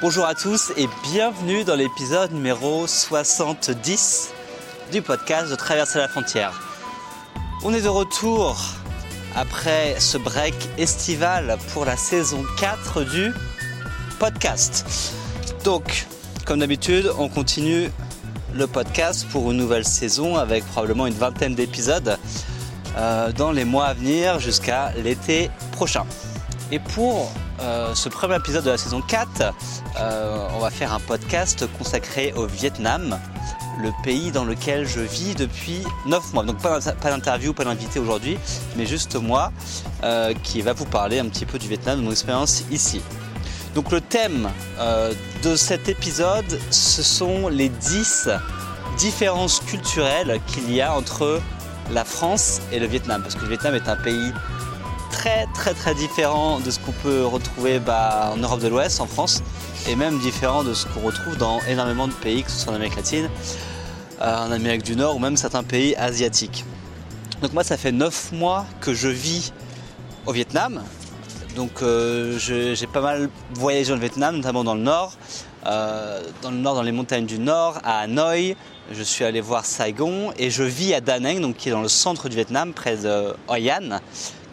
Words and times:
Bonjour 0.00 0.26
à 0.26 0.34
tous 0.34 0.72
et 0.76 0.88
bienvenue 1.04 1.64
dans 1.64 1.76
l'épisode 1.76 2.32
numéro 2.32 2.86
70 2.86 4.32
du 4.92 5.02
podcast 5.02 5.50
de 5.50 5.54
Traverser 5.54 5.98
la 5.98 6.08
frontière. 6.08 6.60
On 7.62 7.72
est 7.72 7.80
de 7.80 7.88
retour 7.88 8.60
après 9.36 9.94
ce 10.00 10.18
break 10.18 10.54
estival 10.78 11.56
pour 11.72 11.84
la 11.84 11.96
saison 11.96 12.44
4 12.58 13.04
du 13.04 13.32
podcast. 14.18 15.14
Donc, 15.64 16.06
comme 16.44 16.58
d'habitude, 16.58 17.10
on 17.16 17.28
continue 17.28 17.88
le 18.52 18.66
podcast 18.66 19.26
pour 19.30 19.52
une 19.52 19.56
nouvelle 19.56 19.86
saison 19.86 20.36
avec 20.36 20.64
probablement 20.66 21.06
une 21.06 21.14
vingtaine 21.14 21.54
d'épisodes 21.54 22.18
euh, 22.96 23.32
dans 23.32 23.52
les 23.52 23.64
mois 23.64 23.86
à 23.86 23.94
venir 23.94 24.40
jusqu'à 24.40 24.92
l'été 24.96 25.50
prochain. 25.72 26.04
Et 26.72 26.80
pour 26.80 27.32
euh, 27.60 27.94
ce 27.94 28.08
premier 28.08 28.36
épisode 28.36 28.64
de 28.64 28.70
la 28.70 28.78
saison 28.78 29.00
4, 29.00 29.52
euh, 30.00 30.48
on 30.54 30.58
va 30.58 30.70
faire 30.70 30.92
un 30.92 31.00
podcast 31.00 31.66
consacré 31.78 32.32
au 32.34 32.46
Vietnam, 32.46 33.18
le 33.82 33.90
pays 34.02 34.30
dans 34.30 34.44
lequel 34.44 34.86
je 34.86 35.00
vis 35.00 35.34
depuis 35.34 35.82
9 36.06 36.32
mois. 36.32 36.44
Donc 36.44 36.58
pas, 36.58 36.80
d'interview, 36.80 37.52
pas 37.52 37.64
d'invité 37.64 37.98
aujourd'hui, 37.98 38.38
mais 38.76 38.86
juste 38.86 39.16
moi 39.16 39.52
qui 40.42 40.60
va 40.60 40.74
vous 40.74 40.84
parler 40.84 41.18
un 41.18 41.26
petit 41.26 41.46
peu 41.46 41.58
du 41.58 41.66
Vietnam, 41.66 41.98
de 41.98 42.04
mon 42.04 42.10
expérience 42.10 42.64
ici. 42.70 43.00
Donc 43.74 43.90
le 43.90 44.00
thème 44.00 44.50
de 45.42 45.56
cet 45.56 45.88
épisode, 45.88 46.60
ce 46.70 47.02
sont 47.02 47.48
les 47.48 47.70
10 47.70 48.28
différences 48.98 49.60
culturelles 49.60 50.40
qu'il 50.46 50.72
y 50.72 50.80
a 50.80 50.94
entre 50.94 51.40
la 51.92 52.04
France 52.04 52.60
et 52.72 52.78
le 52.78 52.86
Vietnam. 52.86 53.22
Parce 53.22 53.34
que 53.34 53.42
le 53.42 53.48
Vietnam 53.48 53.74
est 53.74 53.88
un 53.88 53.96
pays 53.96 54.32
très 55.14 55.46
très 55.54 55.74
très 55.74 55.94
différent 55.94 56.58
de 56.58 56.70
ce 56.70 56.78
qu'on 56.80 56.92
peut 56.92 57.24
retrouver 57.24 57.78
bah, 57.78 58.32
en 58.34 58.36
Europe 58.36 58.60
de 58.60 58.68
l'Ouest, 58.68 59.00
en 59.00 59.06
France, 59.06 59.42
et 59.88 59.94
même 59.94 60.18
différent 60.18 60.64
de 60.64 60.74
ce 60.74 60.86
qu'on 60.86 61.00
retrouve 61.00 61.36
dans 61.36 61.60
énormément 61.68 62.08
de 62.08 62.12
pays, 62.12 62.42
que 62.42 62.50
ce 62.50 62.58
soit 62.58 62.72
en 62.72 62.76
Amérique 62.76 62.96
latine, 62.96 63.28
euh, 64.20 64.46
en 64.46 64.50
Amérique 64.50 64.82
du 64.82 64.96
Nord 64.96 65.14
ou 65.16 65.18
même 65.20 65.36
certains 65.36 65.62
pays 65.62 65.94
asiatiques. 65.96 66.64
Donc 67.42 67.52
moi 67.52 67.62
ça 67.62 67.76
fait 67.76 67.92
9 67.92 68.32
mois 68.32 68.66
que 68.80 68.92
je 68.92 69.08
vis 69.08 69.52
au 70.26 70.32
Vietnam. 70.32 70.82
Donc 71.54 71.82
euh, 71.82 72.36
j'ai 72.38 72.86
pas 72.88 73.00
mal 73.00 73.28
voyagé 73.52 73.92
au 73.92 73.96
Vietnam, 73.96 74.36
notamment 74.36 74.64
dans 74.64 74.74
le 74.74 74.82
nord, 74.82 75.12
euh, 75.66 76.22
dans 76.42 76.50
le 76.50 76.56
nord, 76.56 76.74
dans 76.74 76.82
les 76.82 76.92
montagnes 76.92 77.26
du 77.26 77.38
nord, 77.38 77.78
à 77.84 78.00
Hanoi, 78.00 78.56
je 78.92 79.02
suis 79.02 79.24
allé 79.24 79.40
voir 79.40 79.64
Saigon 79.64 80.32
et 80.36 80.50
je 80.50 80.64
vis 80.64 80.92
à 80.92 81.00
Da 81.00 81.20
Nang, 81.20 81.40
donc 81.40 81.56
qui 81.56 81.68
est 81.68 81.72
dans 81.72 81.82
le 81.82 81.88
centre 81.88 82.28
du 82.28 82.34
Vietnam, 82.34 82.72
près 82.72 82.96
de 82.96 83.34
Hoi 83.48 83.70
An, 83.70 84.00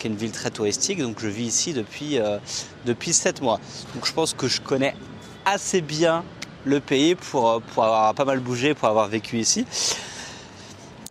qui 0.02 0.08
est 0.08 0.10
une 0.10 0.18
ville 0.18 0.32
très 0.32 0.50
touristique. 0.50 1.00
Donc 1.00 1.20
je 1.20 1.28
vis 1.28 1.46
ici 1.46 1.74
depuis, 1.74 2.20
euh, 2.20 2.40
depuis 2.86 3.14
7 3.14 3.42
mois. 3.42 3.60
Donc 3.94 4.06
je 4.06 4.14
pense 4.14 4.34
que 4.34 4.48
je 4.48 4.60
connais 4.60 4.96
assez 5.46 5.82
bien 5.82 6.24
le 6.66 6.80
pays 6.80 7.16
pour, 7.16 7.50
euh, 7.50 7.60
pour 7.60 7.84
avoir 7.84 8.14
pas 8.16 8.26
mal 8.26 8.40
bougé, 8.40 8.74
pour 8.74 8.88
avoir 8.88 9.08
vécu 9.08 9.38
ici. 9.38 9.66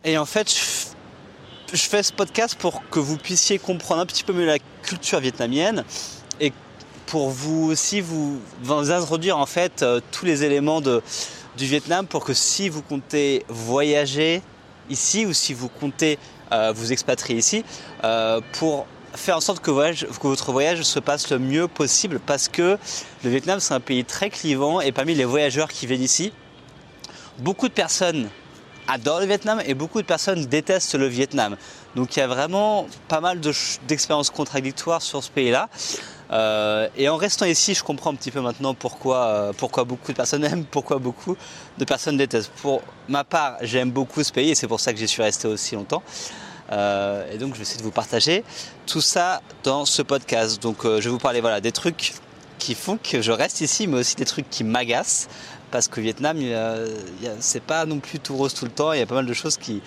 Et 0.04 0.18
en 0.18 0.26
fait, 0.26 0.50
je, 1.72 1.76
fais 1.76 2.02
ce 2.02 2.12
podcast 2.12 2.56
pour 2.56 2.82
que 2.88 2.98
vous 2.98 3.16
puissiez 3.16 3.58
comprendre 3.58 4.00
un 4.00 4.06
petit 4.06 4.24
peu 4.24 4.32
mieux 4.32 4.46
la 4.46 4.58
culture 4.82 5.20
vietnamienne 5.20 5.84
et 6.40 6.52
pour 7.06 7.30
vous 7.30 7.70
aussi 7.70 8.00
vous, 8.00 8.40
vous 8.62 8.90
introduire 8.90 9.38
en 9.38 9.46
fait 9.46 9.82
euh, 9.82 10.00
tous 10.10 10.24
les 10.24 10.42
éléments 10.42 10.80
de 10.80 11.02
du 11.56 11.66
Vietnam 11.66 12.06
pour 12.06 12.24
que 12.24 12.32
si 12.32 12.68
vous 12.68 12.80
comptez 12.80 13.44
voyager 13.48 14.40
ici 14.88 15.26
ou 15.26 15.32
si 15.32 15.52
vous 15.52 15.68
comptez 15.68 16.18
vous 16.74 16.92
expatrier 16.92 17.38
ici, 17.38 17.64
euh, 18.04 18.40
pour 18.52 18.86
faire 19.14 19.36
en 19.36 19.40
sorte 19.40 19.60
que, 19.60 19.70
votre 19.70 20.52
voyage 20.52 20.82
se 20.82 20.98
passe 20.98 21.30
le 21.30 21.38
mieux 21.38 21.68
possible 21.68 22.20
parce 22.24 22.48
que 22.48 22.78
le 23.24 23.30
Vietnam 23.30 23.60
c'est 23.60 23.74
un 23.74 23.80
pays 23.80 24.04
très 24.04 24.30
clivant 24.30 24.80
et 24.80 24.92
parmi 24.92 25.14
les 25.14 25.24
voyageurs 25.24 25.68
qui 25.68 25.86
viennent 25.86 26.02
ici, 26.02 26.32
beaucoup 27.38 27.68
de 27.68 27.72
personnes 27.72 28.28
adorent 28.88 29.20
le 29.20 29.26
Vietnam 29.26 29.60
et 29.64 29.74
beaucoup 29.74 30.00
de 30.02 30.06
personnes 30.06 30.46
détestent 30.46 30.96
le 30.96 31.06
Vietnam. 31.06 31.56
Donc 31.94 32.16
il 32.16 32.20
y 32.20 32.22
a 32.22 32.26
vraiment 32.26 32.86
pas 33.08 33.20
mal 33.20 33.40
d'expériences 33.88 34.30
contradictoires 34.30 35.02
sur 35.02 35.22
ce 35.22 35.30
pays-là. 35.30 35.68
Euh, 36.32 36.88
et 36.96 37.08
en 37.08 37.16
restant 37.16 37.46
ici, 37.46 37.74
je 37.74 37.82
comprends 37.82 38.10
un 38.10 38.14
petit 38.14 38.30
peu 38.30 38.40
maintenant 38.40 38.74
pourquoi, 38.74 39.26
euh, 39.26 39.52
pourquoi 39.56 39.84
beaucoup 39.84 40.12
de 40.12 40.16
personnes 40.16 40.44
aiment, 40.50 40.64
pourquoi 40.64 40.98
beaucoup 40.98 41.36
de 41.78 41.84
personnes 41.84 42.16
détestent. 42.16 42.52
Pour 42.62 42.82
ma 43.08 43.24
part, 43.24 43.56
j'aime 43.62 43.90
beaucoup 43.90 44.22
ce 44.22 44.32
pays 44.32 44.50
et 44.50 44.54
c'est 44.54 44.68
pour 44.68 44.80
ça 44.80 44.92
que 44.92 44.98
j'y 44.98 45.08
suis 45.08 45.22
resté 45.22 45.48
aussi 45.48 45.74
longtemps. 45.74 46.02
Euh, 46.72 47.32
et 47.32 47.38
donc, 47.38 47.54
je 47.54 47.58
vais 47.58 47.62
essayer 47.62 47.78
de 47.78 47.84
vous 47.84 47.90
partager 47.90 48.44
tout 48.86 49.00
ça 49.00 49.42
dans 49.64 49.84
ce 49.84 50.02
podcast. 50.02 50.62
Donc, 50.62 50.78
je 50.84 51.00
vais 51.00 51.10
vous 51.10 51.18
parler 51.18 51.40
voilà, 51.40 51.60
des 51.60 51.72
trucs 51.72 52.14
qui 52.58 52.74
font 52.74 52.96
que 52.96 53.22
je 53.22 53.32
reste 53.32 53.60
ici, 53.60 53.86
mais 53.86 53.98
aussi 53.98 54.14
des 54.14 54.24
trucs 54.24 54.48
qui 54.48 54.62
m'agacent. 54.62 55.28
Parce 55.72 55.88
que 55.88 56.00
Vietnam, 56.00 56.36
c'est 57.40 57.62
pas 57.62 57.86
non 57.86 57.98
plus 57.98 58.18
tout 58.18 58.36
rose 58.36 58.54
tout 58.54 58.64
le 58.64 58.70
temps. 58.72 58.92
Il 58.92 58.98
y 58.98 59.02
a 59.02 59.06
pas 59.06 59.14
mal 59.16 59.26
de 59.26 59.32
choses 59.32 59.56
qui, 59.56 59.82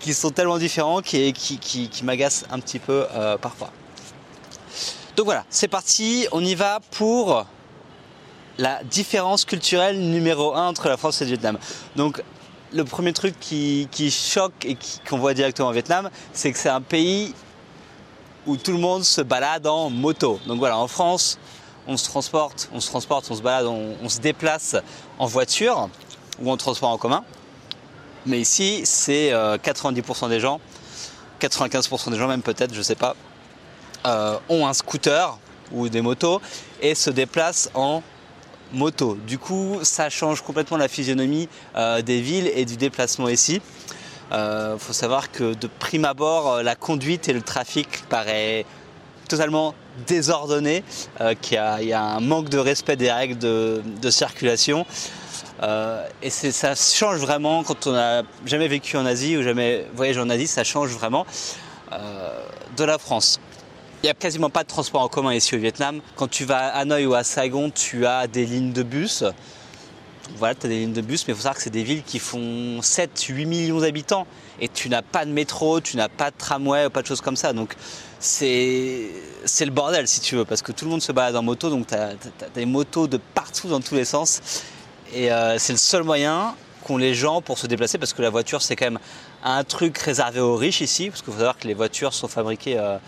qui 0.00 0.12
sont 0.12 0.30
tellement 0.30 0.58
différentes 0.58 1.14
et 1.14 1.32
qui, 1.32 1.58
qui, 1.58 1.88
qui 1.88 2.04
m'agacent 2.04 2.44
un 2.50 2.58
petit 2.60 2.80
peu 2.80 3.06
parfois. 3.40 3.72
Donc 5.20 5.26
voilà, 5.26 5.44
c'est 5.50 5.68
parti, 5.68 6.26
on 6.32 6.42
y 6.42 6.54
va 6.54 6.80
pour 6.92 7.44
la 8.56 8.82
différence 8.84 9.44
culturelle 9.44 10.00
numéro 10.00 10.54
1 10.54 10.68
entre 10.68 10.88
la 10.88 10.96
France 10.96 11.20
et 11.20 11.24
le 11.24 11.32
Vietnam. 11.32 11.58
Donc 11.94 12.22
le 12.72 12.84
premier 12.84 13.12
truc 13.12 13.38
qui, 13.38 14.10
choque 14.10 14.64
et 14.64 14.78
qu'on 15.06 15.18
voit 15.18 15.34
directement 15.34 15.68
au 15.68 15.72
Vietnam, 15.72 16.08
c'est 16.32 16.50
que 16.50 16.56
c'est 16.56 16.70
un 16.70 16.80
pays 16.80 17.34
où 18.46 18.56
tout 18.56 18.72
le 18.72 18.78
monde 18.78 19.04
se 19.04 19.20
balade 19.20 19.66
en 19.66 19.90
moto. 19.90 20.40
Donc 20.46 20.58
voilà, 20.58 20.78
en 20.78 20.88
France, 20.88 21.38
on 21.86 21.98
se 21.98 22.06
transporte, 22.06 22.70
on 22.72 22.80
se 22.80 22.88
transporte, 22.88 23.30
on 23.30 23.34
se 23.34 23.42
balade, 23.42 23.66
on, 23.66 24.08
se 24.08 24.20
déplace 24.20 24.74
en 25.18 25.26
voiture 25.26 25.90
ou 26.40 26.50
en 26.50 26.56
transport 26.56 26.88
en 26.88 26.96
commun. 26.96 27.24
Mais 28.24 28.40
ici, 28.40 28.80
c'est 28.84 29.32
90% 29.32 30.24
euh, 30.24 30.28
des 30.30 30.40
gens, 30.40 30.62
95% 31.42 32.10
des 32.10 32.16
gens 32.16 32.26
même 32.26 32.40
peut-être, 32.40 32.72
je 32.72 32.80
sais 32.80 32.94
pas, 32.94 33.14
euh, 34.06 34.38
ont 34.48 34.66
un 34.66 34.72
scooter 34.72 35.36
ou 35.72 35.90
des 35.90 36.00
motos 36.00 36.40
et 36.80 36.94
se 36.94 37.10
déplacent 37.10 37.70
en 37.74 38.02
moto. 38.72 39.18
Du 39.26 39.36
coup, 39.36 39.80
ça 39.82 40.08
change 40.08 40.40
complètement 40.40 40.78
la 40.78 40.88
physionomie 40.88 41.50
euh, 41.76 42.00
des 42.00 42.22
villes 42.22 42.50
et 42.54 42.64
du 42.64 42.76
déplacement 42.76 43.28
ici. 43.28 43.60
Il 44.30 44.36
euh, 44.36 44.78
faut 44.78 44.94
savoir 44.94 45.30
que 45.30 45.52
de 45.52 45.66
prime 45.66 46.06
abord, 46.06 46.62
la 46.62 46.76
conduite 46.76 47.28
et 47.28 47.34
le 47.34 47.42
trafic 47.42 48.08
paraît 48.08 48.64
totalement 49.28 49.74
désordonné, 50.06 50.82
qu'il 51.40 51.54
y, 51.56 51.92
a 51.92 52.02
un 52.02 52.20
manque 52.20 52.48
de 52.48 52.58
respect 52.58 52.96
des 52.96 53.12
règles 53.12 53.38
de, 53.38 54.10
circulation. 54.10 54.86
et 56.22 56.30
ça 56.30 56.74
change 56.74 57.18
vraiment 57.18 57.62
quand 57.62 57.86
on 57.86 57.92
n'a 57.92 58.22
jamais 58.44 58.66
vécu 58.66 58.96
en 58.96 59.06
Asie 59.06 59.36
ou 59.36 59.42
jamais 59.42 59.86
voyagé 59.94 60.20
en 60.20 60.30
Asie, 60.30 60.48
ça 60.48 60.64
change 60.64 60.90
vraiment 60.90 61.26
de 62.76 62.84
la 62.84 62.98
France. 62.98 63.38
Il 64.02 64.06
n'y 64.06 64.10
a 64.10 64.14
quasiment 64.14 64.48
pas 64.48 64.62
de 64.62 64.68
transport 64.68 65.02
en 65.02 65.08
commun 65.08 65.34
ici 65.34 65.54
au 65.54 65.58
Vietnam. 65.58 66.00
Quand 66.16 66.26
tu 66.26 66.46
vas 66.46 66.68
à 66.68 66.80
Hanoi 66.80 67.04
ou 67.04 67.12
à 67.12 67.22
Saigon, 67.22 67.70
tu 67.70 68.06
as 68.06 68.26
des 68.28 68.46
lignes 68.46 68.72
de 68.72 68.82
bus. 68.82 69.24
Voilà, 70.38 70.54
tu 70.54 70.64
as 70.64 70.68
des 70.70 70.78
lignes 70.78 70.94
de 70.94 71.02
bus, 71.02 71.28
mais 71.28 71.34
il 71.34 71.36
faut 71.36 71.42
savoir 71.42 71.56
que 71.56 71.62
c'est 71.62 71.68
des 71.68 71.82
villes 71.82 72.02
qui 72.02 72.18
font 72.18 72.80
7-8 72.80 73.44
millions 73.44 73.80
d'habitants. 73.80 74.26
Et 74.58 74.68
tu 74.68 74.88
n'as 74.88 75.02
pas 75.02 75.26
de 75.26 75.30
métro, 75.30 75.82
tu 75.82 75.98
n'as 75.98 76.08
pas 76.08 76.30
de 76.30 76.36
tramway, 76.38 76.88
pas 76.88 77.02
de 77.02 77.06
choses 77.06 77.20
comme 77.20 77.36
ça. 77.36 77.52
Donc 77.52 77.74
c'est 78.20 79.10
le 79.60 79.70
bordel 79.70 80.08
si 80.08 80.20
tu 80.20 80.36
veux, 80.36 80.46
parce 80.46 80.62
que 80.62 80.72
tout 80.72 80.86
le 80.86 80.90
monde 80.92 81.02
se 81.02 81.12
balade 81.12 81.36
en 81.36 81.42
moto, 81.42 81.68
donc 81.68 81.86
tu 81.86 81.94
as, 81.94 82.14
des 82.54 82.64
motos 82.64 83.06
de 83.06 83.18
partout 83.34 83.68
dans 83.68 83.80
tous 83.80 83.96
les 83.96 84.06
sens. 84.06 84.40
Et 85.12 85.30
euh, 85.30 85.58
c'est 85.58 85.74
le 85.74 85.78
seul 85.78 86.04
moyen 86.04 86.54
qu'ont 86.84 86.96
les 86.96 87.12
gens 87.12 87.42
pour 87.42 87.58
se 87.58 87.66
déplacer, 87.66 87.98
parce 87.98 88.14
que 88.14 88.22
la 88.22 88.30
voiture 88.30 88.62
c'est 88.62 88.76
quand 88.76 88.86
même 88.86 89.00
un 89.42 89.64
truc 89.64 89.98
réservé 89.98 90.40
aux 90.40 90.56
riches 90.56 90.80
ici, 90.80 91.10
parce 91.10 91.22
qu'il 91.22 91.32
faut 91.32 91.38
savoir 91.38 91.58
que 91.58 91.66
les 91.66 91.74
voitures 91.74 92.14
sont 92.14 92.28
fabriquées... 92.28 92.78
Euh, 92.78 92.98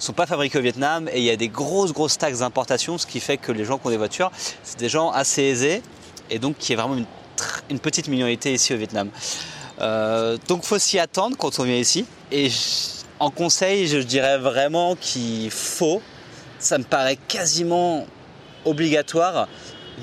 sont 0.00 0.12
pas 0.14 0.26
fabriqués 0.26 0.58
au 0.58 0.62
Vietnam 0.62 1.08
et 1.12 1.18
il 1.18 1.24
y 1.24 1.30
a 1.30 1.36
des 1.36 1.48
grosses 1.48 1.92
grosses 1.92 2.16
taxes 2.16 2.38
d'importation, 2.38 2.96
ce 2.96 3.06
qui 3.06 3.20
fait 3.20 3.36
que 3.36 3.52
les 3.52 3.64
gens 3.64 3.78
qui 3.78 3.86
ont 3.86 3.90
des 3.90 3.98
voitures, 3.98 4.32
c'est 4.62 4.78
des 4.78 4.88
gens 4.88 5.10
assez 5.10 5.42
aisés 5.42 5.82
et 6.30 6.38
donc 6.38 6.56
qui 6.58 6.72
est 6.72 6.76
vraiment 6.76 6.96
une, 7.68 7.78
petite 7.78 8.08
minorité 8.08 8.54
ici 8.54 8.72
au 8.72 8.76
Vietnam. 8.76 9.10
Euh, 9.80 10.38
donc 10.48 10.64
faut 10.64 10.78
s'y 10.78 10.98
attendre 10.98 11.36
quand 11.36 11.58
on 11.58 11.64
vient 11.64 11.76
ici. 11.76 12.06
Et 12.32 12.48
en 13.18 13.30
conseil, 13.30 13.86
je 13.86 13.98
dirais 13.98 14.38
vraiment 14.38 14.96
qu'il 14.96 15.50
faut, 15.50 16.00
ça 16.58 16.78
me 16.78 16.84
paraît 16.84 17.18
quasiment 17.28 18.06
obligatoire 18.64 19.48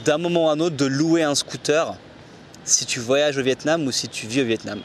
d'un 0.05 0.17
moment 0.17 0.49
à 0.49 0.53
un 0.53 0.59
autre 0.59 0.75
de 0.75 0.85
louer 0.85 1.23
un 1.23 1.35
scooter 1.35 1.95
si 2.63 2.85
tu 2.85 2.99
voyages 2.99 3.37
au 3.37 3.43
Vietnam 3.43 3.85
ou 3.87 3.91
si 3.91 4.07
tu 4.09 4.27
vis 4.27 4.41
au 4.41 4.45
Vietnam. 4.45 4.81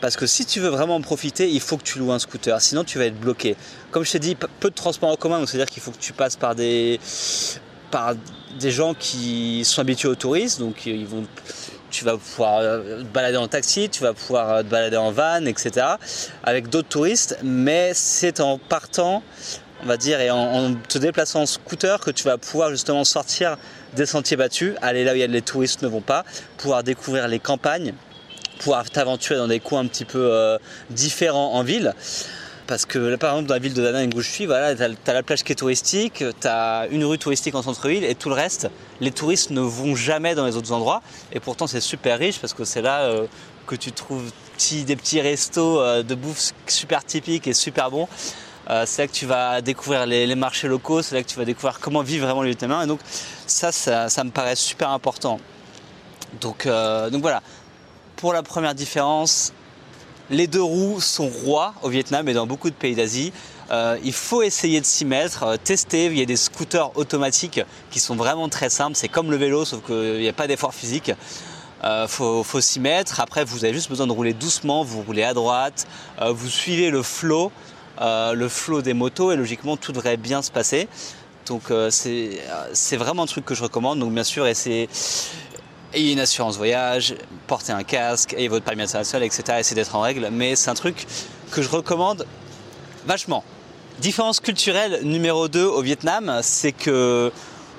Parce 0.00 0.16
que 0.16 0.26
si 0.26 0.46
tu 0.46 0.60
veux 0.60 0.68
vraiment 0.68 0.96
en 0.96 1.00
profiter, 1.00 1.48
il 1.50 1.60
faut 1.60 1.76
que 1.76 1.82
tu 1.82 1.98
loues 1.98 2.12
un 2.12 2.18
scooter, 2.18 2.60
sinon 2.60 2.84
tu 2.84 2.98
vas 2.98 3.06
être 3.06 3.18
bloqué. 3.18 3.56
Comme 3.90 4.04
je 4.04 4.12
t'ai 4.12 4.18
dit, 4.18 4.34
peu 4.34 4.70
de 4.70 4.74
transports 4.74 5.10
en 5.10 5.16
commun, 5.16 5.44
c'est-à-dire 5.46 5.70
qu'il 5.70 5.82
faut 5.82 5.90
que 5.90 5.98
tu 5.98 6.12
passes 6.12 6.36
par 6.36 6.54
des, 6.54 6.98
par 7.90 8.14
des 8.58 8.70
gens 8.70 8.94
qui 8.94 9.62
sont 9.64 9.80
habitués 9.80 10.08
au 10.08 10.14
tourisme, 10.14 10.62
donc 10.64 10.88
tu 11.90 12.04
vas 12.04 12.16
pouvoir 12.16 12.58
euh, 12.60 13.00
te 13.00 13.04
balader 13.04 13.36
en 13.36 13.48
taxi, 13.48 13.88
tu 13.88 14.02
vas 14.02 14.14
pouvoir 14.14 14.50
euh, 14.50 14.62
te 14.62 14.68
balader 14.68 14.96
en 14.96 15.10
van, 15.10 15.44
etc. 15.44 15.86
avec 16.44 16.68
d'autres 16.68 16.88
touristes, 16.88 17.38
mais 17.42 17.92
c'est 17.94 18.40
en 18.40 18.58
partant 18.58 19.22
on 19.82 19.86
va 19.86 19.96
dire, 19.96 20.20
et 20.20 20.30
en, 20.30 20.74
te 20.74 20.98
déplaçant 20.98 21.42
en 21.42 21.46
scooter 21.46 22.00
que 22.00 22.10
tu 22.10 22.24
vas 22.24 22.38
pouvoir 22.38 22.70
justement 22.70 23.04
sortir 23.04 23.56
des 23.96 24.06
sentiers 24.06 24.36
battus, 24.36 24.74
aller 24.82 25.04
là 25.04 25.12
où 25.12 25.16
les 25.16 25.42
touristes 25.42 25.82
ne 25.82 25.88
vont 25.88 26.02
pas, 26.02 26.24
pouvoir 26.58 26.82
découvrir 26.82 27.28
les 27.28 27.38
campagnes, 27.38 27.94
pouvoir 28.60 28.88
t'aventurer 28.90 29.38
dans 29.38 29.48
des 29.48 29.58
coins 29.58 29.80
un 29.80 29.86
petit 29.86 30.04
peu 30.04 30.30
euh, 30.30 30.58
différents 30.90 31.54
en 31.54 31.62
ville. 31.62 31.94
Parce 32.66 32.86
que 32.86 32.98
là, 32.98 33.18
par 33.18 33.32
exemple, 33.32 33.48
dans 33.48 33.54
la 33.54 33.60
ville 33.60 33.74
de 33.74 33.82
Danang 33.82 34.14
où 34.14 34.20
je 34.20 34.30
suis, 34.30 34.46
voilà, 34.46 34.76
tu 34.76 34.82
as, 34.82 35.12
la 35.12 35.22
plage 35.24 35.42
qui 35.42 35.50
est 35.50 35.56
touristique, 35.56 36.22
tu 36.40 36.46
as 36.46 36.86
une 36.90 37.04
rue 37.04 37.18
touristique 37.18 37.54
en 37.56 37.62
centre-ville 37.62 38.04
et 38.04 38.14
tout 38.14 38.28
le 38.28 38.36
reste, 38.36 38.70
les 39.00 39.10
touristes 39.10 39.50
ne 39.50 39.60
vont 39.60 39.96
jamais 39.96 40.36
dans 40.36 40.46
les 40.46 40.56
autres 40.56 40.70
endroits. 40.70 41.02
Et 41.32 41.40
pourtant, 41.40 41.66
c'est 41.66 41.80
super 41.80 42.18
riche 42.18 42.38
parce 42.38 42.52
que 42.52 42.64
c'est 42.64 42.82
là 42.82 43.00
euh, 43.00 43.26
que 43.66 43.74
tu 43.74 43.90
trouves 43.90 44.30
des 44.84 44.94
petits 44.94 45.20
restos 45.20 45.80
euh, 45.80 46.02
de 46.02 46.14
bouffe 46.14 46.52
super 46.66 47.02
typiques 47.02 47.48
et 47.48 47.54
super 47.54 47.90
bons. 47.90 48.08
C'est 48.86 49.02
là 49.02 49.08
que 49.08 49.12
tu 49.12 49.26
vas 49.26 49.60
découvrir 49.62 50.06
les, 50.06 50.32
marchés 50.36 50.68
locaux, 50.68 51.02
c'est 51.02 51.16
là 51.16 51.24
que 51.24 51.28
tu 51.28 51.36
vas 51.36 51.44
découvrir 51.44 51.80
comment 51.80 52.02
vivre 52.02 52.26
vraiment 52.26 52.42
le 52.42 52.50
Vietnam. 52.50 52.82
Et 52.84 52.86
donc 52.86 53.00
ça, 53.48 53.72
ça, 53.72 54.22
me 54.22 54.30
paraît 54.30 54.54
super 54.54 54.90
important. 54.90 55.40
Donc, 56.40 56.68
donc 56.68 57.20
voilà, 57.20 57.42
pour 58.20 58.32
la 58.34 58.42
première 58.42 58.74
différence, 58.74 59.52
les 60.28 60.46
deux 60.46 60.62
roues 60.62 61.00
sont 61.00 61.28
rois 61.28 61.74
au 61.82 61.88
Vietnam 61.88 62.28
et 62.28 62.34
dans 62.34 62.46
beaucoup 62.46 62.68
de 62.68 62.74
pays 62.74 62.94
d'Asie. 62.94 63.32
Euh, 63.70 63.98
il 64.04 64.12
faut 64.12 64.42
essayer 64.42 64.80
de 64.80 64.84
s'y 64.84 65.04
mettre, 65.04 65.44
euh, 65.44 65.56
tester. 65.56 66.06
Il 66.06 66.18
y 66.18 66.22
a 66.22 66.26
des 66.26 66.36
scooters 66.36 66.96
automatiques 66.96 67.60
qui 67.90 67.98
sont 67.98 68.16
vraiment 68.16 68.48
très 68.48 68.68
simples. 68.68 68.96
C'est 68.96 69.08
comme 69.08 69.30
le 69.30 69.36
vélo, 69.36 69.64
sauf 69.64 69.84
qu'il 69.84 70.18
n'y 70.18 70.28
a 70.28 70.32
pas 70.32 70.46
d'effort 70.46 70.74
physique. 70.74 71.12
Il 71.82 71.86
euh, 71.86 72.06
faut, 72.08 72.60
s'y 72.60 72.78
mettre. 72.78 73.20
Après, 73.20 73.44
vous 73.44 73.64
avez 73.64 73.72
juste 73.72 73.88
besoin 73.88 74.06
de 74.06 74.12
rouler 74.12 74.34
doucement. 74.34 74.84
Vous 74.84 75.02
roulez 75.02 75.22
à 75.22 75.32
droite. 75.32 75.86
vous 76.20 76.48
suivez 76.48 76.90
le 76.90 77.02
flow, 77.02 77.50
le 78.00 78.48
flow 78.48 78.82
des 78.82 78.92
motos 78.92 79.32
et 79.32 79.36
logiquement 79.36 79.78
tout 79.78 79.92
devrait 79.92 80.18
bien 80.18 80.42
se 80.42 80.50
passer. 80.50 80.88
Donc 81.46 81.72
c'est 81.90 82.96
vraiment 82.96 83.22
un 83.22 83.26
truc 83.26 83.46
que 83.46 83.54
je 83.54 83.62
recommande. 83.62 83.98
Donc 83.98 84.12
bien 84.12 84.24
sûr, 84.24 84.46
essayer 84.46 84.90
ayez 85.92 86.12
une 86.12 86.20
assurance 86.20 86.56
voyage, 86.56 87.14
portez 87.46 87.72
un 87.72 87.82
casque, 87.82 88.34
ayez 88.34 88.48
votre 88.48 88.64
permis 88.64 88.82
international, 88.82 89.24
etc. 89.24 89.58
Essayez 89.58 89.76
d'être 89.76 89.94
en 89.94 90.00
règle. 90.00 90.28
Mais 90.32 90.56
c'est 90.56 90.70
un 90.70 90.74
truc 90.74 91.06
que 91.50 91.62
je 91.62 91.68
recommande 91.68 92.26
vachement. 93.06 93.44
Différence 94.00 94.40
culturelle 94.40 95.00
numéro 95.02 95.48
2 95.48 95.64
au 95.64 95.82
Vietnam, 95.82 96.40
c'est 96.42 96.72
que 96.72 97.32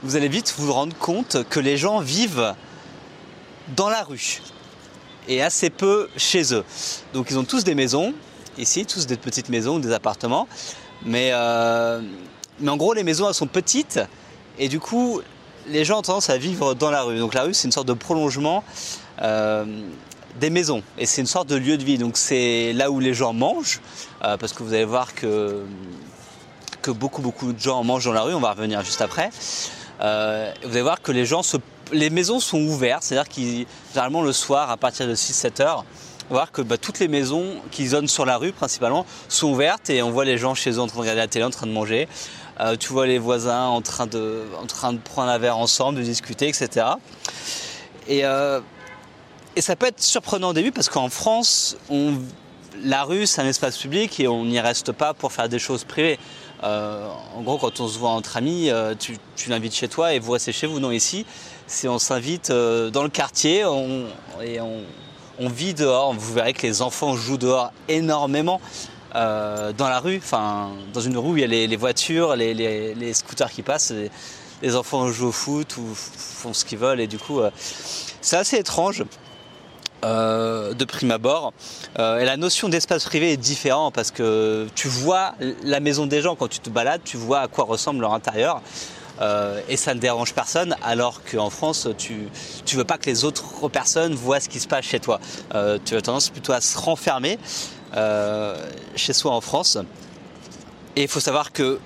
vous 0.04 0.16
allez 0.16 0.28
vite 0.28 0.54
vous 0.58 0.72
rendre 0.72 0.96
compte 0.96 1.38
que 1.50 1.60
les 1.60 1.78
gens 1.78 2.00
vivent 2.00 2.54
dans 3.76 3.90
la 3.90 4.04
rue 4.04 4.42
et 5.28 5.42
assez 5.42 5.70
peu 5.70 6.10
chez 6.18 6.54
eux. 6.54 6.64
Donc 7.14 7.28
ils 7.30 7.38
ont 7.38 7.44
tous 7.44 7.64
des 7.64 7.76
maisons, 7.76 8.14
ici, 8.58 8.86
tous 8.86 9.08
des 9.08 9.18
petites 9.18 9.50
maisons 9.50 9.76
ou 9.76 9.80
des 9.80 9.94
appartements. 9.94 10.48
Mais, 11.06 11.30
euh, 11.34 12.02
mais 12.60 12.70
en 12.70 12.78
gros, 12.78 12.94
les 12.94 13.04
maisons, 13.04 13.28
elles 13.28 13.34
sont 13.34 13.48
petites. 13.48 14.00
Et 14.60 14.70
du 14.70 14.80
coup, 14.80 15.22
les 15.72 15.86
gens 15.86 16.00
ont 16.00 16.02
tendance 16.02 16.30
à 16.30 16.38
vivre 16.38 16.74
dans 16.74 16.92
la 16.92 17.04
rue. 17.04 17.18
Donc 17.18 17.34
la 17.34 17.44
rue, 17.44 17.54
c'est 17.54 17.68
une 17.68 17.72
sorte 17.72 17.88
de 17.88 17.94
prolongement 17.94 18.64
euh, 19.22 19.66
des 20.40 20.50
maisons. 20.50 20.84
Et 20.98 21.06
c'est 21.06 21.22
une 21.22 21.28
sorte 21.28 21.48
de 21.48 21.56
lieu 21.56 21.78
de 21.78 21.84
vie. 21.84 21.98
Donc 21.98 22.18
c'est 22.18 22.74
là 22.74 22.92
où 22.92 23.00
les 23.00 23.14
gens 23.14 23.34
mangent. 23.34 23.82
Euh, 24.24 24.38
parce 24.38 24.54
que 24.54 24.64
vous 24.64 24.74
allez 24.74 24.86
voir 24.86 25.14
que, 25.16 25.64
beaucoup, 26.88 27.54
de 27.54 27.60
gens 27.60 27.84
mangent 27.84 28.06
dans 28.06 28.14
la 28.14 28.24
rue. 28.24 28.34
On 28.34 28.40
va 28.40 28.52
revenir 28.52 28.82
juste 28.84 29.02
après. 29.02 29.30
Euh, 30.02 30.52
vous 30.64 30.72
allez 30.72 30.82
voir 30.82 31.02
que 31.02 31.12
les 31.12 31.26
gens 31.26 31.42
les 31.92 32.10
maisons 32.10 32.40
sont 32.40 32.60
ouvertes. 32.60 33.04
C'est-à-dire 33.04 33.32
généralement 33.94 34.22
le 34.22 34.34
soir, 34.34 34.70
à 34.70 34.78
partir 34.78 35.08
de 35.08 35.16
6-7 35.16 35.62
heures, 35.62 35.86
on 36.30 36.34
va 36.34 36.42
voir 36.42 36.52
que 36.54 36.62
bah, 36.62 36.78
toutes 36.78 37.00
les 37.00 37.10
maisons 37.10 37.56
qui 37.72 37.90
donnent 37.90 38.08
sur 38.08 38.26
la 38.26 38.38
rue 38.38 38.54
principalement 38.54 39.06
sont 39.28 39.50
ouvertes 39.50 39.90
et 39.90 40.02
on 40.02 40.12
voit 40.12 40.24
les 40.24 40.38
gens 40.38 40.56
chez 40.56 40.72
eux 40.72 40.80
en 40.80 40.88
train 40.88 40.96
de 40.96 41.02
regarder 41.02 41.20
la 41.20 41.28
télé, 41.28 41.44
en 41.44 41.50
train 41.50 41.68
de 41.68 41.74
manger. 41.74 42.08
Euh, 42.62 42.76
tu 42.78 42.90
vois 42.90 43.08
les 43.08 43.18
voisins 43.18 43.66
en 43.66 43.82
train, 43.82 44.06
de, 44.06 44.44
en 44.62 44.68
train 44.68 44.94
de 44.94 45.00
prendre 45.00 45.30
un 45.30 45.38
verre 45.40 45.58
ensemble, 45.58 45.98
de 45.98 46.04
discuter, 46.04 46.48
etc. 46.48 46.86
Et, 48.08 48.24
euh, 48.24 48.60
et 49.56 49.62
ça 49.62 49.76
peut 49.76 49.88
être 49.88 50.02
surprenant 50.02 50.50
au 50.50 50.54
début 50.54 50.72
parce 50.72 50.88
qu'en 50.88 51.10
France, 51.10 51.76
la 52.84 53.04
rue, 53.04 53.26
c'est 53.26 53.42
un 53.42 53.48
espace 53.48 53.78
public 53.78 54.20
et 54.20 54.28
on 54.28 54.46
n'y 54.46 54.60
reste 54.60 54.92
pas 54.92 55.16
pour 55.16 55.32
faire 55.32 55.50
des 55.50 55.58
choses 55.58 55.84
privées. 55.86 56.20
Euh, 56.64 57.08
en 57.36 57.42
gros, 57.42 57.58
quand 57.58 57.80
on 57.80 57.88
se 57.88 57.98
voit 57.98 58.12
entre 58.12 58.38
amis, 58.38 58.70
tu, 59.00 59.18
l'invites 59.50 59.74
chez 59.74 59.88
toi 59.88 60.14
et 60.14 60.20
vous 60.20 60.34
restez 60.34 60.52
chez 60.52 60.68
vous. 60.68 60.80
Non, 60.80 60.92
ici, 60.92 61.26
c'est 61.66 61.88
on 61.88 61.98
s'invite 61.98 62.52
dans 62.52 63.04
le 63.04 63.10
quartier 63.10 63.62
et 64.44 64.62
on, 64.62 65.50
vit 65.50 65.74
dehors. 65.74 66.14
Vous 66.14 66.34
verrez 66.34 66.54
que 66.54 66.68
les 66.68 66.84
enfants 66.84 67.16
jouent 67.16 67.40
dehors 67.40 67.74
énormément. 67.88 68.62
Euh, 69.14 69.74
dans 69.74 69.90
la 69.90 70.00
rue, 70.00 70.18
enfin 70.18 70.70
dans 70.94 71.02
une 71.02 71.18
rue 71.18 71.32
où 71.32 71.38
il 71.38 71.42
y 71.42 71.44
a 71.44 71.68
les, 71.68 71.76
voitures, 71.76 72.36
les, 72.36 73.14
scooters 73.14 73.52
qui 73.52 73.62
passent, 73.62 73.94
les, 74.62 74.76
enfants 74.76 75.08
jouent 75.10 75.28
au 75.28 75.32
foot 75.34 75.76
ou 75.78 75.84
font 75.94 76.54
ce 76.54 76.64
qu'ils 76.64 76.78
veulent 76.78 77.02
et 77.02 77.08
du 77.08 77.18
coup 77.18 77.42
euh, 77.42 77.52
c'est 78.22 78.38
assez 78.38 78.58
étrange. 78.58 79.04
Euh, 80.04 80.74
de 80.74 80.84
prime 80.84 81.12
abord. 81.12 81.54
et 82.00 82.26
la 82.26 82.36
notion 82.36 82.70
d'espace 82.70 83.04
privé 83.04 83.34
est 83.34 83.38
différente 83.38 83.94
parce 83.94 84.10
que 84.10 84.68
tu 84.74 84.88
vois 84.88 85.36
la 85.64 85.80
maison 85.80 86.08
des 86.08 86.24
gens 86.24 86.36
quand 86.36 86.48
tu 86.48 86.58
te 86.58 86.72
balades, 86.72 87.02
tu 87.04 87.18
vois 87.18 87.42
à 87.42 87.48
quoi 87.48 87.66
ressemble 87.66 88.02
leur 88.02 88.14
intérieur. 88.16 88.64
et 89.70 89.78
ça 89.78 89.94
ne 89.94 90.00
dérange 90.00 90.34
personne, 90.34 90.76
alors 90.82 91.22
qu'en 91.24 91.52
France, 91.52 91.88
tu 92.00 92.14
ne 92.14 92.78
veux 92.78 92.84
pas 92.84 92.98
que 92.98 93.12
les 93.12 93.26
autres 93.26 93.70
personnes 93.70 94.16
voient 94.16 94.40
ce 94.40 94.50
qui 94.50 94.60
se 94.60 94.68
passe 94.68 94.86
chez 94.86 95.00
toi. 95.00 95.20
tu 95.86 95.96
as 95.96 96.02
tendance 96.02 96.30
plutôt 96.30 96.54
à 96.54 96.62
se 96.62 96.80
renfermer. 96.80 97.38
Euh, 97.96 98.56
chez 98.96 99.12
soi 99.12 99.32
en 99.32 99.42
France. 99.42 99.78
Et 100.96 101.04
il 101.04 101.08
faut 101.08 101.20
savoir 101.20 101.52
que 101.52 101.80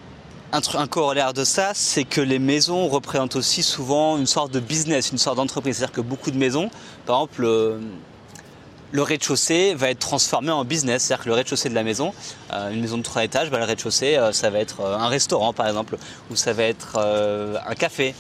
un, 0.52 0.88
corollaire 0.88 1.34
de 1.34 1.44
ça, 1.44 1.72
c'est 1.74 2.04
que 2.04 2.22
les 2.22 2.40
maisons 2.40 2.88
représentent 2.88 3.36
aussi 3.36 3.64
souvent 3.64 4.18
une 4.18 4.28
sorte 4.28 4.52
de 4.52 4.60
business, 4.60 5.12
une 5.12 5.18
sorte 5.18 5.38
d'entreprise. 5.38 5.78
C'est-à-dire 5.78 5.96
que 5.96 6.02
beaucoup 6.02 6.32
de 6.32 6.38
maisons, 6.38 6.70
par 7.06 7.18
exemple, 7.18 7.42
le, 7.42 9.02
rez-de-chaussée 9.02 9.74
va 9.74 9.90
être 9.90 10.00
transformé 10.00 10.52
en 10.52 10.64
business. 10.64 11.04
C'est-à-dire 11.04 11.24
que 11.24 11.30
le 11.30 11.36
rez-de-chaussée 11.36 11.70
de 11.70 11.76
la 11.76 11.84
maison, 11.84 12.14
euh, 12.54 12.70
une 12.70 12.82
maison 12.82 12.98
de 12.98 13.04
trois 13.04 13.24
étages, 13.24 13.50
bah, 13.50 13.58
le 13.58 13.66
rez-de-chaussée, 13.66 14.16
euh, 14.16 14.32
ça 14.32 14.52
va 14.52 14.60
être 14.60 14.82
un 14.86 15.08
restaurant 15.08 15.54
par 15.54 15.68
exemple, 15.68 15.98
ou 16.30 16.36
ça 16.36 16.54
va 16.54 16.64
être 16.64 17.00
un 17.00 17.76
café, 17.76 18.14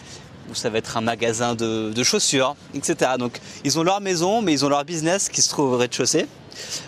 ou 0.49 0.55
ça 0.55 0.69
va 0.71 0.79
être 0.79 0.97
un 0.97 1.01
magasin 1.01 1.53
de, 1.53 1.91
de, 1.93 2.03
chaussures, 2.03 2.55
etc. 2.73 3.11
Donc 3.19 3.39
ils 3.63 3.79
ont 3.79 3.83
leur 3.83 4.01
maison, 4.01 4.41
mais 4.41 4.53
ils 4.53 4.65
ont 4.65 4.69
leur 4.69 4.83
business 4.83 5.29
qui 5.29 5.41
se 5.41 5.49
trouve 5.49 5.73
au 5.73 5.77
rez-de-chaussée. 5.77 6.27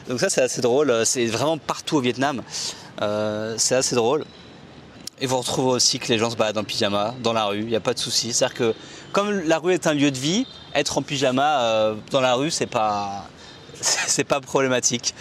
Donc 0.08 0.20
ça 0.20 0.30
c'est 0.30 0.42
assez 0.42 0.62
drôle, 0.62 1.06
c'est 1.06 1.26
vraiment 1.26 1.58
partout 1.58 1.98
au 1.98 2.02
Vietnam, 2.02 2.42
euh, 3.02 3.56
c'est 3.58 3.76
assez 3.76 3.96
drôle. 3.96 4.26
Et 5.20 5.26
vous 5.26 5.38
retrouvez 5.38 5.72
aussi 5.72 5.98
que 5.98 6.10
les 6.10 6.20
gens 6.20 6.30
se 6.30 6.36
baladent 6.36 6.60
en 6.60 6.64
pyjama 6.64 7.16
dans 7.24 7.34
la 7.34 7.46
rue, 7.46 7.62
il 7.62 7.68
n'y 7.68 7.76
a 7.76 7.80
pas 7.80 7.96
de 7.96 8.00
souci. 8.00 8.34
C'est-à-dire 8.34 8.56
que 8.56 8.76
comme 9.12 9.32
la 9.32 9.58
rue 9.58 9.74
est 9.74 9.88
un 9.88 9.94
lieu 9.94 10.12
de 10.12 10.18
vie, 10.18 10.46
être 10.76 10.98
en 10.98 11.02
pyjama 11.02 11.62
euh, 11.62 11.96
dans 12.12 12.22
la 12.22 12.36
rue 12.36 12.52
c'est 12.52 12.68
pas 12.68 13.28
c'est 13.82 14.24
pas 14.24 14.40
problématique. 14.42 15.14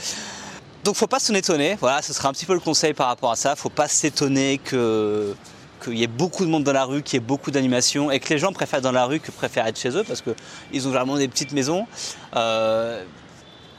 Donc 0.85 0.95
faut 0.95 1.09
pas 1.09 1.19
s'en 1.19 1.35
étonner, 1.35 1.77
voilà, 1.81 2.01
ce 2.01 2.13
sera 2.13 2.29
un 2.29 2.33
petit 2.33 2.47
peu 2.47 2.55
le 2.55 2.61
conseil 2.61 2.95
par 2.95 3.09
rapport 3.09 3.33
à 3.33 3.37
ça. 3.37 3.57
Faut 3.57 3.71
pas 3.71 3.89
s'étonner 3.89 4.59
que 4.59 5.35
qu'il 5.83 5.99
y 5.99 6.03
ait 6.03 6.07
beaucoup 6.07 6.45
de 6.45 6.51
monde 6.51 6.65
dans 6.65 6.73
la 6.73 6.85
rue, 6.85 7.03
qu'il 7.03 7.15
y 7.15 7.17
ait 7.19 7.27
beaucoup 7.27 7.51
d'animation 7.51 8.11
et 8.11 8.21
que 8.21 8.33
les 8.33 8.39
gens 8.39 8.53
préfèrent 8.53 8.81
dans 8.81 8.93
la 8.93 9.05
rue 9.05 9.21
que 9.21 9.31
préfèrent 9.31 9.67
être 9.67 9.79
chez 9.79 9.91
eux 9.91 10.05
parce 10.05 10.23
qu'ils 10.23 10.87
ont 10.87 10.91
généralement 10.91 11.17
des 11.17 11.29
petites 11.29 11.53
maisons. 11.53 11.87
Euh, 12.35 13.05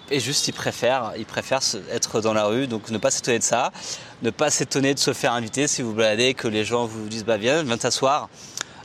et 0.10 0.20
juste 0.20 0.48
ils 0.48 0.54
préfèrent, 0.54 1.14
ils 1.18 1.26
préfèrent 1.26 1.62
être 1.92 2.22
dans 2.22 2.34
la 2.34 2.46
rue, 2.46 2.68
donc 2.68 2.90
ne 2.90 2.98
pas 2.98 3.12
s'étonner 3.12 3.40
de 3.40 3.44
ça, 3.44 3.72
ne 4.22 4.30
pas 4.30 4.50
s'étonner 4.50 4.94
de 4.94 5.00
se 5.00 5.14
faire 5.14 5.34
inviter 5.34 5.68
si 5.68 5.82
vous 5.82 5.94
baladez, 5.94 6.34
que 6.34 6.48
les 6.48 6.64
gens 6.64 6.86
vous 6.86 7.08
disent 7.08 7.26
bah 7.26 7.38
viens, 7.38 7.64
viens 7.64 7.78
t'asseoir, 7.78 8.30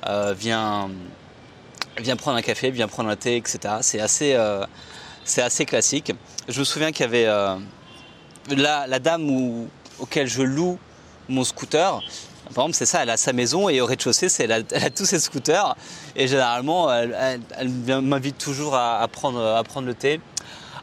euh, 0.09 0.35
viens, 0.37 0.91
viens 1.99 2.17
prendre 2.17 2.37
un 2.37 2.43
café, 2.43 2.71
viens 2.71 2.89
prendre 2.89 3.09
un 3.09 3.17
thé, 3.17 3.37
etc. 3.37 3.77
C'est 3.83 4.01
assez, 4.01 4.35
euh, 4.35 4.65
c'est 5.25 5.43
assez 5.43 5.65
classique. 5.65 6.13
Je 6.49 6.59
me 6.59 6.65
souviens 6.65 6.91
qu'il 6.91 7.03
y 7.03 7.09
avait 7.09 7.27
euh, 7.27 7.57
la, 8.51 8.99
dame 8.99 9.69
auquel 10.01 10.27
je 10.27 10.43
loue 10.43 10.79
mon 11.29 11.45
scooter. 11.45 12.01
Par 12.53 12.65
exemple, 12.65 12.75
c'est 12.75 12.87
ça, 12.87 13.03
elle 13.05 13.11
a 13.11 13.17
sa 13.17 13.33
maison 13.33 13.69
et 13.69 13.81
au 13.81 13.87
rez-de-chaussée, 13.87 14.27
elle, 14.41 14.53
a, 14.53 14.63
tous 14.91 15.07
ses 15.07 15.21
scooters. 15.21 15.75
Et 16.17 16.27
généralement, 16.27 16.93
elle, 16.93 17.41
m'invite 18.03 18.37
toujours 18.37 18.75
à, 18.75 19.07
prendre, 19.09 19.41
à 19.41 19.63
prendre 19.63 19.87
le 19.87 19.95
thé 19.95 20.21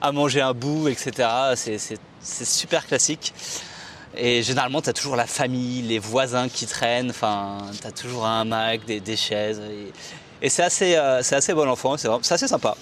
à 0.02 0.12
manger 0.12 0.42
un 0.42 0.54
bout, 0.54 0.88
etc. 0.88 1.28
C'est 1.56 2.46
super 2.46 2.86
classique. 2.86 3.34
Et 4.18 4.42
généralement, 4.42 4.82
tu 4.82 4.90
as 4.90 4.94
toujours 4.94 5.16
la 5.16 5.28
famille, 5.28 5.82
les 5.84 6.00
voisins 6.00 6.50
qui 6.50 6.66
traînent, 6.66 7.12
enfin, 7.12 7.60
tu 7.80 7.88
as 7.88 7.92
toujours 7.92 8.26
un 8.26 8.42
hamac, 8.42 8.86
des, 8.86 9.16
chaises. 9.16 9.62
Et, 10.42 10.50
c'est 10.50 10.64
assez, 10.64 10.96
euh, 10.96 11.20
assez 11.20 11.54
bon 11.54 11.70
enfant, 11.70 11.96
c'est 11.98 12.10
assez 12.32 12.48
sympa. 12.48 12.76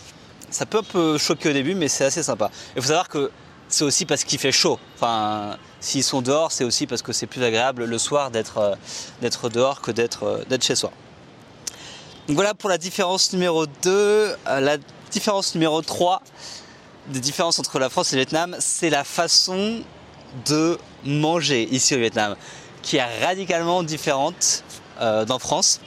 Ça 0.50 0.65
peut 0.65 1.17
choquer 1.17 1.50
au 1.50 1.53
début, 1.53 1.75
mais 1.75 1.89
c'est 1.89 2.05
assez 2.05 2.24
sympa. 2.24 2.50
Il 2.75 2.81
faut 2.81 2.88
savoir 2.88 3.09
que 3.09 3.29
c'est 3.67 3.83
aussi 3.83 4.05
parce 4.05 4.24
qu'il 4.24 4.39
fait 4.39 4.51
chaud. 4.51 4.79
Enfin, 4.95 5.57
s'ils 5.79 6.03
sont 6.03 6.21
dehors, 6.21 6.51
c'est 6.51 6.63
aussi 6.63 6.88
parce 6.88 7.01
que 7.01 7.12
c'est 7.12 7.27
plus 7.27 7.43
agréable 7.43 7.86
le 7.86 7.97
soir 7.97 8.31
d'être 8.31 8.57
euh, 8.57 9.50
dehors 9.50 9.81
que 9.81 9.91
euh, 9.91 10.43
d'être 10.45 10.63
chez 10.63 10.75
soi. 10.75 10.91
Donc 12.27 12.36
voilà 12.36 12.53
pour 12.53 12.69
la 12.69 12.77
différence 12.77 13.33
numéro 13.33 13.65
2. 13.83 14.36
La 14.45 14.77
différence 15.12 15.53
numéro 15.55 15.81
3, 15.81 16.21
des 17.07 17.19
différences 17.19 17.59
entre 17.59 17.79
la 17.79 17.89
France 17.89 18.13
et 18.13 18.15
le 18.15 18.21
Vietnam, 18.21 18.55
c'est 18.59 18.89
la 18.89 19.03
façon 19.03 19.81
de 20.45 20.77
manger 21.05 21.67
ici 21.71 21.95
au 21.95 21.99
Vietnam. 21.99 22.35
qui 22.83 22.97
est 22.97 23.25
radicalement 23.25 23.83
différente 23.83 24.63
euh, 25.01 25.25
d'en 25.25 25.39
France. 25.39 25.81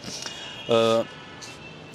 Euh, 0.68 1.02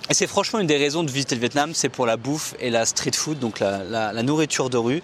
et 0.10 0.14
c'est 0.14 0.26
franchement 0.26 0.60
une 0.60 0.68
des 0.68 0.78
raisons 0.78 1.04
de 1.04 1.12
visiter 1.12 1.36
le 1.36 1.42
Vietnam, 1.42 1.72
c'est 1.74 1.90
pour 1.90 2.06
la 2.06 2.18
bouffe 2.18 2.56
et 2.60 2.70
la 2.70 2.86
street 2.86 3.12
food, 3.14 3.38
donc 3.38 3.60
la, 3.60 4.24
nourriture 4.24 4.70
de 4.70 4.78
rue. 4.78 5.04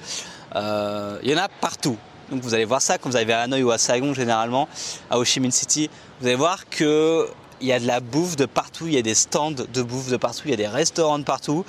Euh, 0.56 1.20
il 1.24 1.30
y 1.30 1.36
en 1.36 1.38
a 1.38 1.50
partout. 1.50 1.98
Donc 2.32 2.42
vous 2.42 2.54
allez 2.54 2.66
voir 2.66 2.82
ça 2.82 2.98
quand 2.98 3.10
vous 3.10 3.16
arrivez 3.16 3.34
à 3.34 3.42
Hanoi 3.42 3.62
ou 3.62 3.72
à 3.72 3.78
Saigon 3.78 4.14
généralement, 4.14 4.68
à 5.10 5.20
Ho 5.20 5.26
Chi 5.26 5.40
Minh 5.40 5.52
City, 5.52 5.90
vous 6.20 6.28
allez 6.28 6.36
voir 6.36 6.68
que 6.70 7.28
il 7.62 7.68
y 7.68 7.74
a 7.74 7.80
de 7.80 7.86
la 7.86 8.00
bouffe 8.00 8.36
de 8.36 8.46
partout, 8.46 8.88
il 8.88 8.94
y 8.94 8.98
a 8.98 9.02
des 9.02 9.14
stands 9.14 9.52
de 9.52 9.82
bouffe 9.82 10.10
de 10.10 10.18
partout, 10.18 10.44
il 10.46 10.52
y 10.52 10.54
a 10.54 10.58
des 10.58 10.68
restaurants 10.68 11.20
de 11.20 11.24
partout. 11.24 11.64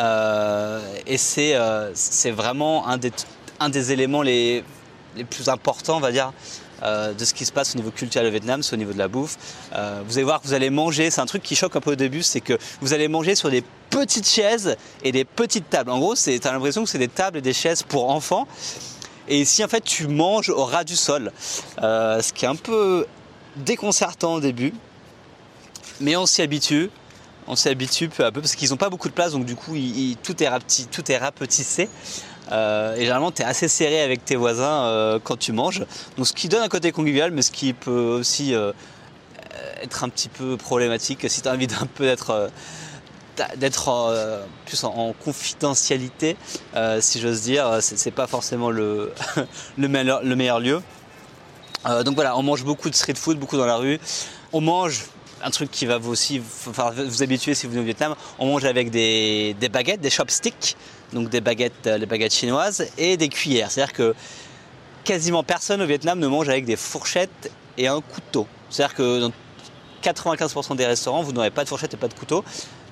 Et 0.00 1.16
c'est 1.16 2.30
vraiment 2.30 2.88
un 2.88 2.96
des, 2.96 3.12
un 3.58 3.68
des 3.68 3.92
éléments 3.92 4.22
les, 4.22 4.64
les 5.16 5.24
plus 5.24 5.48
importants, 5.48 5.96
on 5.96 6.00
va 6.00 6.12
dire, 6.12 6.32
euh, 6.82 7.12
de 7.12 7.24
ce 7.24 7.34
qui 7.34 7.44
se 7.44 7.52
passe 7.52 7.74
au 7.74 7.78
niveau 7.78 7.90
culturel 7.90 8.26
au 8.26 8.30
Vietnam, 8.30 8.62
c'est 8.62 8.74
au 8.74 8.78
niveau 8.78 8.92
de 8.92 8.98
la 8.98 9.08
bouffe. 9.08 9.36
Euh, 9.74 10.02
vous 10.06 10.16
allez 10.16 10.24
voir 10.24 10.40
que 10.40 10.46
vous 10.46 10.54
allez 10.54 10.70
manger, 10.70 11.10
c'est 11.10 11.20
un 11.20 11.26
truc 11.26 11.42
qui 11.42 11.54
choque 11.54 11.76
un 11.76 11.80
peu 11.80 11.92
au 11.92 11.96
début, 11.96 12.22
c'est 12.22 12.40
que 12.40 12.56
vous 12.80 12.94
allez 12.94 13.08
manger 13.08 13.34
sur 13.34 13.50
des 13.50 13.62
petites 13.90 14.28
chaises 14.28 14.76
et 15.02 15.12
des 15.12 15.24
petites 15.24 15.68
tables. 15.68 15.90
En 15.90 15.98
gros, 15.98 16.14
tu 16.14 16.30
as 16.30 16.52
l'impression 16.52 16.84
que 16.84 16.90
c'est 16.90 16.98
des 16.98 17.08
tables 17.08 17.38
et 17.38 17.42
des 17.42 17.52
chaises 17.52 17.82
pour 17.82 18.10
enfants. 18.10 18.46
Et 19.28 19.40
ici, 19.40 19.62
en 19.62 19.68
fait, 19.68 19.82
tu 19.82 20.08
manges 20.08 20.48
au 20.48 20.64
ras 20.64 20.84
du 20.84 20.96
sol, 20.96 21.32
euh, 21.82 22.22
ce 22.22 22.32
qui 22.32 22.46
est 22.46 22.48
un 22.48 22.56
peu 22.56 23.06
déconcertant 23.56 24.34
au 24.34 24.40
début, 24.40 24.72
mais 26.00 26.16
on 26.16 26.24
s'y 26.26 26.40
habitue. 26.40 26.90
On 27.46 27.56
s'y 27.56 27.68
habitue 27.68 28.08
peu 28.08 28.24
à 28.24 28.30
peu 28.30 28.40
parce 28.40 28.54
qu'ils 28.54 28.70
n'ont 28.70 28.76
pas 28.76 28.90
beaucoup 28.90 29.08
de 29.08 29.14
place, 29.14 29.32
donc 29.32 29.44
du 29.44 29.56
coup, 29.56 29.74
tout, 30.22 30.42
est 30.42 30.90
tout 30.90 31.12
est 31.12 31.18
rapetissé. 31.18 31.88
Euh, 32.52 32.94
et 32.96 33.00
généralement, 33.00 33.30
tu 33.30 33.42
es 33.42 33.44
assez 33.44 33.68
serré 33.68 34.00
avec 34.00 34.24
tes 34.24 34.36
voisins 34.36 34.84
euh, 34.84 35.18
quand 35.22 35.38
tu 35.38 35.52
manges. 35.52 35.84
Donc, 36.16 36.26
ce 36.26 36.32
qui 36.32 36.48
donne 36.48 36.62
un 36.62 36.68
côté 36.68 36.92
convivial, 36.92 37.30
mais 37.30 37.42
ce 37.42 37.50
qui 37.50 37.72
peut 37.72 38.18
aussi 38.18 38.54
euh, 38.54 38.72
être 39.82 40.04
un 40.04 40.08
petit 40.08 40.28
peu 40.28 40.56
problématique 40.56 41.28
si 41.28 41.42
tu 41.42 41.48
as 41.48 41.52
envie 41.52 41.66
d'un 41.66 41.86
peu 41.94 42.04
d'être 42.06 42.50
plus 44.66 44.84
en, 44.84 45.12
confidentialité, 45.12 46.36
si 47.00 47.20
j'ose 47.20 47.42
dire, 47.42 47.78
c'est 47.80 48.10
pas 48.10 48.26
forcément 48.26 48.70
le, 48.70 49.12
meilleur, 49.78 50.60
lieu. 50.60 50.82
donc 52.04 52.14
voilà, 52.14 52.36
on 52.36 52.42
mange 52.42 52.64
beaucoup 52.64 52.90
de 52.90 52.94
street 52.94 53.14
food, 53.14 53.38
beaucoup 53.38 53.56
dans 53.56 53.66
la 53.66 53.76
rue. 53.76 53.98
On 54.52 54.60
mange 54.60 55.04
un 55.42 55.50
truc 55.50 55.70
qui 55.70 55.86
va 55.86 55.98
vous 55.98 56.10
aussi 56.10 56.40
vous 56.40 57.22
habituer 57.22 57.54
si 57.54 57.66
vous 57.66 57.72
venez 57.72 57.82
au 57.82 57.86
Vietnam, 57.86 58.14
on 58.38 58.46
mange 58.46 58.64
avec 58.64 58.90
des, 58.90 59.54
baguettes, 59.70 60.00
des 60.00 60.10
chopsticks 60.10 60.76
donc 61.12 61.28
des 61.28 61.40
baguettes, 61.40 61.86
euh, 61.86 61.98
les 61.98 62.06
baguettes 62.06 62.34
chinoises, 62.34 62.86
et 62.98 63.16
des 63.16 63.28
cuillères. 63.28 63.70
C'est-à-dire 63.70 63.92
que 63.92 64.14
quasiment 65.04 65.42
personne 65.42 65.82
au 65.82 65.86
Vietnam 65.86 66.18
ne 66.18 66.26
mange 66.26 66.48
avec 66.48 66.64
des 66.64 66.76
fourchettes 66.76 67.50
et 67.76 67.88
un 67.88 68.00
couteau. 68.00 68.46
C'est-à-dire 68.68 68.94
que 68.94 69.20
dans 69.20 69.32
95% 70.02 70.76
des 70.76 70.86
restaurants, 70.86 71.22
vous 71.22 71.32
n'aurez 71.32 71.50
pas 71.50 71.64
de 71.64 71.68
fourchette 71.68 71.94
et 71.94 71.96
pas 71.96 72.08
de 72.08 72.14
couteau. 72.14 72.44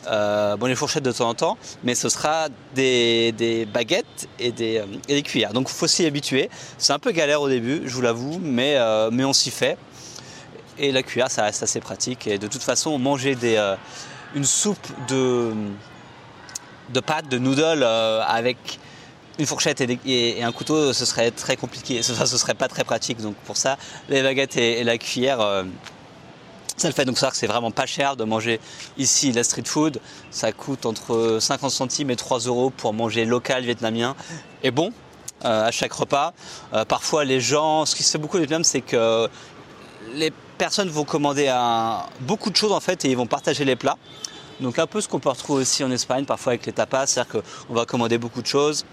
Euh, 0.07 0.57
bon, 0.57 0.67
les 0.67 0.75
fourchettes 0.75 1.03
de 1.03 1.13
temps 1.13 1.29
en 1.29 1.35
temps, 1.35 1.59
mais 1.83 1.95
ce 1.95 2.09
sera 2.09 2.49
des, 2.75 3.67
baguettes 3.73 4.29
et 4.39 4.53
des, 4.53 4.79
euh, 4.79 4.87
et 5.09 5.15
des, 5.15 5.23
cuillères. 5.23 5.53
Donc 5.53 5.69
il 5.71 5.75
faut 5.75 5.87
s'y 5.87 6.07
habituer. 6.07 6.49
C'est 6.79 6.93
un 6.93 6.99
peu 6.99 7.11
galère 7.11 7.43
au 7.43 7.49
début, 7.49 7.83
je 7.85 7.95
vous 7.95 8.03
l'avoue, 8.03 8.39
mais, 8.43 8.79
mais 9.11 9.25
on 9.25 9.33
s'y 9.33 9.51
fait. 9.51 9.77
Et 10.79 10.93
la 10.93 11.03
cuillère, 11.03 11.31
ça 11.31 11.43
reste 11.43 11.63
assez 11.63 11.81
pratique. 11.81 12.27
Et 12.27 12.39
de 12.39 12.47
toute 12.47 12.63
façon, 12.63 12.99
manger 12.99 13.35
des, 13.35 13.59
une 14.35 14.45
soupe 14.45 14.87
de, 15.09 15.53
pâtes, 17.01 17.29
de 17.29 17.39
noodles 17.39 17.83
euh, 17.83 18.23
avec 18.23 18.79
une 19.39 19.47
fourchette 19.47 19.81
et, 19.81 20.43
un 20.43 20.53
couteau, 20.53 20.93
ce 20.93 21.05
serait 21.05 21.31
très 21.31 21.57
compliqué. 21.57 22.03
Ce, 22.03 22.15
ce 22.15 22.39
serait 22.39 22.55
pas 22.55 22.69
très 22.69 22.85
pratique. 22.85 23.21
Donc 23.21 23.35
pour 23.47 23.57
ça, 23.57 23.79
les 24.09 24.23
baguettes 24.23 24.57
et, 24.57 24.85
la 24.85 24.99
cuillère, 24.99 25.41
euh, 25.41 25.65
ça 26.77 26.89
le 26.89 26.95
fait. 26.95 27.05
Donc 27.05 27.19
ça, 27.19 27.31
c'est 27.33 27.47
vraiment 27.47 27.71
pas 27.71 27.87
cher 27.87 28.17
de 28.17 28.25
manger 28.25 28.61
ici 28.97 29.33
la 29.33 29.45
street 29.45 29.65
food. 29.65 30.01
Ça 30.31 30.53
coûte 30.53 30.87
entre 30.87 31.39
50 31.41 31.71
centimes 31.71 32.11
et 32.11 32.17
3 32.17 32.41
euros 32.41 32.71
pour 32.71 32.93
manger 32.93 33.25
local 33.25 33.65
vietnamien. 33.65 34.17
Et 34.63 34.71
bon, 34.71 34.93
euh, 35.45 35.67
à 35.67 35.71
chaque 35.71 35.93
repas. 35.93 36.35
parfois, 36.89 37.25
les 37.25 37.41
gens, 37.41 37.87
ce 37.87 37.95
qui 37.95 38.03
se 38.03 38.11
fait 38.11 38.19
beaucoup 38.19 38.37
au 38.37 38.41
Vietnam, 38.41 38.65
c'est 38.65 38.81
que 38.81 39.29
les 40.15 40.33
personnes 40.59 40.89
vont 40.89 41.05
commander 41.05 41.51
beaucoup 42.21 42.51
de 42.51 42.57
choses 42.57 42.73
en 42.73 42.81
fait 42.81 43.05
et 43.05 43.11
ils 43.11 43.17
vont 43.17 43.27
partager 43.27 43.65
les 43.65 43.77
plats. 43.77 43.97
Donc 44.61 44.79
un 44.79 44.87
peu 44.87 45.01
ce 45.01 45.09
qu'on 45.09 45.21
peut 45.21 45.29
retrouver 45.29 45.63
aussi 45.63 45.85
en 45.85 45.91
Espagne 45.91 46.25
parfois 46.25 46.53
avec 46.53 46.67
les 46.67 46.73
tapas, 46.73 47.07
c'est-à-dire 47.07 47.43
qu'on 47.69 47.75
va 47.75 47.87
commander 47.87 48.19
beaucoup 48.19 48.43
de 48.43 48.47
choses 48.47 48.85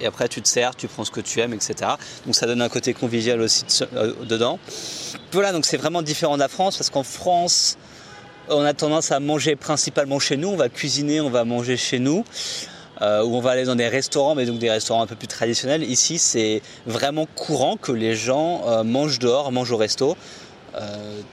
et 0.00 0.06
après 0.06 0.28
tu 0.28 0.42
te 0.42 0.48
sers, 0.48 0.74
tu 0.74 0.88
prends 0.88 1.04
ce 1.04 1.10
que 1.10 1.20
tu 1.20 1.40
aimes, 1.40 1.54
etc. 1.54 1.92
Donc 2.26 2.34
ça 2.34 2.46
donne 2.46 2.60
un 2.60 2.68
côté 2.68 2.92
convivial 2.92 3.40
aussi 3.40 3.64
euh, 3.94 4.12
dedans. 4.24 4.58
Voilà, 5.32 5.52
donc 5.52 5.64
c'est 5.64 5.76
vraiment 5.76 6.02
différent 6.02 6.34
de 6.34 6.40
la 6.40 6.48
France 6.48 6.76
parce 6.76 6.90
qu'en 6.90 7.04
France, 7.04 7.78
on 8.48 8.64
a 8.64 8.74
tendance 8.74 9.12
à 9.12 9.20
manger 9.20 9.54
principalement 9.54 10.18
chez 10.18 10.36
nous, 10.36 10.48
on 10.48 10.56
va 10.56 10.68
cuisiner, 10.68 11.20
on 11.20 11.30
va 11.30 11.44
manger 11.44 11.76
chez 11.76 11.98
nous. 11.98 12.24
Euh, 13.00 13.24
ou 13.24 13.34
on 13.34 13.40
va 13.40 13.50
aller 13.50 13.64
dans 13.64 13.74
des 13.74 13.88
restaurants, 13.88 14.36
mais 14.36 14.46
donc 14.46 14.58
des 14.58 14.70
restaurants 14.70 15.02
un 15.02 15.06
peu 15.06 15.16
plus 15.16 15.26
traditionnels. 15.26 15.82
Ici, 15.82 16.18
c'est 16.18 16.62
vraiment 16.86 17.26
courant 17.26 17.76
que 17.76 17.90
les 17.90 18.14
gens 18.14 18.62
euh, 18.68 18.84
mangent 18.84 19.18
dehors, 19.18 19.50
mangent 19.50 19.72
au 19.72 19.76
resto. 19.76 20.16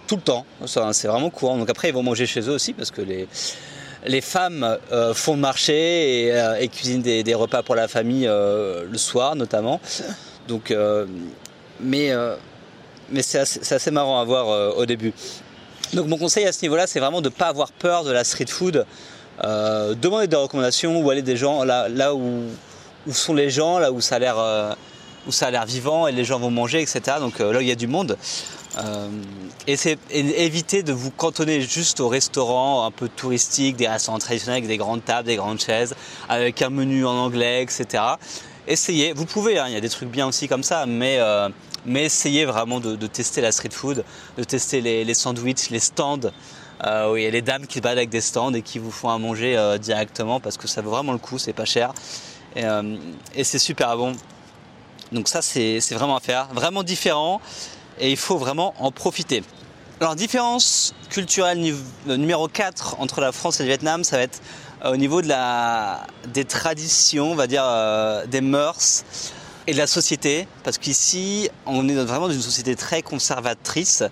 Tout 0.08 0.16
le 0.16 0.22
temps, 0.22 0.46
c'est 0.66 1.08
vraiment 1.08 1.30
courant. 1.30 1.58
Donc 1.58 1.70
après, 1.70 1.90
ils 1.90 1.94
vont 1.94 2.04
manger 2.04 2.26
chez 2.26 2.42
eux 2.42 2.54
aussi 2.54 2.74
parce 2.74 2.92
que 2.92 3.02
les, 3.02 3.28
les 4.06 4.22
femmes 4.22 4.78
euh, 4.92 5.14
font 5.14 5.34
le 5.34 5.40
marché 5.40 6.26
et, 6.26 6.34
euh, 6.34 6.68
cuisinent 6.68 7.02
des, 7.02 7.34
repas 7.34 7.64
pour 7.64 7.76
la 7.76 7.88
famille 7.88 8.28
euh, 8.28 8.86
le 8.90 8.98
soir 8.98 9.36
notamment. 9.36 9.80
Donc, 10.48 10.74
mais 11.80 12.12
mais 13.12 13.22
c'est 13.22 13.40
assez, 13.40 13.92
marrant 13.92 14.20
à 14.20 14.26
voir 14.26 14.78
au 14.78 14.86
début. 14.86 15.14
Donc 15.94 16.08
mon 16.08 16.18
conseil 16.18 16.46
à 16.46 16.52
ce 16.52 16.62
niveau-là, 16.64 16.88
c'est 16.88 17.00
vraiment 17.00 17.22
de 17.22 17.30
ne 17.30 17.34
pas 17.34 17.48
avoir 17.48 17.72
peur 17.72 18.04
de 18.04 18.12
la 18.12 18.24
street 18.24 18.48
food. 18.48 18.86
demander 19.44 20.28
des 20.28 20.36
recommandations 20.36 21.00
ou 21.00 21.10
aller 21.10 21.22
des 21.22 21.38
gens 21.38 21.64
là, 21.64 21.88
là 21.88 22.16
où, 22.16 22.46
où 23.08 23.14
sont 23.14 23.34
les 23.34 23.50
gens, 23.50 23.80
là 23.80 23.92
où 23.92 24.02
ça 24.02 24.16
a 24.16 24.20
l'air 24.20 24.76
où 25.30 25.32
ça 25.32 25.48
a 25.48 25.52
l'air 25.52 25.66
vivant 25.66 26.08
et 26.08 26.12
les 26.12 26.26
gens 26.26 26.40
vont 26.40 26.52
manger, 26.52 26.82
etc. 26.82 27.18
Donc 27.20 27.40
là 27.40 27.58
où 27.58 27.62
il 27.62 27.68
y 27.68 27.72
a 27.72 27.76
du 27.76 27.88
monde. 27.88 28.18
Euh, 28.78 29.10
et 29.68 29.76
c'est 29.76 29.98
éviter 30.12 30.84
de 30.84 30.94
vous 30.94 31.12
cantonner 31.12 31.62
juste 31.62 32.00
au 32.00 32.08
restaurant 32.08 32.86
un 32.86 32.92
peu 32.92 33.10
touristique, 33.10 33.76
des 33.76 33.88
restaurants 33.88 34.20
traditionnels 34.20 34.58
avec 34.58 34.68
des 34.68 34.78
grandes 34.78 35.04
tables, 35.04 35.28
des 35.28 35.36
grandes 35.36 35.60
chaises, 35.60 35.96
avec 36.28 36.62
un 36.62 36.70
menu 36.70 37.06
en 37.06 37.16
anglais, 37.16 37.64
etc. 37.64 38.04
Essayez, 38.68 39.14
vous 39.14 39.26
pouvez, 39.26 39.58
hein, 39.58 39.66
il 39.68 39.74
y 39.74 39.78
a 39.78 39.82
des 39.82 39.90
trucs 39.90 40.10
bien 40.10 40.28
aussi 40.28 40.48
comme 40.48 40.64
ça, 40.64 40.86
mais, 40.86 41.18
euh, 41.20 41.50
mais 41.86 42.06
essayez 42.06 42.46
vraiment 42.46 42.80
de, 42.80 42.96
tester 43.08 43.42
la 43.42 43.52
street 43.52 43.72
food, 43.72 44.04
de 44.38 44.44
tester 44.44 44.82
les, 44.82 45.14
sandwichs, 45.14 45.70
les 45.70 45.80
stands. 45.80 46.32
Euh, 46.86 47.12
où 47.12 47.18
il 47.18 47.24
y 47.24 47.28
a 47.28 47.30
les 47.30 47.42
dames 47.42 47.68
qui 47.68 47.80
se 47.80 47.82
baladent 47.82 47.98
avec 47.98 48.10
des 48.10 48.22
stands 48.22 48.54
et 48.54 48.62
qui 48.62 48.80
vous 48.80 48.92
font 48.92 49.10
à 49.10 49.18
manger 49.18 49.58
euh, 49.58 49.78
directement 49.78 50.40
parce 50.40 50.56
que 50.56 50.66
ça 50.66 50.82
vaut 50.82 50.92
vraiment 50.92 51.12
le 51.12 51.18
coup, 51.18 51.38
c'est 51.38 51.52
pas 51.52 51.66
cher 51.66 51.92
et, 52.56 52.64
et 53.36 53.44
c'est 53.44 53.60
super 53.60 53.98
bon. 53.98 54.14
Donc 55.12 55.28
ça 55.28 55.42
c'est 55.42 55.80
vraiment 55.92 56.18
à 56.18 56.20
faire, 56.20 56.48
vraiment 56.54 56.84
différent 56.84 57.42
et 58.00 58.12
il 58.12 58.18
faut 58.18 58.38
vraiment 58.38 58.74
en 58.80 58.92
profiter. 58.92 59.44
Alors 60.02 60.16
différence 60.16 60.94
culturelle 61.10 61.60
euh, 62.08 62.16
numéro 62.16 62.48
4 62.48 62.98
entre 63.00 63.20
la 63.20 63.34
France 63.34 63.60
et 63.60 63.64
le 63.64 63.68
Vietnam, 63.68 64.06
ça 64.06 64.16
va 64.16 64.24
être 64.24 64.40
euh, 64.86 64.94
au 64.94 64.96
niveau 64.96 65.22
de 65.22 65.28
la, 65.28 66.08
des 66.28 66.46
traditions, 66.46 67.32
on 67.32 67.36
va 67.36 67.48
dire 67.48 67.64
euh, 67.66 68.26
des 68.26 68.40
mœurs 68.40 69.04
et 69.68 69.74
de 69.74 69.78
la 69.78 69.88
société, 69.88 70.48
parce 70.64 70.78
qu'ici 70.78 71.50
on 71.66 71.90
est 71.90 71.96
vraiment 71.96 72.28
dans 72.28 72.34
une 72.34 72.42
société 72.42 72.78
très 72.78 73.02
conservatrice, 73.02 74.04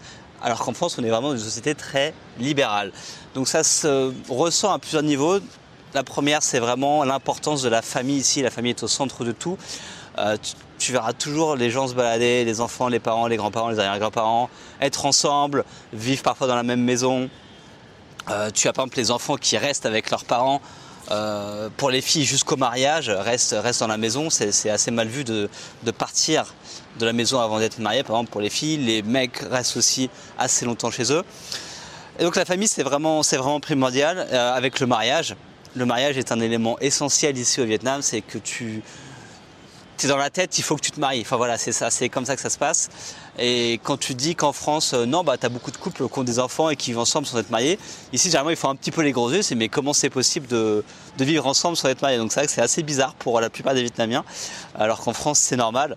alors 0.42 0.60
qu'en 0.60 0.74
France 0.74 0.98
on 1.00 1.04
est 1.06 1.10
vraiment 1.10 1.30
dans 1.30 1.38
une 1.38 1.44
société 1.44 1.74
très 1.74 2.14
libérale. 2.38 2.92
Donc 3.34 3.48
ça 3.48 3.64
se 3.64 4.12
ressent 4.28 4.74
à 4.74 4.80
plusieurs 4.80 5.04
niveaux. 5.04 5.40
La 5.94 6.04
première 6.04 6.44
c'est 6.44 6.60
vraiment 6.60 7.04
l'importance 7.04 7.62
de 7.62 7.70
la 7.70 7.82
famille 7.82 8.18
ici, 8.18 8.42
la 8.42 8.52
famille 8.52 8.72
est 8.72 8.84
au 8.84 8.88
centre 8.88 9.24
de 9.24 9.32
tout 9.32 9.58
tu 10.78 10.92
verras 10.92 11.14
toujours 11.14 11.56
les 11.56 11.70
gens 11.70 11.88
se 11.88 11.94
balader, 11.94 12.46
les 12.46 12.62
enfants, 12.62 12.88
les 12.88 13.00
parents, 13.00 13.28
les 13.28 13.38
grands-parents, 13.38 13.70
les 13.70 13.80
arrière-grands-parents, 13.80 14.50
être 14.82 15.06
ensemble, 15.06 15.66
vivre 15.94 16.22
parfois 16.24 16.48
dans 16.48 16.56
la 16.56 16.64
même 16.64 16.82
maison. 16.82 17.30
Euh, 18.30 18.50
tu 18.52 18.68
as 18.68 18.74
par 18.74 18.84
exemple 18.84 18.98
les 18.98 19.12
enfants 19.12 19.38
qui 19.38 19.58
restent 19.58 19.86
avec 19.86 20.10
leurs 20.12 20.26
parents. 20.26 20.62
Euh, 21.10 21.70
pour 21.78 21.90
les 21.90 22.02
filles 22.02 22.26
jusqu'au 22.26 22.58
mariage, 22.58 23.10
restent, 23.10 23.56
dans 23.80 23.88
la 23.88 23.98
maison. 23.98 24.30
C'est 24.30 24.70
assez 24.70 24.92
mal 24.92 25.08
vu 25.08 25.24
de, 25.24 25.50
partir 25.98 26.54
de 27.00 27.06
la 27.06 27.14
maison 27.14 27.40
avant 27.40 27.60
d'être 27.60 27.80
marié. 27.80 28.04
Par 28.04 28.18
exemple, 28.18 28.32
pour 28.32 28.42
les 28.42 28.50
filles, 28.50 28.78
les 28.78 29.02
mecs 29.04 29.38
restent 29.50 29.78
aussi 29.78 30.10
assez 30.38 30.66
longtemps 30.66 30.92
chez 30.92 31.14
eux. 31.14 31.24
Et 32.20 32.24
donc 32.24 32.36
la 32.36 32.44
famille, 32.44 32.68
c'est 32.68 32.84
vraiment, 32.84 33.22
vraiment 33.22 33.62
primordial 33.62 34.28
euh, 34.32 34.54
avec 34.54 34.82
le 34.82 34.88
mariage. 34.88 35.38
Le 35.78 35.86
mariage 35.86 36.18
est 36.18 36.32
un 36.32 36.40
élément 36.40 36.80
essentiel 36.80 37.38
ici 37.38 37.62
au 37.62 37.66
Vietnam. 37.66 38.02
C'est 38.02 38.22
que 38.22 38.40
tu, 38.40 38.82
es 40.04 40.08
dans 40.08 40.18
la 40.18 40.32
tête, 40.32 40.58
il 40.58 40.64
faut 40.64 40.76
que 40.76 40.82
tu 40.82 40.90
te 40.90 41.00
maries. 41.00 41.22
Enfin 41.22 41.38
voilà, 41.38 41.60
c'est 41.60 41.72
ça, 41.72 41.92
c'est 41.92 42.10
comme 42.10 42.26
ça 42.26 42.36
que 42.36 42.42
ça 42.42 42.50
se 42.50 42.58
passe. 42.58 42.90
Et 43.38 43.80
quand 43.84 43.96
tu 43.96 44.16
dis 44.16 44.34
qu'en 44.34 44.54
France, 44.54 44.94
euh, 44.96 45.06
non, 45.06 45.24
bah, 45.24 45.38
tu 45.38 45.46
as 45.46 45.50
beaucoup 45.50 45.70
de 45.70 45.78
couples 45.78 46.10
qui 46.10 46.20
ont 46.20 46.24
des 46.24 46.40
enfants 46.40 46.72
et 46.72 46.76
qui 46.76 46.90
vivent 46.90 46.98
ensemble 46.98 47.28
sans 47.28 47.38
être 47.38 47.52
mariés. 47.52 47.78
Ici, 48.12 48.30
généralement, 48.30 48.50
ils 48.50 48.56
font 48.56 48.70
un 48.70 48.76
petit 48.76 48.90
peu 48.90 49.04
les 49.04 49.12
gros 49.12 49.32
yeux, 49.32 49.44
c'est 49.44 49.54
mais 49.54 49.70
comment 49.70 49.94
c'est 49.94 50.10
possible 50.10 50.48
de, 50.48 50.84
vivre 51.20 51.46
ensemble 51.46 51.78
sans 51.78 51.90
être 51.90 52.02
mariés? 52.02 52.18
Donc 52.18 52.32
c'est 52.32 52.40
vrai 52.40 52.48
que 52.48 52.54
c'est 52.54 52.62
assez 52.62 52.82
bizarre 52.82 53.14
pour 53.14 53.40
la 53.40 53.52
plupart 53.52 53.76
des 53.76 53.82
Vietnamiens, 53.82 54.26
alors 54.74 55.02
qu'en 55.02 55.14
France, 55.14 55.38
c'est 55.38 55.58
normal. 55.58 55.96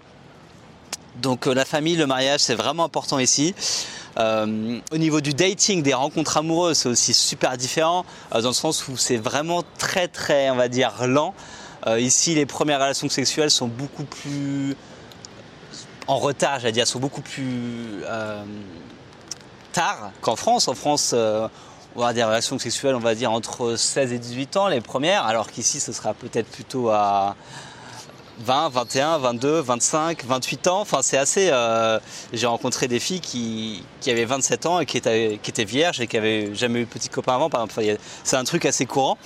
Donc 1.17 1.47
la 1.47 1.65
famille, 1.65 1.97
le 1.97 2.07
mariage, 2.07 2.41
c'est 2.41 2.55
vraiment 2.55 2.85
important 2.85 3.19
ici. 3.19 3.55
au 4.17 4.97
niveau 4.97 5.21
du 5.21 5.35
dating, 5.35 5.83
des 5.83 5.95
rencontres 5.95 6.37
amoureuses, 6.37 6.79
c'est 6.79 6.89
aussi 6.89 7.13
super 7.13 7.57
différent, 7.57 8.05
dans 8.33 8.49
le 8.49 8.53
sens 8.53 8.89
où 8.89 8.97
c'est 8.97 9.17
vraiment 9.17 9.63
très 9.79 10.09
très, 10.09 10.51
on 10.51 10.57
va 10.57 10.69
dire, 10.69 11.07
lent. 11.07 11.35
ici, 11.99 12.35
les 12.35 12.47
premières 12.47 12.81
relations 12.81 13.09
sexuelles 13.09 13.51
sont 13.51 13.69
beaucoup 13.69 14.05
plus 14.05 14.77
en 16.07 16.19
retard, 16.19 16.61
j'allais 16.61 16.73
dire, 16.73 16.87
sont 16.87 16.99
beaucoup 16.99 17.23
plus 17.23 18.03
tard 19.73 20.11
qu'en 20.21 20.37
France. 20.37 20.69
En 20.69 20.75
France, 20.75 21.13
euh, 21.15 21.49
on 21.97 22.01
va 22.01 22.13
des 22.13 22.23
relations 22.23 22.59
sexuelles, 22.59 22.95
on 22.95 23.01
va 23.01 23.15
dire, 23.15 23.33
entre 23.33 23.77
16 23.77 24.13
et 24.13 24.19
18 24.19 24.57
ans, 24.57 24.69
les 24.69 24.81
premières, 24.81 25.25
alors 25.25 25.51
qu'ici, 25.51 25.81
ce 25.81 25.93
sera 25.93 26.15
peut-être 26.15 26.49
plutôt 26.49 26.91
à 26.91 27.37
20, 28.45 28.69
21, 28.71 29.19
22, 29.19 29.61
25, 29.61 30.25
28 30.25 30.67
ans. 30.69 30.81
Enfin, 30.81 31.01
c'est 31.03 31.19
assez. 31.19 31.49
Euh, 31.51 31.99
j'ai 32.33 32.47
rencontré 32.47 32.89
des 32.89 33.01
filles 33.01 33.21
qui, 33.21 33.85
avaient 34.07 34.25
27 34.25 34.67
ans 34.67 34.81
et 34.81 34.87
qui 34.87 34.97
étaient, 34.97 35.65
vierges 35.65 36.01
et 36.01 36.07
qui 36.07 36.17
avaient 36.17 36.55
jamais 36.55 36.81
eu 36.81 36.85
de 36.85 36.89
petit 36.89 37.09
copain 37.09 37.35
avant, 37.35 37.51
c'est 38.25 38.37
un 38.37 38.45
truc 38.45 38.65
assez 38.65 38.87
courant. 38.87 39.19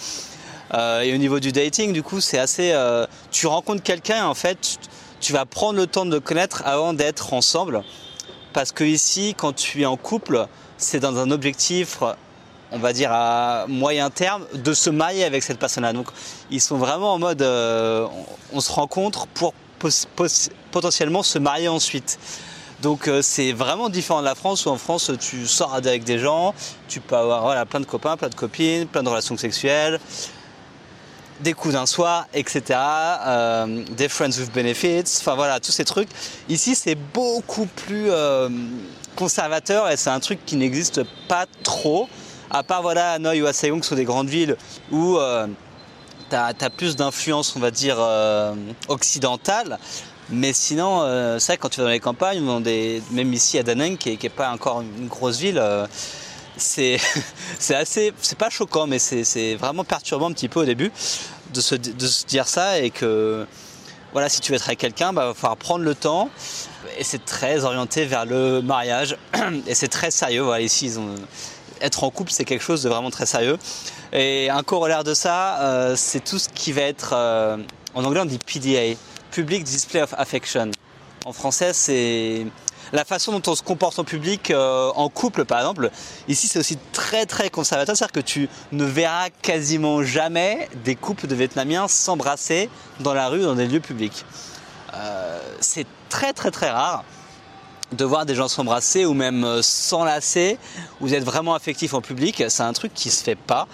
Euh, 0.72 1.02
et 1.02 1.14
au 1.14 1.18
niveau 1.18 1.40
du 1.40 1.52
dating, 1.52 1.92
du 1.92 2.02
coup, 2.02 2.20
c'est 2.20 2.38
assez. 2.38 2.74
tu 3.30 3.46
rencontres 3.46 3.82
quelqu'un, 3.82 4.26
en 4.26 4.34
fait, 4.34 4.78
tu 5.20 5.32
vas 5.32 5.46
prendre 5.46 5.78
le 5.78 5.86
temps 5.86 6.06
de 6.06 6.12
le 6.12 6.20
connaître 6.20 6.62
avant 6.64 6.92
d'être 6.92 7.32
ensemble 7.32 7.82
parce 8.54 8.72
que 8.72 8.84
ici, 8.84 9.34
quand 9.36 9.52
tu 9.52 9.82
es 9.82 9.86
en 9.86 9.96
couple, 9.96 10.46
c'est 10.78 11.00
dans 11.00 11.18
un 11.18 11.30
objectif, 11.30 11.98
on 12.74 12.78
va 12.78 12.92
dire 12.92 13.10
à 13.12 13.66
moyen 13.68 14.10
terme, 14.10 14.44
de 14.52 14.74
se 14.74 14.90
marier 14.90 15.24
avec 15.24 15.42
cette 15.42 15.58
personne-là. 15.58 15.92
Donc, 15.92 16.08
ils 16.50 16.60
sont 16.60 16.76
vraiment 16.76 17.14
en 17.14 17.18
mode, 17.18 17.40
euh, 17.40 18.06
on, 18.52 18.60
se 18.60 18.72
rencontre 18.72 19.26
pour 19.28 19.54
potentiellement 20.72 21.22
se 21.22 21.38
marier 21.38 21.68
ensuite. 21.68 22.18
Donc 22.82 23.06
euh, 23.06 23.22
c'est 23.22 23.52
vraiment 23.52 23.88
différent 23.88 24.20
de 24.20 24.24
la 24.24 24.34
France 24.34 24.66
où 24.66 24.70
en 24.70 24.76
France 24.76 25.10
tu 25.20 25.46
sors 25.46 25.74
avec 25.74 26.04
des 26.04 26.18
gens, 26.18 26.54
tu 26.88 27.00
peux 27.00 27.16
avoir 27.16 27.64
plein 27.66 27.80
de 27.80 27.86
copains, 27.86 28.16
plein 28.16 28.28
de 28.28 28.34
copines, 28.34 28.86
plein 28.86 29.02
de 29.02 29.08
relations 29.08 29.36
sexuelles, 29.36 30.00
des 31.40 31.52
coups 31.52 31.74
d'un 31.74 31.86
soir, 31.86 32.26
etc. 32.34 32.62
Euh, 33.26 33.84
des 33.90 34.08
friends 34.08 34.38
with 34.38 34.52
benefits, 34.52 35.18
enfin 35.20 35.34
voilà, 35.34 35.60
tous 35.60 35.72
ces 35.72 35.84
trucs. 35.84 36.08
Ici, 36.48 36.74
c'est 36.74 36.96
beaucoup 36.96 37.66
plus 37.66 38.10
conservateur 39.14 39.90
et 39.90 39.96
c'est 39.96 40.10
un 40.10 40.20
truc 40.20 40.44
qui 40.44 40.56
n'existe 40.56 41.02
pas 41.28 41.46
trop, 41.62 42.08
à 42.50 42.62
part 42.62 42.82
voilà, 42.82 43.12
Hanoï 43.12 43.42
ou 43.42 43.46
Assayong, 43.46 43.80
qui 43.80 43.88
sont 43.88 43.94
des 43.94 44.04
grandes 44.04 44.28
villes 44.28 44.56
où 44.90 45.16
euh, 45.16 45.46
tu 46.30 46.36
as, 46.36 46.70
plus 46.70 46.96
d'influence, 46.96 47.54
on 47.56 47.60
va 47.60 47.70
dire, 47.70 47.98
occidentale. 48.88 49.78
Mais 50.30 50.52
sinon, 50.52 51.02
c'est 51.38 51.52
vrai, 51.52 51.58
quand 51.58 51.68
tu 51.68 51.80
vas 51.80 51.84
dans 51.84 51.90
les 51.90 52.00
campagnes, 52.00 52.40
même 53.10 53.32
ici 53.32 53.58
à 53.58 53.62
Danang, 53.62 53.96
qui 53.96 54.18
n'est 54.20 54.28
pas 54.30 54.50
encore 54.50 54.80
une 54.80 55.06
grosse 55.06 55.38
ville, 55.38 55.62
c'est 56.56 56.98
assez, 57.70 58.12
c'est 58.20 58.38
pas 58.38 58.50
choquant, 58.50 58.86
mais 58.86 58.98
c'est 58.98 59.54
vraiment 59.56 59.84
perturbant 59.84 60.30
un 60.30 60.32
petit 60.32 60.48
peu 60.48 60.60
au 60.60 60.64
début 60.64 60.90
de 61.54 61.60
se, 61.60 62.24
dire 62.26 62.46
ça 62.48 62.78
et 62.78 62.90
que 62.90 63.46
voilà, 64.12 64.28
si 64.28 64.40
tu 64.40 64.52
veux 64.52 64.56
être 64.56 64.68
avec 64.68 64.78
quelqu'un, 64.78 65.12
bah, 65.12 65.22
il 65.24 65.28
va 65.28 65.34
falloir 65.34 65.56
prendre 65.56 65.84
le 65.84 65.94
temps. 65.94 66.30
Et 66.98 67.04
c'est 67.04 67.24
très 67.24 67.64
orienté 67.64 68.04
vers 68.04 68.26
le 68.26 68.60
mariage 68.60 69.16
et 69.66 69.74
c'est 69.74 69.88
très 69.88 70.10
sérieux. 70.10 70.42
Voilà, 70.42 70.62
ici, 70.62 70.92
être 71.84 72.04
en 72.04 72.10
couple, 72.10 72.32
c'est 72.32 72.44
quelque 72.44 72.62
chose 72.62 72.82
de 72.82 72.88
vraiment 72.88 73.10
très 73.10 73.26
sérieux. 73.26 73.58
Et 74.12 74.50
un 74.50 74.62
corollaire 74.62 75.04
de 75.04 75.14
ça, 75.14 75.60
euh, 75.60 75.96
c'est 75.96 76.20
tout 76.20 76.38
ce 76.38 76.48
qui 76.48 76.72
va 76.72 76.82
être, 76.82 77.12
euh, 77.12 77.56
en 77.94 78.04
anglais 78.04 78.20
on 78.20 78.24
dit 78.24 78.38
PDA, 78.38 78.96
Public 79.30 79.64
Display 79.64 80.02
of 80.02 80.14
Affection. 80.16 80.70
En 81.26 81.32
français, 81.32 81.72
c'est 81.72 82.46
la 82.92 83.04
façon 83.04 83.32
dont 83.32 83.50
on 83.50 83.54
se 83.54 83.62
comporte 83.62 83.98
en 83.98 84.04
public, 84.04 84.50
euh, 84.50 84.90
en 84.94 85.08
couple 85.08 85.44
par 85.44 85.58
exemple, 85.58 85.90
ici 86.28 86.48
c'est 86.48 86.58
aussi 86.58 86.78
très 86.92 87.26
très 87.26 87.50
conservateur, 87.50 87.96
c'est-à-dire 87.96 88.12
que 88.12 88.20
tu 88.20 88.48
ne 88.72 88.84
verras 88.84 89.30
quasiment 89.42 90.02
jamais 90.02 90.68
des 90.84 90.94
couples 90.94 91.26
de 91.26 91.34
Vietnamiens 91.34 91.88
s'embrasser 91.88 92.68
dans 93.00 93.14
la 93.14 93.28
rue, 93.28 93.42
dans 93.42 93.54
des 93.54 93.66
lieux 93.66 93.80
publics. 93.80 94.24
C'est 95.60 95.86
très 96.08 96.32
très 96.32 96.52
très 96.52 96.70
rare 96.70 97.04
de 97.94 98.04
voir 98.04 98.26
des 98.26 98.34
gens 98.34 98.48
s'embrasser 98.48 99.04
ou 99.04 99.14
même 99.14 99.44
euh, 99.44 99.62
s'enlacer, 99.62 100.58
vous 101.00 101.14
êtes 101.14 101.24
vraiment 101.24 101.54
affectif 101.54 101.94
en 101.94 102.00
public, 102.00 102.44
c'est 102.48 102.62
un 102.62 102.72
truc 102.72 102.92
qui 102.94 103.10
se 103.10 103.22
fait 103.22 103.36
pas. 103.36 103.66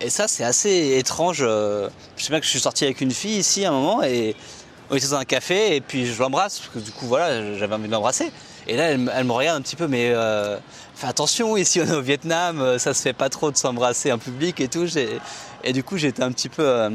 et 0.00 0.10
ça 0.10 0.28
c'est 0.28 0.44
assez 0.44 0.96
étrange. 0.98 1.38
je 1.38 1.88
sais 2.16 2.30
bien 2.30 2.40
que 2.40 2.46
je 2.46 2.50
suis 2.50 2.60
sorti 2.60 2.84
avec 2.84 3.00
une 3.00 3.12
fille 3.12 3.38
ici 3.38 3.64
à 3.64 3.70
un 3.70 3.72
moment 3.72 4.02
et 4.02 4.34
on 4.90 4.96
était 4.96 5.06
dans 5.06 5.16
un 5.16 5.24
café 5.24 5.76
et 5.76 5.80
puis 5.80 6.06
je 6.06 6.18
l'embrasse, 6.18 6.58
parce 6.58 6.70
que 6.74 6.78
du 6.80 6.90
coup, 6.90 7.06
voilà, 7.06 7.54
j'avais 7.56 7.74
envie 7.74 7.86
de 7.86 7.92
l'embrasser. 7.92 8.30
Et 8.66 8.76
là, 8.76 8.90
elle, 8.90 8.98
me 8.98 9.32
regarde 9.32 9.58
un 9.58 9.62
petit 9.62 9.76
peu, 9.76 9.86
mais 9.86 10.10
euh, 10.10 10.58
fais 10.94 11.06
attention, 11.06 11.56
ici 11.56 11.80
on 11.80 11.86
est 11.86 11.94
au 11.94 12.02
Vietnam, 12.02 12.60
euh, 12.60 12.78
ça 12.78 12.92
se 12.92 13.02
fait 13.02 13.12
pas 13.12 13.28
trop 13.28 13.50
de 13.50 13.56
s'embrasser 13.56 14.12
en 14.12 14.18
public 14.18 14.60
et 14.60 14.68
tout. 14.68 14.86
Et 15.64 15.72
du 15.72 15.82
coup, 15.82 15.96
j'étais 15.96 16.22
un 16.22 16.32
petit 16.32 16.48
peu. 16.48 16.62
Euh, 16.62 16.90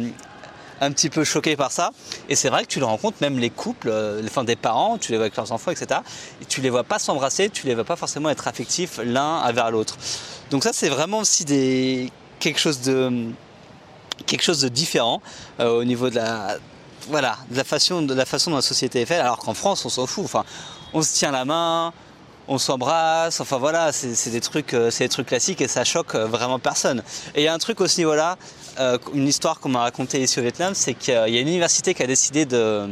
un 0.82 0.92
petit 0.92 1.10
peu 1.10 1.24
choqué 1.24 1.56
par 1.56 1.72
ça. 1.72 1.92
Et 2.30 2.36
c'est 2.36 2.50
vrai 2.50 2.64
que 2.64 2.70
tu 2.70 2.80
le 2.80 2.86
rencontres, 2.86 3.18
même 3.22 3.40
les 3.40 3.50
couples, 3.50 3.92
enfin 4.26 4.44
des 4.44 4.56
parents, 4.56 4.98
tu 4.98 5.12
les 5.12 5.18
vois 5.18 5.26
avec 5.26 5.36
leurs 5.38 5.52
enfants, 5.52 5.72
etc. 5.72 6.02
Et 6.42 6.46
tu 6.46 6.62
les 6.62 6.70
vois 6.70 6.84
pas 6.84 7.00
s'embrasser, 7.00 7.50
tu 7.50 7.68
les 7.68 7.76
vois 7.76 7.84
pas 7.84 7.96
forcément 7.96 8.30
être 8.30 8.48
affectifs 8.48 9.00
l'un 9.04 9.52
vers 9.52 9.72
l'autre. 9.72 9.98
Donc 10.52 10.64
ça, 10.64 10.72
c'est 10.74 10.90
vraiment 10.90 11.20
aussi 11.20 11.46
des 11.46 12.12
quelque 12.40 12.60
chose 12.60 12.82
de 12.82 13.30
quelque 14.26 14.44
chose 14.44 14.62
de 14.62 14.70
différent 14.70 15.22
au 15.60 15.84
niveau 15.84 16.10
de 16.10 16.16
la 16.16 16.58
voilà, 17.10 17.38
de 17.50 17.58
la 17.58 17.64
façon, 17.64 18.02
de 18.02 18.14
la 18.14 18.26
façon 18.26 18.52
dont 18.52 18.58
la 18.58 18.62
société 18.62 19.02
est 19.02 19.06
faite, 19.06 19.22
alors 19.22 19.38
qu'en 19.38 19.54
France, 19.54 19.86
on 19.86 19.90
s'en 19.90 20.06
fout. 20.06 20.26
Enfin, 20.26 20.44
on 20.94 21.02
se 21.02 21.14
tient 21.14 21.32
la 21.32 21.46
main, 21.46 21.94
on 22.48 22.58
s'embrasse, 22.58 23.40
enfin 23.42 23.58
voilà, 23.58 23.92
c'est 23.92 24.30
des 24.30 24.42
trucs, 24.42 24.74
euh, 24.74 24.92
c'est 24.92 25.06
des 25.06 25.10
trucs 25.10 25.28
classiques 25.28 25.62
et 25.62 25.68
ça 25.68 25.84
choque 25.84 26.16
euh, 26.16 26.26
vraiment 26.26 26.60
personne. 26.60 27.04
Et 27.36 27.42
il 27.42 27.44
y 27.44 27.48
a 27.48 27.54
un 27.54 27.58
truc 27.58 27.82
au 27.82 27.88
ce 27.88 27.98
niveau-là, 27.98 28.38
euh, 28.80 28.98
une 29.14 29.28
histoire 29.28 29.60
qu'on 29.60 29.70
m'a 29.70 29.82
racontée 29.82 30.22
ici 30.22 30.40
au 30.40 30.42
Vietnam, 30.42 30.74
c'est 30.76 30.94
qu'il 30.94 31.14
y 31.14 31.18
a 31.18 31.28
une 31.28 31.48
université 31.48 31.94
qui 31.94 32.04
a 32.04 32.08
décidé 32.08 32.46
de, 32.46 32.88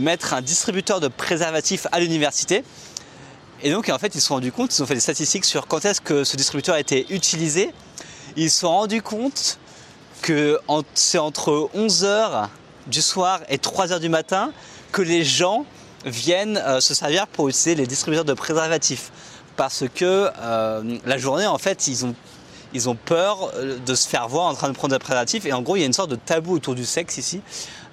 mettre 0.00 0.34
un 0.34 0.42
distributeur 0.42 1.00
de 1.00 1.08
préservatifs 1.08 1.86
à 1.92 2.00
l'université. 2.00 2.64
Et 3.62 3.70
donc 3.70 3.88
en 3.88 3.98
fait 3.98 4.14
ils 4.14 4.20
se 4.20 4.26
sont 4.26 4.34
rendus 4.34 4.52
compte, 4.52 4.76
ils 4.76 4.82
ont 4.82 4.86
fait 4.86 4.94
des 4.94 5.00
statistiques 5.00 5.44
sur 5.44 5.66
quand 5.66 5.84
est-ce 5.84 6.00
que 6.00 6.24
ce 6.24 6.36
distributeur 6.36 6.74
a 6.74 6.80
été 6.80 7.06
utilisé. 7.12 7.72
Ils 8.36 8.50
se 8.50 8.60
sont 8.60 8.68
rendus 8.68 9.02
compte 9.02 9.58
que 10.22 10.58
c'est 10.94 11.18
entre 11.18 11.70
11h 11.74 12.48
du 12.86 13.02
soir 13.02 13.40
et 13.48 13.58
3h 13.58 14.00
du 14.00 14.08
matin 14.08 14.52
que 14.92 15.02
les 15.02 15.24
gens 15.24 15.64
viennent 16.04 16.58
euh, 16.58 16.80
se 16.80 16.94
servir 16.94 17.26
pour 17.26 17.48
utiliser 17.48 17.74
les 17.74 17.86
distributeurs 17.86 18.24
de 18.24 18.34
préservatifs. 18.34 19.10
Parce 19.56 19.84
que 19.94 20.30
euh, 20.38 20.98
la 21.04 21.18
journée, 21.18 21.46
en 21.46 21.58
fait, 21.58 21.86
ils 21.86 22.04
ont, 22.04 22.14
ils 22.74 22.88
ont 22.88 22.96
peur 22.96 23.50
euh, 23.54 23.78
de 23.78 23.94
se 23.94 24.08
faire 24.08 24.28
voir 24.28 24.46
en 24.46 24.54
train 24.54 24.68
de 24.68 24.74
prendre 24.74 24.94
des 24.94 24.98
préservatifs. 24.98 25.46
Et 25.46 25.52
en 25.52 25.62
gros, 25.62 25.76
il 25.76 25.80
y 25.80 25.82
a 25.82 25.86
une 25.86 25.92
sorte 25.92 26.10
de 26.10 26.16
tabou 26.16 26.54
autour 26.54 26.74
du 26.74 26.84
sexe 26.84 27.18
ici, 27.18 27.40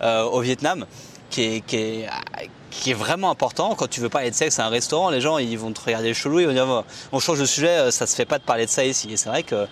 au 0.02 0.40
Vietnam, 0.40 0.86
qui 1.30 1.44
est, 1.44 1.62
qui, 1.62 2.90
est, 2.92 2.94
vraiment 2.94 3.30
important. 3.30 3.76
Quand 3.76 3.88
tu 3.88 4.02
veux 4.02 4.10
parler 4.10 4.32
de 4.32 4.36
sexe 4.36 4.60
à 4.60 4.66
un 4.66 4.70
restaurant, 4.70 5.12
les 5.12 5.22
gens 5.22 5.38
ils 5.38 5.58
vont 5.58 5.72
te 5.72 5.82
regarder 5.82 6.14
chelou, 6.16 6.40
ils 6.40 6.48
vont 6.48 6.54
dire 6.54 6.84
on 7.12 7.20
change 7.20 7.40
de 7.40 7.46
sujet, 7.46 7.92
ça 7.92 8.08
se 8.08 8.16
fait 8.16 8.26
pas 8.26 8.40
de 8.40 8.44
parler 8.44 8.66
de 8.66 8.72
ça 8.72 8.84
ici. 8.84 9.10
Et 9.12 9.18
c'est 9.18 9.30
vrai 9.30 9.44
que 9.44 9.68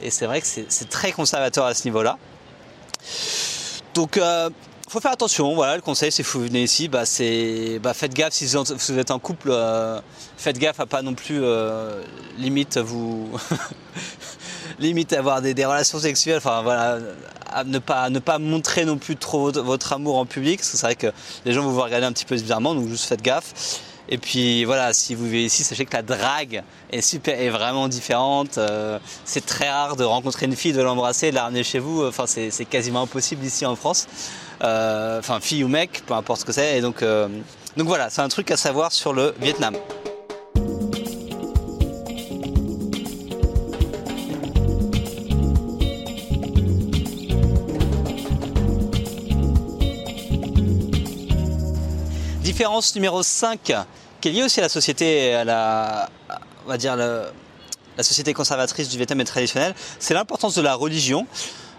c'est 0.00 0.88
très 0.88 1.12
conservateur 1.12 1.64
à 1.64 1.74
ce 1.74 1.84
niveau-là. 1.84 2.18
Donc, 3.94 4.16
euh, 4.16 4.50
faut 4.88 5.00
faire 5.00 5.12
attention. 5.12 5.54
Voilà, 5.54 5.76
le 5.76 5.82
conseil, 5.82 6.12
c'est 6.12 6.22
que 6.22 6.28
vous 6.28 6.44
venez 6.44 6.62
ici, 6.62 6.88
bah, 6.88 7.04
c'est, 7.04 7.78
bah, 7.82 7.94
faites 7.94 8.14
gaffe 8.14 8.32
si 8.32 8.46
vous 8.46 8.98
êtes 8.98 9.10
en 9.10 9.18
couple, 9.18 9.48
euh, 9.50 10.00
faites 10.36 10.58
gaffe 10.58 10.80
à 10.80 10.86
pas 10.86 11.02
non 11.02 11.14
plus 11.14 11.40
euh, 11.42 12.02
limite 12.38 12.78
vous 12.78 13.28
limite 14.78 15.12
avoir 15.12 15.42
des, 15.42 15.64
relations 15.64 15.98
sexuelles. 15.98 16.38
Enfin 16.38 16.62
voilà, 16.62 16.98
ne 17.64 17.78
pas 17.78 18.10
ne 18.10 18.18
pas 18.18 18.38
montrer 18.38 18.84
non 18.84 18.98
plus 18.98 19.16
trop 19.16 19.50
votre, 19.50 19.92
amour 19.92 20.18
en 20.18 20.26
public, 20.26 20.60
parce 20.60 20.70
que 20.70 20.76
c'est 20.76 20.86
vrai 20.86 20.96
que 20.96 21.08
les 21.44 21.52
gens 21.52 21.62
vont 21.62 21.70
vous 21.70 21.82
regarder 21.82 22.06
un 22.06 22.12
petit 22.12 22.24
peu 22.24 22.36
bizarrement, 22.36 22.74
donc 22.74 22.88
juste 22.88 23.04
faites 23.04 23.22
gaffe. 23.22 23.82
Et 24.10 24.16
puis 24.16 24.64
voilà, 24.64 24.94
si 24.94 25.14
vous 25.14 25.24
vivez 25.24 25.44
ici, 25.44 25.64
sachez 25.64 25.84
que 25.84 25.94
la 25.94 26.02
drague 26.02 26.62
est 26.90 27.02
super, 27.02 27.38
est 27.38 27.50
vraiment 27.50 27.88
différente. 27.88 28.56
Euh, 28.56 28.98
c'est 29.24 29.44
très 29.44 29.68
rare 29.68 29.96
de 29.96 30.04
rencontrer 30.04 30.46
une 30.46 30.56
fille, 30.56 30.72
de 30.72 30.80
l'embrasser, 30.80 31.30
de 31.30 31.34
la 31.34 31.42
ramener 31.42 31.62
chez 31.62 31.78
vous. 31.78 32.06
Enfin, 32.06 32.24
c'est 32.26 32.64
quasiment 32.64 33.02
impossible 33.02 33.44
ici 33.44 33.66
en 33.66 33.76
France. 33.76 34.06
Euh, 34.62 35.18
enfin, 35.18 35.40
fille 35.40 35.62
ou 35.62 35.68
mec, 35.68 36.02
peu 36.06 36.14
importe 36.14 36.40
ce 36.40 36.46
que 36.46 36.52
c'est. 36.52 36.78
Et 36.78 36.80
donc, 36.80 37.02
euh, 37.02 37.28
donc 37.76 37.86
voilà, 37.86 38.08
c'est 38.08 38.22
un 38.22 38.28
truc 38.28 38.50
à 38.50 38.56
savoir 38.56 38.92
sur 38.92 39.12
le 39.12 39.34
Vietnam. 39.40 39.76
Différence 52.58 52.96
numéro 52.96 53.22
5 53.22 53.72
qui 54.20 54.28
est 54.28 54.32
lié 54.32 54.42
aussi 54.42 54.58
à 54.58 54.64
la 54.64 54.68
société, 54.68 55.32
à 55.32 55.44
la, 55.44 56.10
on 56.66 56.68
va 56.68 56.76
dire 56.76 56.96
la, 56.96 58.02
société 58.02 58.34
conservatrice 58.34 58.88
du 58.88 58.96
Vietnam 58.96 59.20
et 59.20 59.24
traditionnelle, 59.24 59.76
c'est 60.00 60.12
l'importance 60.12 60.56
de 60.56 60.62
la 60.62 60.74
religion. 60.74 61.28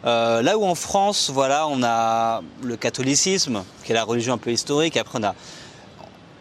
Euh, 0.06 0.42
là 0.42 0.58
où 0.58 0.64
en 0.64 0.76
France, 0.76 1.32
voilà, 1.34 1.68
on 1.68 1.84
a 1.84 2.42
le 2.64 2.78
catholicisme, 2.78 3.66
qui 3.84 3.92
est 3.92 3.94
la 3.94 4.06
religion 4.06 4.36
un 4.36 4.38
peu 4.38 4.54
historique. 4.54 4.96
Après, 4.96 5.20
on 5.20 5.24
a, 5.26 5.36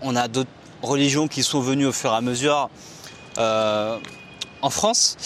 on 0.02 0.14
a 0.14 0.28
d'autres 0.28 0.50
religions 0.82 1.26
qui 1.26 1.42
sont 1.42 1.58
venues 1.58 1.86
au 1.86 1.92
fur 1.92 2.12
et 2.12 2.16
à 2.16 2.20
mesure 2.20 2.70
euh, 3.38 3.98
en 4.62 4.70
France. 4.70 5.16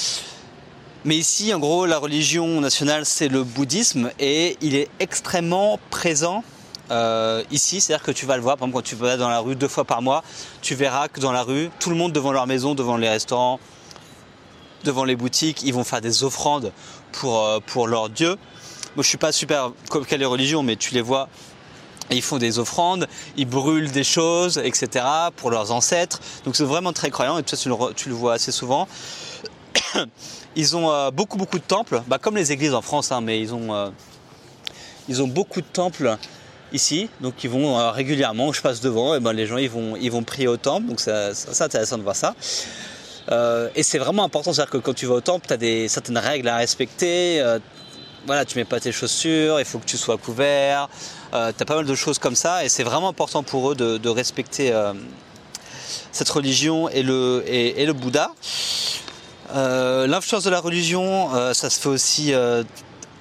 Mais 1.05 1.16
ici, 1.16 1.53
en 1.53 1.59
gros, 1.59 1.85
la 1.85 1.98
religion 1.98 2.62
nationale, 2.62 3.05
c'est 3.05 3.29
le 3.29 3.44
bouddhisme 3.44 4.11
et 4.18 4.57
il 4.62 4.75
est 4.75 4.88
extrêmement 5.01 5.79
présent 5.90 6.42
euh, 6.92 7.42
ici. 7.50 7.81
C'est-à-dire 7.81 8.05
que 8.05 8.12
tu 8.12 8.26
vas 8.26 8.37
le 8.37 8.42
voir, 8.42 8.57
par 8.57 8.68
exemple, 8.68 8.83
quand 8.83 8.88
tu 8.88 8.94
vas 8.96 9.16
dans 9.16 9.28
la 9.28 9.40
rue 9.40 9.57
deux 9.57 9.68
fois 9.68 9.85
par 9.85 10.02
mois, 10.02 10.22
tu 10.61 10.74
verras 10.74 11.09
que 11.09 11.20
dans 11.20 11.33
la 11.33 11.42
rue, 11.42 11.70
tout 11.81 11.90
le 11.90 11.96
monde 11.96 12.12
devant 12.12 12.33
leur 12.33 12.46
maison, 12.46 12.74
devant 12.74 12.96
les 12.96 13.09
restaurants, 13.09 13.59
devant 14.85 15.05
les 15.05 15.16
boutiques, 15.16 15.62
ils 15.62 15.72
vont 15.72 15.85
faire 15.85 16.02
des 16.02 16.22
offrandes 16.22 16.72
pour, 17.12 17.42
euh, 17.42 17.61
pour 17.66 17.88
leur 17.88 18.11
Dieu. 18.11 18.37
Moi, 18.94 19.02
je 19.02 19.09
suis 19.09 19.18
pas 19.18 19.33
super 19.33 19.72
comme 19.88 20.05
quelle 20.05 20.24
religion, 20.26 20.62
mais 20.62 20.76
tu 20.76 20.92
les 20.92 21.00
vois. 21.00 21.28
Ils 22.11 22.20
font 22.20 22.37
des 22.37 22.59
offrandes, 22.59 23.09
ils 23.38 23.46
brûlent 23.46 23.90
des 23.90 24.05
choses, 24.05 24.59
etc. 24.59 25.07
pour 25.37 25.50
leurs 25.50 25.72
ancêtres. 25.72 26.20
Donc 26.44 26.57
c'est 26.57 26.64
vraiment 26.64 26.92
très 26.92 27.09
croyant 27.11 27.38
et 27.38 27.42
tu, 27.42 27.57
tu, 27.57 27.70
le, 27.70 27.94
tu 27.94 28.11
le 28.11 28.14
vois 28.14 28.35
assez 28.35 28.52
souvent. 28.52 28.87
Ils 30.57 30.76
ont 30.76 30.90
euh, 30.90 31.11
beaucoup 31.11 31.38
beaucoup 31.38 31.59
de 31.59 31.64
temples, 31.64 32.02
bah, 32.07 32.18
comme 32.18 32.37
les 32.37 32.52
églises 32.52 32.74
en 32.74 32.83
France, 32.83 33.11
hein, 33.11 33.22
mais 33.22 33.40
ils 33.40 33.55
ont, 33.55 33.90
ils 35.09 35.22
ont 35.22 35.26
beaucoup 35.26 35.62
de 35.62 35.66
temples 35.66 36.18
ici, 36.72 37.08
donc 37.20 37.44
ils 37.44 37.50
vont 37.50 37.78
euh, 37.78 37.90
régulièrement, 37.90 38.52
je 38.52 38.62
passe 38.62 38.80
devant, 38.80 39.14
et 39.14 39.20
ben 39.20 39.32
les 39.32 39.46
gens 39.46 39.58
ils 39.58 39.70
vont, 39.70 39.96
ils 39.96 40.11
vont 40.11 40.22
prier 40.22 40.48
au 40.48 40.56
temple, 40.56 40.87
donc 40.87 41.00
c'est 41.00 41.62
intéressant 41.62 41.98
de 41.98 42.02
voir 42.02 42.16
ça. 42.16 42.35
Euh, 43.30 43.68
et 43.74 43.82
c'est 43.82 43.98
vraiment 43.98 44.24
important, 44.24 44.52
c'est-à-dire 44.52 44.72
que 44.72 44.78
quand 44.78 44.94
tu 44.94 45.06
vas 45.06 45.14
au 45.14 45.20
temple, 45.20 45.46
tu 45.46 45.52
as 45.52 45.56
des, 45.56 45.88
certaines 45.88 46.18
règles 46.18 46.48
à 46.48 46.56
respecter. 46.56 47.40
Euh, 47.40 47.58
voilà, 48.26 48.44
tu 48.44 48.56
mets 48.56 48.64
pas 48.64 48.80
tes 48.80 48.92
chaussures, 48.92 49.58
il 49.58 49.64
faut 49.64 49.78
que 49.78 49.85
tu 49.85 49.96
sois 49.96 50.16
couvert. 50.16 50.88
Euh, 51.35 51.52
tu 51.56 51.62
as 51.62 51.66
pas 51.66 51.76
mal 51.76 51.87
de 51.87 51.94
choses 51.94 52.18
comme 52.18 52.37
ça, 52.37 52.64
et 52.64 52.68
c'est 52.68 52.85
vraiment 52.85 53.08
important 53.08 53.42
pour 53.42 53.72
eux 53.72 53.74
de, 53.74 54.08
respecter 54.08 54.72
cette 56.12 56.28
religion 56.28 56.88
et 56.88 57.02
le, 57.02 57.42
et 57.46 57.85
le 57.87 57.92
Bouddha. 57.92 58.30
L'influence 59.54 60.44
de 60.44 60.50
la 60.50 60.61
religion, 60.61 61.30
ça 61.52 61.70
se 61.70 61.80
fait 61.80 61.88
aussi 61.88 62.32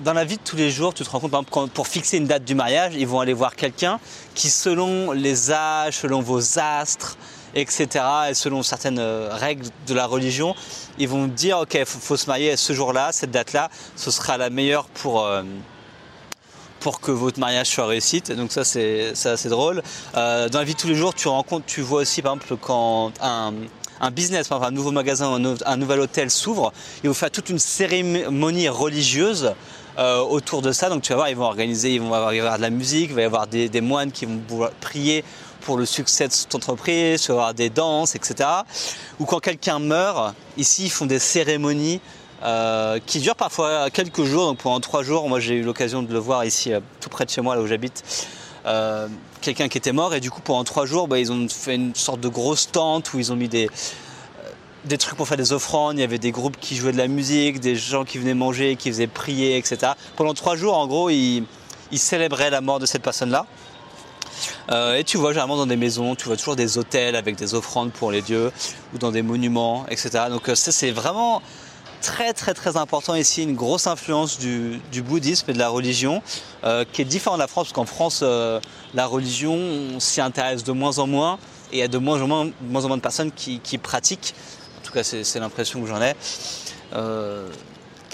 dans 0.04 0.14
la 0.14 0.26
vie 0.26 0.38
de 0.38 0.42
tous 0.44 0.56
les 0.56 0.72
jours, 0.72 0.94
tu 0.94 1.04
te 1.04 1.10
rends 1.10 1.20
compte, 1.20 1.32
par 1.32 1.42
exemple, 1.42 1.70
pour 1.74 1.88
fixer 1.88 2.18
une 2.18 2.28
date 2.28 2.44
du 2.44 2.56
mariage, 2.56 2.94
ils 2.96 3.08
vont 3.08 3.20
aller 3.20 3.34
voir 3.34 3.56
quelqu'un 3.56 4.00
qui, 4.36 4.50
selon 4.50 5.12
les 5.12 5.52
âges, 5.52 5.98
selon 5.98 6.22
vos 6.22 6.60
astres, 6.60 7.18
etc., 7.54 7.88
et 8.30 8.34
selon 8.34 8.64
certaines 8.64 9.00
euh, 9.00 9.30
règles 9.32 9.68
de 9.88 9.94
la 9.94 10.06
religion, 10.06 10.56
ils 10.98 11.08
vont 11.08 11.28
dire, 11.28 11.60
ok, 11.60 11.74
il 11.76 11.86
faut, 11.86 12.18
se 12.18 12.28
marier 12.28 12.56
ce 12.58 12.74
jour-là, 12.74 13.12
cette 13.12 13.32
date-là, 13.32 13.70
ce 13.96 14.12
sera 14.12 14.38
la 14.38 14.50
meilleure 14.50 14.86
pour, 14.86 15.26
euh, 15.26 15.44
que 17.02 17.12
votre 17.12 17.40
mariage 17.40 17.68
soit 17.68 17.86
réussite. 17.86 18.32
Donc 18.32 18.52
ça, 18.52 18.64
c'est 18.64 19.14
assez 19.26 19.50
drôle. 19.50 19.84
Euh, 20.16 20.50
dans 20.50 20.60
la 20.60 20.66
vie 20.66 20.74
de 20.74 20.80
tous 20.80 20.88
les 20.88 20.96
jours, 20.96 21.14
tu 21.14 21.28
rencontres, 21.28 21.66
tu 21.68 21.82
vois 21.82 22.02
aussi, 22.02 22.22
par 22.24 22.34
exemple, 22.34 22.58
quand 22.60 23.12
un 23.22 23.54
un 24.02 24.10
business, 24.10 24.52
un 24.52 24.72
nouveau 24.72 24.92
magasin, 24.92 25.40
un, 25.66 25.78
nouvel 25.78 26.00
hôtel 26.00 26.32
s'ouvre, 26.32 26.74
ils 27.04 27.08
vont 27.08 27.14
faire 27.14 27.30
toute 27.30 27.50
une 27.50 27.60
cérémonie 27.60 28.68
religieuse 28.68 29.54
euh, 30.00 30.20
autour 30.22 30.62
de 30.62 30.72
ça. 30.72 30.90
Donc 30.90 31.02
tu 31.02 31.10
vas 31.10 31.16
voir, 31.18 31.30
ils 31.30 31.36
vont 31.36 31.46
organiser, 31.46 31.96
ils 31.96 32.02
vont 32.02 32.14
avoir, 32.14 32.58
de 32.58 32.62
la 32.62 32.70
musique, 32.70 33.10
il 33.10 33.16
va 33.16 33.22
y 33.22 33.26
avoir 33.26 33.48
des, 33.48 33.82
moines 33.82 34.12
qui 34.12 34.26
vont 34.26 34.70
prier 34.80 35.24
pour 35.62 35.78
le 35.78 35.86
succès 35.86 36.28
de 36.28 36.34
cette 36.34 36.56
entreprise, 36.56 37.24
il 37.24 37.28
va 37.28 37.34
y 37.34 37.38
avoir 37.38 37.54
des 37.54 37.70
danses, 37.70 38.16
etc. 38.16 38.50
Ou 39.20 39.26
quand 39.26 39.40
quelqu'un 39.40 39.80
meurt, 39.80 40.34
ici 40.58 40.86
ils 40.86 40.90
font 40.90 41.06
des 41.06 41.20
cérémonies 41.20 42.00
euh, 42.44 43.00
qui 43.06 43.20
durent 43.20 43.36
parfois 43.36 43.90
quelques 43.92 44.24
jours, 44.24 44.48
donc 44.48 44.60
pendant 44.60 44.80
trois 44.80 45.04
jours. 45.04 45.28
Moi 45.30 45.40
j'ai 45.40 45.56
eu 45.56 45.64
l'occasion 45.64 46.02
de 46.04 46.12
le 46.12 46.20
voir 46.20 46.46
ici 46.46 46.74
euh, 46.74 46.80
tout 47.00 47.10
près 47.10 47.26
de 47.26 47.30
chez 47.30 47.42
moi, 47.42 47.56
là 47.56 47.62
où 47.62 47.68
j'habite. 47.68 48.04
quelqu'un 49.42 49.68
qui 49.68 49.78
était 49.78 49.92
mort 49.92 50.14
et 50.14 50.20
du 50.20 50.30
coup 50.30 50.42
pendant 50.42 50.64
trois 50.64 50.86
jours 50.86 51.08
bah, 51.08 51.18
ils 51.18 51.32
ont 51.32 51.48
fait 51.50 51.76
une 51.76 51.96
sorte 51.96 52.22
de 52.22 52.30
grosse 52.30 52.72
tente 52.72 53.12
où 53.14 53.20
ils 53.20 53.32
ont 53.32 53.36
mis 53.36 53.50
des, 53.50 53.70
des 54.86 54.98
trucs 54.98 55.16
pour 55.16 55.28
faire 55.28 55.38
des 55.38 55.54
offrandes, 55.54 55.98
il 55.98 56.02
y 56.02 56.04
avait 56.04 56.18
des 56.18 56.32
groupes 56.32 56.58
qui 56.60 56.76
jouaient 56.76 56.92
de 56.92 56.98
la 56.98 57.08
musique, 57.08 57.60
des 57.60 57.76
gens 57.76 58.04
qui 58.04 58.18
venaient 58.18 58.34
manger, 58.34 58.76
qui 58.76 58.90
faisaient 58.90 59.08
prier, 59.08 59.58
etc. 59.58 59.94
Pendant 60.16 60.34
trois 60.34 60.56
jours, 60.56 60.78
en 60.78 60.88
gros, 60.88 61.10
ils, 61.10 61.46
célébraient 61.94 62.50
la 62.50 62.62
mort 62.62 62.80
de 62.80 62.86
cette 62.86 63.04
personne-là. 63.04 63.46
Euh, 64.72 64.96
et 64.96 65.04
tu 65.04 65.18
vois 65.18 65.32
généralement 65.32 65.58
dans 65.58 65.68
des 65.68 65.76
maisons, 65.76 66.16
tu 66.16 66.26
vois 66.26 66.38
toujours 66.38 66.56
des 66.56 66.78
hôtels 66.78 67.16
avec 67.16 67.36
des 67.36 67.54
offrandes 67.54 67.92
pour 67.92 68.12
les 68.12 68.22
dieux, 68.22 68.52
ou 68.94 68.98
dans 68.98 69.12
des 69.12 69.22
monuments, 69.22 69.86
etc. 69.90 70.26
Donc 70.30 70.50
euh, 70.50 70.56
c'est 70.56 70.92
vraiment 70.92 71.44
très 72.02 72.34
très 72.34 72.56
très 72.56 72.78
important 72.78 73.14
ici, 73.14 73.44
une 73.44 73.56
grosse 73.56 73.86
influence 73.86 74.40
du, 74.40 74.82
bouddhisme 75.04 75.52
et 75.52 75.54
de 75.54 75.60
la 75.60 75.70
religion, 75.70 76.24
euh, 76.64 76.86
qui 76.92 77.04
est 77.04 77.06
différente 77.06 77.38
de 77.38 77.44
la 77.44 77.48
France, 77.48 77.68
parce 77.68 77.74
qu'en 77.74 77.86
France, 77.86 78.24
la 78.24 79.06
religion, 79.06 79.54
on 79.96 80.00
s'y 80.00 80.22
intéresse 80.22 80.64
de 80.64 80.72
moins 80.72 80.98
en 80.98 81.06
moins, 81.06 81.38
et 81.72 81.78
il 81.78 81.80
y 81.80 81.84
a 81.84 81.88
de 81.88 82.00
moins 82.00 82.20
en 82.22 82.28
moins, 82.28 82.46
de 82.98 83.02
personnes 83.02 83.32
qui 83.32 83.78
pratiquent 83.78 84.34
tout 84.92 84.98
cas, 84.98 85.04
c'est 85.04 85.40
l'impression 85.40 85.82
que 85.82 85.88
j'en 85.88 86.02
ai. 86.02 86.14
Euh, 86.94 87.48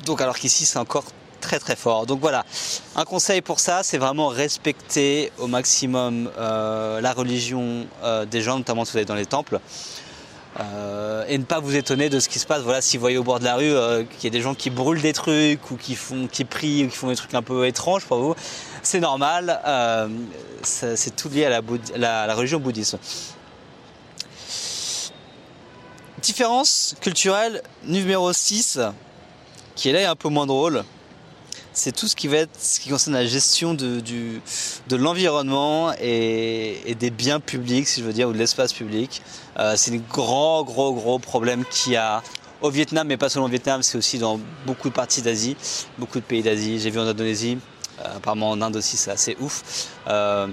donc, 0.06 0.22
alors 0.22 0.38
qu'ici, 0.38 0.66
c'est 0.66 0.78
encore 0.78 1.06
très 1.42 1.60
très 1.60 1.76
fort. 1.76 2.06
Donc 2.06 2.20
voilà, 2.20 2.46
un 2.96 3.06
conseil 3.06 3.42
pour 3.42 3.60
ça, 3.60 3.82
c'est 3.84 3.98
vraiment 3.98 4.28
respecter 4.28 5.32
au 5.40 5.48
maximum 5.48 6.30
euh, 6.38 7.02
la 7.02 7.14
religion 7.14 7.88
euh, 8.04 8.26
des 8.26 8.42
gens, 8.42 8.58
notamment 8.58 8.86
si 8.86 8.94
vous 8.94 9.00
êtes 9.00 9.08
dans 9.08 9.16
les 9.16 9.26
temples. 9.26 9.60
et 11.30 11.38
ne 11.38 11.44
pas 11.44 11.60
vous 11.60 11.76
étonner 11.76 12.10
de 12.10 12.20
ce 12.20 12.30
qui 12.30 12.40
se 12.40 12.46
passe. 12.46 12.62
Voilà, 12.62 12.82
si 12.82 12.98
vous 12.98 13.02
voyez 13.02 13.18
au 13.18 13.24
bord 13.24 13.40
de 13.40 13.46
la 13.46 13.56
rue 13.56 14.06
qu'il 14.06 14.24
y 14.24 14.28
a 14.28 14.36
des 14.38 14.42
gens 14.42 14.56
qui 14.56 14.70
brûlent 14.70 15.02
des 15.02 15.14
trucs 15.14 15.72
ou 15.72 15.76
qui 15.76 15.96
font, 15.96 16.28
qui 16.28 16.46
prient 16.46 16.86
ou 16.86 16.90
qui 16.90 16.96
font 16.96 17.10
des 17.10 17.16
trucs 17.16 17.34
un 17.34 17.44
peu 17.44 17.68
étranges 17.68 18.06
pour 18.06 18.20
vous, 18.20 18.36
c'est 18.82 19.00
normal. 19.00 19.60
c'est 20.64 21.16
tout 21.16 21.30
lié 21.30 21.46
à 21.46 21.50
la, 21.50 21.62
la, 21.96 22.28
la 22.28 22.36
religion 22.36 22.60
bouddhiste. 22.60 22.98
Différence 26.22 26.96
culturelle 27.00 27.62
numéro 27.84 28.34
6, 28.34 28.80
qui 29.76 29.90
est 29.90 29.94
là 29.94 30.10
un 30.10 30.16
peu 30.16 30.30
moins 30.30 30.48
drôle, 30.48 30.84
c'est 31.74 31.96
tout 31.96 32.08
ce 32.08 32.16
qui 32.16 32.28
va 32.28 32.38
être 32.38 32.60
ce 32.60 32.80
qui 32.80 32.90
concerne 32.90 33.16
la 33.16 33.26
gestion 33.28 33.76
de, 33.76 34.02
de 34.02 34.96
l'environnement 34.96 35.94
et, 36.02 36.96
des 37.00 37.12
biens 37.12 37.40
publics, 37.40 37.88
si 37.88 38.02
je 38.02 38.06
veux 38.06 38.14
dire, 38.14 38.30
ou 38.30 38.34
de 38.34 38.38
l'espace 38.40 38.74
public. 38.74 39.22
Euh, 39.60 39.76
c'est 39.78 39.94
un 39.94 39.98
gros, 39.98 40.66
gros, 40.66 40.94
gros 40.94 41.20
problème 41.20 41.64
qu'il 41.70 41.94
y 41.94 41.98
a 41.98 42.24
au 42.62 42.72
Vietnam, 42.72 43.08
mais 43.08 43.18
pas 43.18 43.30
seulement 43.30 43.46
au 43.46 43.52
Vietnam, 43.52 43.84
c'est 43.84 44.00
aussi 44.00 44.18
dans 44.18 44.40
beaucoup 44.66 44.90
de 44.90 44.96
parties 44.96 45.22
d'Asie, 45.22 45.56
beaucoup 46.00 46.20
de 46.20 46.26
pays 46.26 46.42
d'Asie. 46.42 46.80
J'ai 46.80 46.90
vu 46.90 47.00
en 47.00 47.06
Indonésie, 47.06 47.60
euh, 48.00 48.18
apparemment 48.18 48.50
en 48.50 48.62
Inde 48.64 48.78
aussi, 48.78 48.98
c'est 48.98 49.12
assez 49.12 49.38
ouf. 49.40 49.88
Euh, 50.08 50.48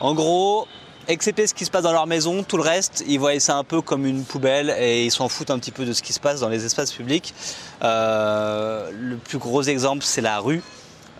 en 0.00 0.12
gros, 0.12 0.68
excepté 1.08 1.46
ce 1.46 1.54
qui 1.54 1.64
se 1.64 1.70
passe 1.70 1.82
dans 1.82 1.92
leur 1.92 2.06
maison, 2.06 2.42
tout 2.42 2.58
le 2.58 2.62
reste, 2.62 3.02
ils 3.08 3.18
voient 3.18 3.38
ça 3.40 3.56
un 3.56 3.64
peu 3.64 3.80
comme 3.80 4.06
une 4.06 4.24
poubelle 4.24 4.74
et 4.78 5.06
ils 5.06 5.10
s'en 5.10 5.28
foutent 5.28 5.50
un 5.50 5.58
petit 5.58 5.70
peu 5.70 5.86
de 5.86 5.92
ce 5.94 6.02
qui 6.02 6.12
se 6.12 6.20
passe 6.20 6.40
dans 6.40 6.50
les 6.50 6.64
espaces 6.64 6.92
publics. 6.92 7.34
Euh, 7.82 8.90
le 8.92 9.16
plus 9.16 9.38
gros 9.38 9.62
exemple, 9.62 10.04
c'est 10.04 10.20
la 10.20 10.38
rue. 10.38 10.62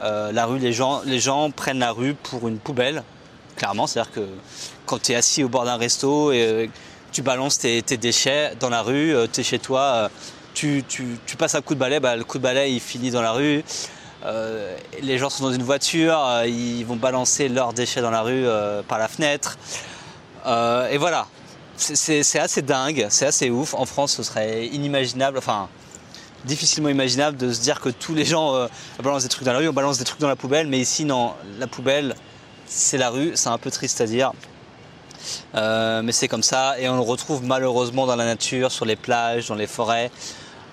Euh, 0.02 0.30
la 0.30 0.44
rue, 0.44 0.58
les 0.58 0.72
gens, 0.72 1.00
les 1.04 1.18
gens 1.18 1.50
prennent 1.50 1.78
la 1.78 1.90
rue 1.90 2.14
pour 2.14 2.46
une 2.46 2.58
poubelle, 2.58 3.02
clairement. 3.56 3.86
C'est-à-dire 3.86 4.12
que 4.12 4.28
quand 4.84 5.02
tu 5.02 5.12
es 5.12 5.14
assis 5.14 5.42
au 5.42 5.48
bord 5.48 5.64
d'un 5.64 5.76
resto 5.76 6.32
et 6.32 6.42
euh, 6.42 6.66
tu 7.10 7.22
balances 7.22 7.58
tes, 7.58 7.82
déchets 7.82 8.52
dans 8.60 8.68
la 8.68 8.82
rue, 8.82 9.14
tu 9.32 9.40
es 9.40 9.42
chez 9.42 9.58
toi, 9.58 10.10
tu, 10.52 10.84
passes 11.38 11.54
un 11.54 11.62
coup 11.62 11.74
de 11.74 11.80
balai, 11.80 11.98
bah, 11.98 12.14
le 12.14 12.24
coup 12.24 12.36
de 12.36 12.42
balai 12.42 12.72
il 12.72 12.80
finit 12.80 13.10
dans 13.10 13.22
la 13.22 13.32
rue. 13.32 13.64
Euh, 14.24 14.76
les 15.00 15.18
gens 15.18 15.30
sont 15.30 15.44
dans 15.44 15.52
une 15.52 15.62
voiture, 15.62 16.18
euh, 16.18 16.46
ils 16.46 16.84
vont 16.84 16.96
balancer 16.96 17.48
leurs 17.48 17.72
déchets 17.72 18.00
dans 18.00 18.10
la 18.10 18.22
rue 18.22 18.46
euh, 18.46 18.82
par 18.82 18.98
la 18.98 19.08
fenêtre. 19.08 19.58
et 20.44 20.98
voilà, 20.98 21.26
c'est 21.76 22.38
assez 22.38 22.62
dingue, 22.62 23.06
c'est 23.10 23.26
assez 23.26 23.50
ouf. 23.50 23.74
En 23.74 23.86
France, 23.86 24.12
ce 24.12 24.22
serait 24.22 24.66
inimaginable, 24.66 25.38
enfin 25.38 25.68
difficilement 26.44 26.88
imaginable 26.88 27.36
de 27.36 27.52
se 27.52 27.60
dire 27.60 27.80
que 27.80 27.88
tous 27.88 28.14
les 28.14 28.24
gens 28.24 28.68
balancent 29.02 29.24
des 29.24 29.28
trucs 29.28 29.44
dans 29.44 29.52
la 29.52 29.58
rue, 29.58 29.68
on 29.68 29.72
balance 29.72 29.98
des 29.98 30.04
trucs 30.04 30.20
dans 30.20 30.28
la 30.28 30.36
poubelle, 30.36 30.68
mais 30.68 30.78
ici 30.78 31.04
non, 31.04 31.34
la 31.58 31.66
poubelle, 31.66 32.14
c'est 32.64 32.96
la 32.96 33.10
rue, 33.10 33.32
c'est 33.34 33.48
un 33.48 33.58
peu 33.58 33.70
triste 33.70 34.00
à 34.00 34.06
dire. 34.06 34.32
mais 35.54 36.12
c'est 36.12 36.28
comme 36.28 36.44
ça 36.44 36.78
et 36.78 36.88
on 36.88 36.94
le 36.94 37.02
retrouve 37.02 37.44
malheureusement 37.44 38.06
dans 38.06 38.16
la 38.16 38.24
nature, 38.24 38.70
sur 38.70 38.84
les 38.84 38.96
plages, 38.96 39.48
dans 39.48 39.56
les 39.56 39.66
forêts. 39.66 40.10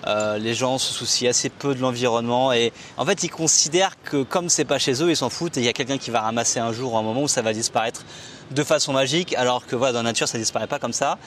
Euh, 0.06 0.38
les 0.38 0.54
gens 0.54 0.78
se 0.78 0.92
soucient 0.92 1.30
assez 1.30 1.48
peu 1.48 1.74
de 1.74 1.80
l'environnement 1.80 2.52
et 2.52 2.72
en 2.96 3.04
fait 3.04 3.24
ils 3.24 3.30
considèrent 3.30 4.00
que 4.02 4.22
comme 4.22 4.48
c'est 4.48 4.64
pas 4.64 4.78
chez 4.78 5.02
eux, 5.02 5.10
ils 5.10 5.16
s'en 5.16 5.30
foutent 5.30 5.56
et 5.56 5.60
il 5.60 5.66
y 5.66 5.68
a 5.68 5.72
quelqu'un 5.72 5.98
qui 5.98 6.10
va 6.10 6.20
ramasser 6.20 6.60
un 6.60 6.72
jour, 6.72 6.96
un 6.96 7.02
moment 7.02 7.22
où 7.22 7.28
ça 7.28 7.42
va 7.42 7.52
disparaître 7.52 8.04
de 8.52 8.62
façon 8.62 8.92
magique, 8.92 9.34
alors 9.34 9.66
que 9.66 9.74
voilà, 9.74 9.92
dans 9.92 9.98
la 10.00 10.10
nature 10.10 10.28
ça 10.28 10.38
disparaît 10.38 10.68
pas 10.68 10.78
comme 10.78 10.92
ça. 10.92 11.18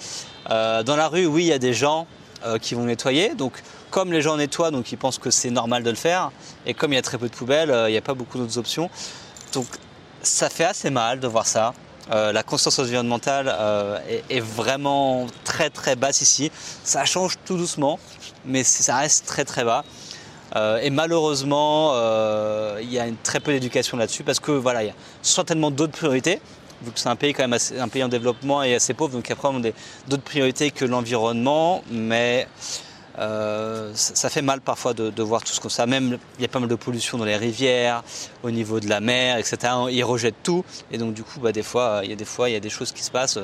Euh, 0.50 0.84
dans 0.84 0.96
la 0.96 1.10
rue, 1.10 1.26
oui, 1.26 1.44
il 1.44 1.48
y 1.48 1.54
a 1.54 1.60
des 1.60 1.74
gens 1.74 2.08
euh, 2.46 2.58
qui 2.58 2.74
vont 2.74 2.84
nettoyer, 2.84 3.36
donc 3.36 3.62
comme 3.89 4.13
les 4.13 4.22
gens 4.22 4.38
nettoient, 4.38 4.72
donc 4.72 4.92
ils 4.92 4.98
pensent 4.98 5.20
que 5.20 5.32
c'est 5.32 5.50
normal 5.50 5.84
de 5.84 5.89
le 5.89 5.98
faire, 5.98 6.32
et 6.65 6.74
comme 6.74 6.94
il 6.94 6.96
y 6.96 7.00
a 7.00 7.02
très 7.02 7.18
peu 7.18 7.28
de 7.28 7.36
poubelles, 7.36 7.74
il 7.88 7.92
n'y 7.92 7.98
a 7.98 8.02
pas 8.02 8.13
beaucoup 8.13 8.38
d'autres 8.38 8.58
options. 8.58 8.89
Donc 9.54 9.65
ça 10.22 10.50
fait 10.50 10.65
assez 10.65 10.89
mal 10.89 11.20
de 11.20 11.28
voir 11.28 11.46
ça. 11.46 11.74
La 12.10 12.43
conscience 12.43 12.80
environnementale 12.80 13.56
est, 14.10 14.24
est, 14.30 14.39
vraiment 14.39 15.28
très 15.43 15.69
très 15.69 15.95
basse 15.95 16.22
ici. 16.22 16.52
Ça 16.84 17.06
change 17.06 17.36
tout 17.45 17.58
doucement 17.58 18.00
mais 18.45 18.63
ça 18.63 18.98
reste 18.98 19.26
très 19.26 19.45
très 19.45 19.63
bas. 19.63 19.84
et 20.82 20.89
malheureusement, 20.89 21.93
il 22.82 22.91
y 22.91 23.00
a 23.00 23.06
très 23.24 23.39
peu 23.39 23.52
d'éducation 23.52 23.98
là-dessus 23.98 24.24
parce 24.24 24.39
que 24.39 24.52
voilà, 24.52 24.84
il 24.84 24.88
y 24.88 24.91
a 24.91 24.95
certainement 25.22 25.72
d'autres 25.72 25.93
priorités 25.93 26.41
vu 26.82 26.91
que 26.91 27.00
c'est 27.00 27.10
un 27.10 27.15
pays 27.15 27.34
quand 27.34 27.48
même 27.48 27.60
un 27.78 27.88
pays 27.88 28.04
en 28.04 28.08
développement 28.08 28.63
et 28.63 28.76
assez 28.76 28.93
pauvre, 28.93 29.13
donc 29.13 29.30
après 29.30 29.50
on 29.52 29.63
a 29.63 29.69
d'autres 30.08 30.24
priorités 30.24 30.72
que 30.72 30.86
l'environnement, 30.86 31.84
mais 31.91 32.48
euh, 33.20 33.92
ça, 33.96 34.30
fait 34.30 34.42
mal 34.42 34.62
parfois 34.62 34.94
de, 34.94 35.24
voir 35.24 35.44
tout 35.44 35.52
ce 35.52 35.60
qu'on 35.60 35.70
ça. 35.70 35.86
Même 35.86 36.18
il 36.38 36.42
y 36.42 36.46
a 36.46 36.48
pas 36.48 36.60
mal 36.60 36.70
de 36.70 36.76
pollution 36.76 37.18
dans 37.18 37.26
les 37.26 37.36
rivières, 37.36 38.04
au 38.44 38.52
niveau 38.52 38.80
de 38.80 38.88
la 38.88 39.02
mer, 39.02 39.38
etc. 39.38 39.58
Ils 39.92 40.04
rejettent 40.04 40.42
tout, 40.44 40.64
et 40.92 40.98
donc 40.98 41.14
du 41.14 41.24
coup, 41.24 41.40
bah, 41.40 41.52
des 41.52 41.64
fois, 41.64 42.02
il 42.04 42.10
y 42.10 42.14
a 42.14 42.16
des 42.16 42.26
fois, 42.26 42.50
il 42.50 42.54
y 42.54 42.56
a 42.56 42.62
des 42.62 42.70
choses 42.70 42.92
qui 42.92 43.04
se 43.04 43.12
passent. 43.12 43.38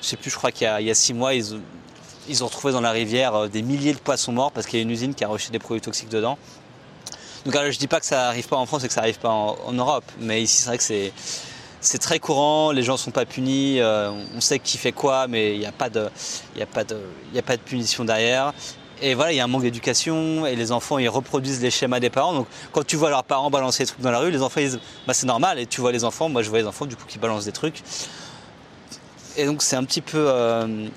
Je 0.00 0.06
sais 0.06 0.16
plus, 0.16 0.30
je 0.30 0.36
crois 0.36 0.50
qu'il 0.50 0.66
y, 0.66 0.90
a 0.90 0.94
six 0.94 1.12
mois, 1.12 1.34
ils, 1.34 1.54
ont 2.42 2.46
retrouvé 2.46 2.72
dans 2.72 2.80
la 2.80 2.90
rivière 2.90 3.34
euh, 3.34 3.48
des 3.48 3.62
milliers 3.62 3.92
de 3.92 3.98
poissons 3.98 4.32
morts 4.32 4.52
parce 4.52 4.66
qu'il 4.66 4.78
y 4.78 4.80
a 4.80 4.82
une 4.82 4.90
usine 4.90 5.14
qui 5.14 5.24
a 5.24 5.28
rejeté 5.28 5.50
des 5.50 5.58
produits 5.58 5.80
toxiques 5.82 6.10
dedans. 6.10 6.38
Donc 7.44 7.54
alors, 7.54 7.70
je 7.70 7.78
dis 7.78 7.86
pas 7.86 8.00
que 8.00 8.06
ça 8.06 8.28
arrive 8.28 8.48
pas 8.48 8.56
en 8.56 8.66
France 8.66 8.84
et 8.84 8.88
que 8.88 8.94
ça 8.94 9.00
arrive 9.00 9.18
pas 9.18 9.30
en 9.30 9.72
Europe, 9.72 10.04
mais 10.20 10.42
ici 10.42 10.62
c'est 10.62 10.68
vrai 10.68 10.78
que 10.78 11.12
c'est 11.80 11.98
très 11.98 12.18
courant, 12.18 12.72
les 12.72 12.82
gens 12.82 12.94
ne 12.94 12.98
sont 12.98 13.10
pas 13.10 13.24
punis, 13.24 13.80
euh, 13.80 14.10
on 14.34 14.40
sait 14.40 14.58
qui 14.58 14.76
fait 14.78 14.92
quoi, 14.92 15.28
mais 15.28 15.54
il 15.54 15.60
n'y 15.60 15.66
a 15.66 15.72
pas 15.72 15.88
de 15.88 16.10
punition 17.64 18.04
derrière. 18.04 18.52
Et 19.00 19.14
voilà, 19.14 19.32
il 19.32 19.36
y 19.36 19.40
a 19.40 19.44
un 19.44 19.48
manque 19.48 19.62
d'éducation 19.62 20.46
et 20.46 20.56
les 20.56 20.72
enfants 20.72 20.98
ils 20.98 21.08
reproduisent 21.08 21.62
les 21.62 21.70
schémas 21.70 22.00
des 22.00 22.10
parents. 22.10 22.32
Donc 22.32 22.46
quand 22.72 22.86
tu 22.86 22.96
vois 22.96 23.10
leurs 23.10 23.24
parents 23.24 23.50
balancer 23.50 23.84
des 23.84 23.88
trucs 23.88 24.00
dans 24.00 24.10
la 24.10 24.18
rue, 24.18 24.30
les 24.30 24.42
enfants 24.42 24.60
ils 24.60 24.70
disent 24.70 24.80
bah, 25.06 25.14
c'est 25.14 25.26
normal. 25.26 25.58
Et 25.58 25.66
tu 25.66 25.80
vois 25.80 25.92
les 25.92 26.04
enfants, 26.04 26.28
moi 26.28 26.42
je 26.42 26.50
vois 26.50 26.58
les 26.58 26.66
enfants 26.66 26.86
du 26.86 26.96
coup 26.96 27.04
qui 27.06 27.18
balancent 27.18 27.44
des 27.44 27.52
trucs. 27.52 27.82
Et 29.36 29.46
donc 29.46 29.62
c'est 29.62 29.76
un 29.76 29.84
petit 29.84 30.00
peu 30.00 30.26
euh, 30.28 30.88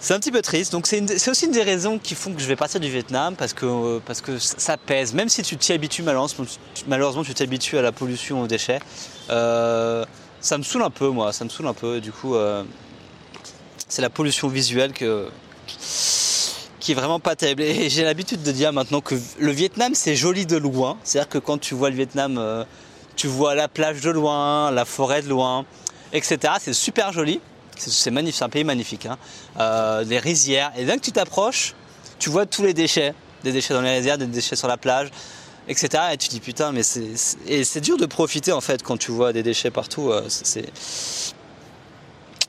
c'est 0.00 0.14
un 0.14 0.18
petit 0.18 0.32
peu 0.32 0.40
triste. 0.40 0.72
Donc 0.72 0.86
c'est 0.86 1.28
aussi 1.28 1.44
une 1.44 1.52
des 1.52 1.62
raisons 1.62 1.98
qui 1.98 2.14
font 2.14 2.32
que 2.32 2.40
je 2.40 2.46
vais 2.46 2.56
partir 2.56 2.80
du 2.80 2.88
Vietnam 2.88 3.36
parce 3.36 3.52
que, 3.52 3.98
parce 3.98 4.22
que 4.22 4.38
ça 4.38 4.78
pèse. 4.78 5.12
Même 5.12 5.28
si 5.28 5.42
tu 5.42 5.56
t'y 5.58 5.74
habitues, 5.74 6.02
malheureusement, 6.02 7.22
tu 7.22 7.34
t'habitues 7.34 7.76
à 7.76 7.82
la 7.82 7.92
pollution, 7.92 8.40
aux 8.42 8.46
déchets. 8.46 8.80
Euh, 9.28 10.04
ça 10.40 10.56
me 10.56 10.62
saoule 10.62 10.82
un 10.82 10.90
peu, 10.90 11.08
moi. 11.10 11.34
Ça 11.34 11.44
me 11.44 11.50
saoule 11.50 11.66
un 11.66 11.74
peu. 11.74 12.00
Du 12.00 12.12
coup, 12.12 12.34
euh, 12.34 12.64
c'est 13.88 14.00
la 14.00 14.08
pollution 14.08 14.48
visuelle 14.48 14.94
que, 14.94 15.28
vraiment 16.94 17.20
pas 17.20 17.36
terrible. 17.36 17.62
Et 17.62 17.88
j'ai 17.88 18.04
l'habitude 18.04 18.42
de 18.42 18.52
dire 18.52 18.72
maintenant 18.72 19.00
que 19.00 19.14
le 19.38 19.50
Vietnam, 19.52 19.94
c'est 19.94 20.16
joli 20.16 20.46
de 20.46 20.56
loin. 20.56 20.98
C'est-à-dire 21.04 21.28
que 21.28 21.38
quand 21.38 21.58
tu 21.58 21.74
vois 21.74 21.90
le 21.90 21.96
Vietnam, 21.96 22.38
euh, 22.38 22.64
tu 23.16 23.26
vois 23.26 23.54
la 23.54 23.68
plage 23.68 24.00
de 24.00 24.10
loin, 24.10 24.70
la 24.70 24.84
forêt 24.84 25.22
de 25.22 25.28
loin, 25.28 25.64
etc. 26.12 26.54
C'est 26.60 26.72
super 26.72 27.12
joli. 27.12 27.40
C'est 27.76 28.10
magnifique, 28.10 28.38
c'est 28.38 28.44
un 28.44 28.50
pays 28.50 28.64
magnifique. 28.64 29.06
Hein. 29.06 29.18
Euh, 29.58 30.04
des 30.04 30.18
rizières. 30.18 30.72
Et 30.76 30.84
dès 30.84 30.96
que 30.96 31.02
tu 31.02 31.12
t'approches, 31.12 31.74
tu 32.18 32.30
vois 32.30 32.46
tous 32.46 32.62
les 32.62 32.74
déchets. 32.74 33.14
Des 33.42 33.52
déchets 33.52 33.72
dans 33.72 33.80
les 33.80 33.96
rizières, 33.96 34.18
des 34.18 34.26
déchets 34.26 34.56
sur 34.56 34.68
la 34.68 34.76
plage, 34.76 35.08
etc. 35.66 35.88
Et 36.12 36.18
tu 36.18 36.28
dis 36.28 36.40
putain, 36.40 36.72
mais 36.72 36.82
c'est. 36.82 37.16
C'est 37.16 37.80
dur 37.80 37.96
de 37.96 38.06
profiter 38.06 38.52
en 38.52 38.60
fait 38.60 38.82
quand 38.82 38.98
tu 38.98 39.12
vois 39.12 39.32
des 39.32 39.42
déchets 39.42 39.70
partout. 39.70 40.10
Euh, 40.10 40.24
c'est. 40.28 40.70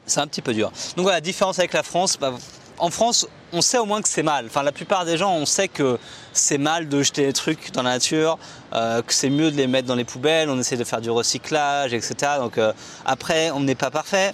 C'est 0.06 0.20
un 0.20 0.28
petit 0.28 0.42
peu 0.42 0.54
dur. 0.54 0.72
Donc 0.98 1.04
voilà, 1.04 1.22
différence 1.22 1.60
avec 1.60 1.72
la 1.72 1.84
France. 1.84 2.18
Bah, 2.20 2.34
en 2.82 2.90
France, 2.90 3.28
on 3.54 3.62
sait 3.62 3.78
au 3.78 3.86
moins 3.86 4.02
que 4.02 4.10
c'est 4.10 4.24
mal. 4.24 4.46
Enfin, 4.48 4.64
la 4.64 4.72
plupart 4.72 5.06
des 5.06 5.18
gens, 5.18 5.34
on 5.34 5.46
sait 5.46 5.68
que 5.68 5.98
c'est 6.34 6.58
mal 6.58 6.90
de 6.90 7.02
jeter 7.04 7.26
des 7.26 7.34
trucs 7.34 7.72
dans 7.72 7.84
la 7.84 7.92
nature, 7.92 8.38
euh, 8.74 9.02
que 9.02 9.14
c'est 9.14 9.30
mieux 9.30 9.52
de 9.52 9.56
les 9.56 9.68
mettre 9.68 9.88
dans 9.88 9.96
les 9.96 10.04
poubelles. 10.04 10.50
On 10.50 10.60
essaie 10.60 10.78
de 10.78 10.84
faire 10.84 11.02
du 11.02 11.10
recyclage, 11.10 11.94
etc. 11.94 12.34
Donc 12.40 12.60
après, 13.06 13.52
on 13.52 13.62
n'est 13.62 13.76
pas 13.76 13.92
parfait 13.92 14.34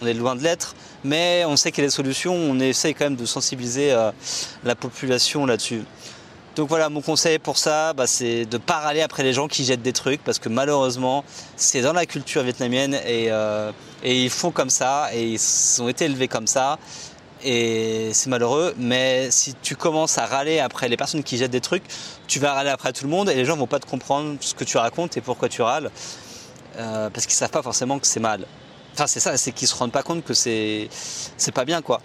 on 0.00 0.06
est 0.06 0.14
loin 0.14 0.36
de 0.36 0.42
l'être, 0.42 0.74
mais 1.04 1.44
on 1.46 1.56
sait 1.56 1.72
qu'il 1.72 1.82
y 1.82 1.86
a 1.86 1.88
des 1.88 1.94
solutions, 1.94 2.34
on 2.34 2.58
essaye 2.60 2.94
quand 2.94 3.06
même 3.06 3.16
de 3.16 3.26
sensibiliser 3.26 3.92
euh, 3.92 4.10
la 4.64 4.74
population 4.74 5.46
là-dessus. 5.46 5.82
Donc 6.56 6.68
voilà, 6.68 6.88
mon 6.88 7.02
conseil 7.02 7.38
pour 7.38 7.56
ça, 7.56 7.92
bah, 7.92 8.06
c'est 8.06 8.44
de 8.44 8.56
ne 8.56 8.62
pas 8.62 8.80
râler 8.80 9.00
après 9.00 9.22
les 9.22 9.32
gens 9.32 9.46
qui 9.46 9.64
jettent 9.64 9.82
des 9.82 9.92
trucs, 9.92 10.22
parce 10.24 10.38
que 10.38 10.48
malheureusement, 10.48 11.24
c'est 11.56 11.82
dans 11.82 11.92
la 11.92 12.06
culture 12.06 12.42
vietnamienne 12.42 12.94
et, 12.94 13.30
euh, 13.30 13.70
et, 14.02 14.24
ils 14.24 14.30
font 14.30 14.50
comme 14.50 14.70
ça, 14.70 15.08
et 15.14 15.24
ils 15.24 15.82
ont 15.82 15.88
été 15.88 16.06
élevés 16.06 16.26
comme 16.26 16.48
ça, 16.48 16.78
et 17.42 18.10
c'est 18.12 18.30
malheureux, 18.30 18.74
mais 18.78 19.30
si 19.30 19.54
tu 19.54 19.76
commences 19.76 20.18
à 20.18 20.26
râler 20.26 20.58
après 20.58 20.88
les 20.88 20.96
personnes 20.96 21.22
qui 21.22 21.36
jettent 21.36 21.50
des 21.50 21.60
trucs, 21.60 21.84
tu 22.26 22.38
vas 22.38 22.52
râler 22.52 22.70
après 22.70 22.92
tout 22.92 23.04
le 23.04 23.10
monde, 23.10 23.30
et 23.30 23.34
les 23.34 23.44
gens 23.44 23.56
vont 23.56 23.66
pas 23.66 23.78
te 23.80 23.86
comprendre 23.86 24.36
ce 24.40 24.54
que 24.54 24.64
tu 24.64 24.76
racontes 24.76 25.16
et 25.16 25.20
pourquoi 25.20 25.48
tu 25.48 25.62
râles, 25.62 25.90
euh, 26.76 27.10
parce 27.10 27.26
qu'ils 27.26 27.36
savent 27.36 27.50
pas 27.50 27.62
forcément 27.62 27.98
que 27.98 28.06
c'est 28.06 28.20
mal. 28.20 28.46
Enfin, 28.94 29.06
c'est 29.06 29.20
ça, 29.20 29.36
c'est 29.36 29.52
qu'ils 29.52 29.68
se 29.68 29.74
rendent 29.74 29.92
pas 29.92 30.02
compte 30.02 30.24
que 30.24 30.34
c'est 30.34 30.88
c'est 31.36 31.52
pas 31.52 31.64
bien, 31.64 31.82
quoi. 31.82 32.00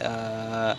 Euh, 0.00 0.74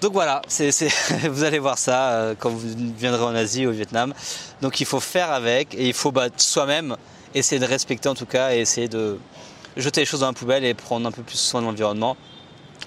donc 0.00 0.12
voilà, 0.12 0.42
vous 1.30 1.44
allez 1.44 1.58
voir 1.58 1.78
ça 1.78 2.10
euh, 2.10 2.34
quand 2.38 2.50
vous 2.50 2.74
viendrez 2.98 3.22
en 3.22 3.34
Asie, 3.34 3.66
au 3.66 3.70
Vietnam. 3.70 4.12
Donc 4.60 4.80
il 4.80 4.86
faut 4.86 5.00
faire 5.00 5.30
avec 5.30 5.74
et 5.74 5.86
il 5.86 5.94
faut 5.94 6.12
bah, 6.12 6.26
soi-même 6.36 6.96
essayer 7.34 7.58
de 7.58 7.66
respecter 7.66 8.08
en 8.08 8.14
tout 8.14 8.26
cas 8.26 8.54
et 8.54 8.58
essayer 8.58 8.88
de 8.88 9.18
jeter 9.76 10.02
les 10.02 10.04
choses 10.06 10.20
dans 10.20 10.26
la 10.26 10.32
poubelle 10.32 10.64
et 10.64 10.74
prendre 10.74 11.06
un 11.06 11.10
peu 11.10 11.22
plus 11.22 11.38
soin 11.38 11.60
de 11.60 11.66
l'environnement. 11.66 12.16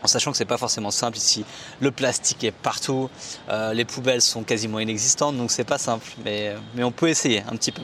En 0.03 0.07
sachant 0.07 0.31
que 0.31 0.37
c'est 0.37 0.45
pas 0.45 0.57
forcément 0.57 0.91
simple 0.91 1.17
ici, 1.17 1.45
le 1.79 1.91
plastique 1.91 2.43
est 2.43 2.51
partout, 2.51 3.09
euh, 3.49 3.73
les 3.73 3.85
poubelles 3.85 4.21
sont 4.21 4.43
quasiment 4.43 4.79
inexistantes, 4.79 5.37
donc 5.37 5.51
c'est 5.51 5.63
pas 5.63 5.77
simple, 5.77 6.07
mais, 6.23 6.55
mais 6.75 6.83
on 6.83 6.91
peut 6.91 7.09
essayer 7.09 7.43
un 7.49 7.55
petit 7.55 7.71
peu. 7.71 7.81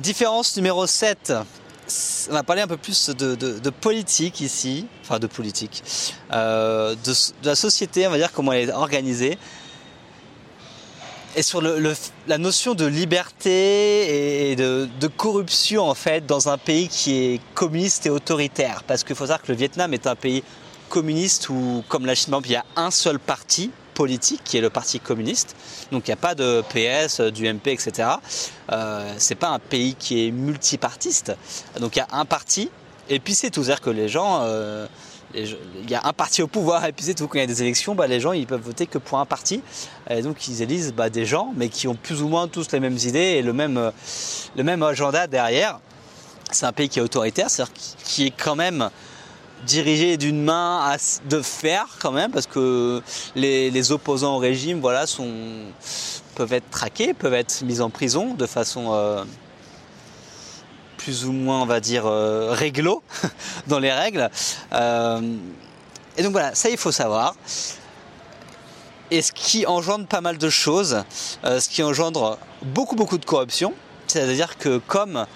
Différence 0.00 0.56
numéro 0.56 0.86
7. 0.86 1.32
On 2.30 2.32
va 2.32 2.42
parler 2.42 2.62
un 2.62 2.66
peu 2.66 2.78
plus 2.78 3.10
de, 3.10 3.70
politique 3.70 4.40
ici, 4.40 4.86
enfin 5.02 5.18
de 5.18 5.26
politique, 5.26 5.84
euh, 6.32 6.94
de, 7.04 7.12
la 7.44 7.54
société, 7.54 8.06
on 8.06 8.10
va 8.10 8.16
dire 8.16 8.32
comment 8.32 8.52
elle 8.52 8.70
est 8.70 8.72
organisée, 8.72 9.38
et 11.36 11.42
sur 11.42 11.62
la 11.62 12.38
notion 12.38 12.74
de 12.74 12.86
liberté 12.86 14.50
et 14.50 14.56
de, 14.56 14.88
corruption 15.16 15.88
en 15.88 15.94
fait 15.94 16.26
dans 16.26 16.48
un 16.48 16.58
pays 16.58 16.88
qui 16.88 17.16
est 17.16 17.40
communiste 17.54 18.06
et 18.06 18.10
autoritaire. 18.10 18.82
Parce 18.86 19.04
qu'il 19.04 19.16
faut 19.16 19.24
savoir 19.24 19.42
que 19.42 19.52
le 19.52 19.58
Vietnam 19.58 19.94
est 19.94 20.06
un 20.06 20.16
pays 20.16 20.42
communiste 20.88 21.48
où, 21.48 21.84
comme 21.88 22.06
la 22.06 22.14
Chine, 22.14 22.34
il 22.44 22.50
y 22.50 22.56
a 22.56 22.64
un 22.76 22.90
seul 22.90 23.18
parti 23.18 23.70
politique 23.94 24.42
qui 24.44 24.58
est 24.58 24.60
le 24.60 24.70
Parti 24.70 24.98
communiste. 25.00 25.56
Donc 25.92 26.08
il 26.08 26.10
n'y 26.10 26.14
a 26.14 26.16
pas 26.16 26.34
de 26.34 26.62
PS, 26.68 27.20
du 27.20 27.52
MP, 27.52 27.68
etc. 27.68 28.08
Euh, 28.72 29.14
c'est 29.18 29.36
pas 29.36 29.48
un 29.48 29.58
pays 29.58 29.94
qui 29.94 30.26
est 30.26 30.30
multipartiste. 30.30 31.36
Donc 31.80 31.96
il 31.96 32.00
y 32.00 32.02
a 32.02 32.08
un 32.12 32.24
parti 32.24 32.70
et 33.08 33.20
puis 33.20 33.34
c'est 33.34 33.50
tout. 33.50 33.62
C'est-à-dire 33.62 33.82
que 33.82 33.90
les 33.90 34.08
gens, 34.08 34.40
euh, 34.42 34.86
il 35.36 35.90
y 35.90 35.94
a 35.94 36.06
un 36.06 36.12
parti 36.12 36.42
au 36.42 36.46
pouvoir 36.46 36.84
et 36.84 36.92
puis 36.92 37.04
c'est 37.04 37.14
tout. 37.14 37.28
Quand 37.28 37.38
il 37.38 37.42
y 37.42 37.44
a 37.44 37.46
des 37.46 37.62
élections, 37.62 37.94
bah, 37.94 38.06
les 38.06 38.20
gens 38.20 38.32
ils 38.32 38.46
peuvent 38.46 38.60
voter 38.60 38.86
que 38.86 38.98
pour 38.98 39.18
un 39.18 39.26
parti. 39.26 39.62
Et 40.08 40.22
donc 40.22 40.48
ils 40.48 40.62
élisent 40.62 40.92
bah, 40.92 41.10
des 41.10 41.26
gens, 41.26 41.52
mais 41.56 41.68
qui 41.68 41.88
ont 41.88 41.94
plus 41.94 42.22
ou 42.22 42.28
moins 42.28 42.48
tous 42.48 42.72
les 42.72 42.80
mêmes 42.80 42.98
idées 42.98 43.18
et 43.18 43.42
le 43.42 43.52
même, 43.52 43.92
le 44.56 44.62
même 44.62 44.82
agenda 44.82 45.26
derrière. 45.26 45.80
C'est 46.50 46.66
un 46.66 46.72
pays 46.72 46.88
qui 46.88 46.98
est 46.98 47.02
autoritaire, 47.02 47.50
c'est-à-dire 47.50 47.74
qui 48.04 48.26
est 48.26 48.30
quand 48.36 48.54
même 48.54 48.90
dirigé 49.64 50.16
d'une 50.16 50.42
main 50.42 50.96
de 51.28 51.40
fer 51.40 51.86
quand 52.00 52.12
même, 52.12 52.30
parce 52.30 52.46
que 52.46 53.02
les, 53.34 53.92
opposants 53.92 54.36
au 54.36 54.38
régime 54.38 54.80
voilà, 54.80 55.06
sont, 55.06 55.32
peuvent 56.34 56.52
être 56.52 56.68
traqués, 56.70 57.14
peuvent 57.14 57.34
être 57.34 57.62
mis 57.62 57.80
en 57.80 57.90
prison 57.90 58.34
de 58.34 58.46
façon 58.46 58.92
euh, 58.92 59.24
plus 61.04 61.26
ou 61.26 61.32
moins, 61.32 61.60
on 61.60 61.66
va 61.66 61.80
dire, 61.80 62.06
euh, 62.06 62.52
réglo 62.52 63.02
dans 63.66 63.78
les 63.78 63.92
règles. 63.92 64.30
Euh, 64.72 65.36
et 66.16 66.22
donc 66.22 66.32
voilà, 66.32 66.54
ça 66.54 66.70
il 66.70 66.78
faut 66.78 66.92
savoir. 66.92 67.34
Et 69.10 69.20
ce 69.20 69.30
qui 69.30 69.66
engendre 69.66 70.06
pas 70.06 70.22
mal 70.22 70.38
de 70.38 70.48
choses, 70.48 71.04
ce 71.42 71.68
qui 71.68 71.82
engendre 71.82 72.38
beaucoup 72.62 72.96
beaucoup 72.96 73.18
de 73.18 73.24
corruption, 73.26 73.74
c'est-à-dire 74.06 74.56
que 74.56 74.78
comme 74.78 75.26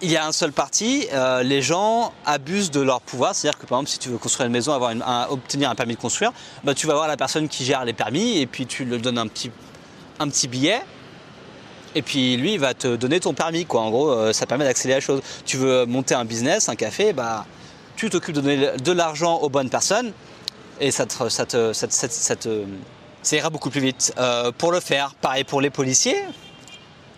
il 0.00 0.10
y 0.10 0.16
a 0.16 0.26
un 0.26 0.32
seul 0.32 0.52
parti, 0.52 1.06
euh, 1.12 1.44
les 1.44 1.62
gens 1.62 2.12
abusent 2.26 2.72
de 2.72 2.80
leur 2.80 3.00
pouvoir. 3.00 3.36
C'est-à-dire 3.36 3.60
que 3.60 3.66
par 3.66 3.78
exemple, 3.78 3.90
si 3.90 3.98
tu 4.00 4.08
veux 4.08 4.18
construire 4.18 4.48
une 4.48 4.52
maison, 4.52 4.72
avoir 4.72 4.92
obtenir 5.30 5.70
un 5.70 5.76
permis 5.76 5.94
de 5.94 6.00
construire, 6.00 6.32
bah, 6.64 6.74
tu 6.74 6.88
vas 6.88 6.94
voir 6.94 7.06
la 7.06 7.16
personne 7.16 7.48
qui 7.48 7.64
gère 7.64 7.84
les 7.84 7.92
permis 7.92 8.38
et 8.38 8.46
puis 8.46 8.66
tu 8.66 8.84
lui 8.84 8.98
donnes 8.98 9.18
un 9.18 9.28
petit 9.28 10.48
billet. 10.48 10.82
Et 11.94 12.02
puis 12.02 12.36
lui, 12.36 12.54
il 12.54 12.60
va 12.60 12.74
te 12.74 12.96
donner 12.96 13.20
ton 13.20 13.34
permis. 13.34 13.66
Quoi. 13.66 13.82
En 13.82 13.90
gros, 13.90 14.10
euh, 14.10 14.32
ça 14.32 14.46
permet 14.46 14.64
d'accélérer 14.64 15.00
la 15.00 15.04
chose. 15.04 15.20
Tu 15.44 15.56
veux 15.56 15.84
monter 15.86 16.14
un 16.14 16.24
business, 16.24 16.68
un 16.68 16.76
café, 16.76 17.12
bah, 17.12 17.46
tu 17.96 18.08
t'occupes 18.10 18.34
de 18.34 18.40
donner 18.40 18.70
de 18.82 18.92
l'argent 18.92 19.36
aux 19.36 19.48
bonnes 19.48 19.70
personnes 19.70 20.12
et 20.80 20.90
ça, 20.90 21.06
te, 21.06 21.28
ça, 21.28 21.46
te, 21.46 21.72
ça, 21.72 21.86
ça 21.88 23.36
ira 23.36 23.50
beaucoup 23.50 23.70
plus 23.70 23.80
vite. 23.80 24.14
Euh, 24.18 24.50
pour 24.56 24.72
le 24.72 24.80
faire, 24.80 25.14
pareil 25.20 25.44
pour 25.44 25.60
les 25.60 25.70
policiers 25.70 26.16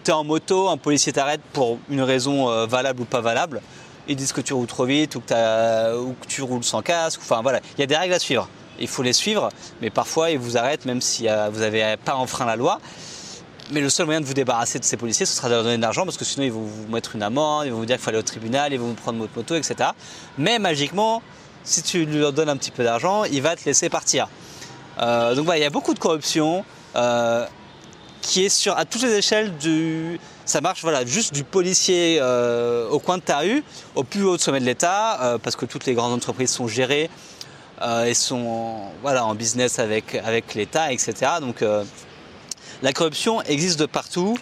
tu 0.04 0.10
es 0.10 0.14
en 0.14 0.22
moto, 0.22 0.68
un 0.68 0.76
policier 0.76 1.12
t'arrête 1.12 1.40
pour 1.52 1.78
une 1.88 2.02
raison 2.02 2.50
euh, 2.50 2.66
valable 2.66 3.00
ou 3.00 3.04
pas 3.06 3.22
valable, 3.22 3.62
ils 4.06 4.16
disent 4.16 4.32
que 4.32 4.42
tu 4.42 4.52
roules 4.52 4.66
trop 4.66 4.84
vite 4.84 5.16
ou 5.16 5.20
que, 5.20 6.26
tu 6.28 6.42
roules 6.42 6.62
sans 6.62 6.82
casque. 6.82 7.20
Enfin 7.22 7.40
voilà, 7.42 7.60
il 7.76 7.80
y 7.80 7.82
a 7.82 7.86
des 7.86 7.96
règles 7.96 8.12
à 8.12 8.18
suivre. 8.18 8.48
Il 8.78 8.88
faut 8.88 9.02
les 9.02 9.12
suivre, 9.12 9.48
mais 9.80 9.88
parfois 9.88 10.30
ils 10.30 10.38
vous 10.38 10.58
arrêtent 10.58 10.84
même 10.84 11.00
si 11.00 11.26
vous 11.52 11.60
n'avez 11.60 11.96
pas 12.04 12.16
enfreint 12.16 12.44
la 12.44 12.56
loi. 12.56 12.80
Mais 13.70 13.80
le 13.80 13.88
seul 13.88 14.04
moyen 14.04 14.20
de 14.20 14.26
vous 14.26 14.34
débarrasser 14.34 14.78
de 14.78 14.84
ces 14.84 14.98
policiers, 14.98 15.24
ce 15.24 15.34
sera 15.34 15.48
de 15.48 15.54
leur 15.54 15.62
donner 15.62 15.78
de 15.78 15.82
l'argent 15.82 16.04
parce 16.04 16.18
que 16.18 16.24
sinon 16.24 16.44
ils 16.44 16.52
vont 16.52 16.60
vous 16.60 16.86
mettre 16.88 17.16
une 17.16 17.22
amende, 17.22 17.64
ils 17.66 17.72
vont 17.72 17.78
vous 17.78 17.86
dire 17.86 17.96
qu'il 17.96 18.02
faut 18.02 18.10
aller 18.10 18.18
au 18.18 18.22
tribunal, 18.22 18.72
ils 18.74 18.78
vont 18.78 18.88
vous 18.88 18.94
prendre 18.94 19.18
votre 19.18 19.34
moto, 19.34 19.54
etc. 19.54 19.90
Mais 20.36 20.58
magiquement, 20.58 21.22
si 21.64 21.82
tu 21.82 22.04
lui 22.04 22.20
donnes 22.32 22.50
un 22.50 22.58
petit 22.58 22.70
peu 22.70 22.84
d'argent, 22.84 23.24
il 23.24 23.40
va 23.40 23.56
te 23.56 23.64
laisser 23.64 23.88
partir. 23.88 24.28
donc 24.98 25.44
voilà, 25.44 25.58
il 25.58 25.62
y 25.62 25.66
a 25.66 25.70
beaucoup 25.70 25.94
de 25.94 25.98
corruption 25.98 26.62
qui 28.20 28.44
est 28.44 28.50
sur 28.50 28.76
à 28.76 28.84
toutes 28.84 29.02
les 29.02 29.14
échelles 29.14 29.56
du. 29.56 30.20
Ça 30.44 30.60
marche 30.60 30.82
voilà, 30.82 31.06
juste 31.06 31.32
du 31.32 31.42
policier 31.42 32.20
au 32.90 32.98
coin 32.98 33.16
de 33.16 33.22
ta 33.22 33.38
rue 33.38 33.64
au 33.94 34.04
plus 34.04 34.24
haut 34.24 34.36
sommet 34.36 34.60
de 34.60 34.66
l'État, 34.66 35.38
parce 35.42 35.56
que 35.56 35.64
toutes 35.64 35.86
les 35.86 35.94
grandes 35.94 36.12
entreprises 36.12 36.50
sont 36.50 36.68
gérées 36.68 37.08
et 37.82 38.12
sont 38.12 38.76
voilà, 39.00 39.24
en 39.24 39.34
business 39.34 39.78
avec, 39.78 40.16
avec 40.16 40.54
l'État, 40.54 40.92
etc. 40.92 41.14
Donc 41.40 41.64
la 42.82 42.92
corruption 42.92 43.42
existe 43.42 43.78
de 43.78 43.86
partout. 43.86 44.36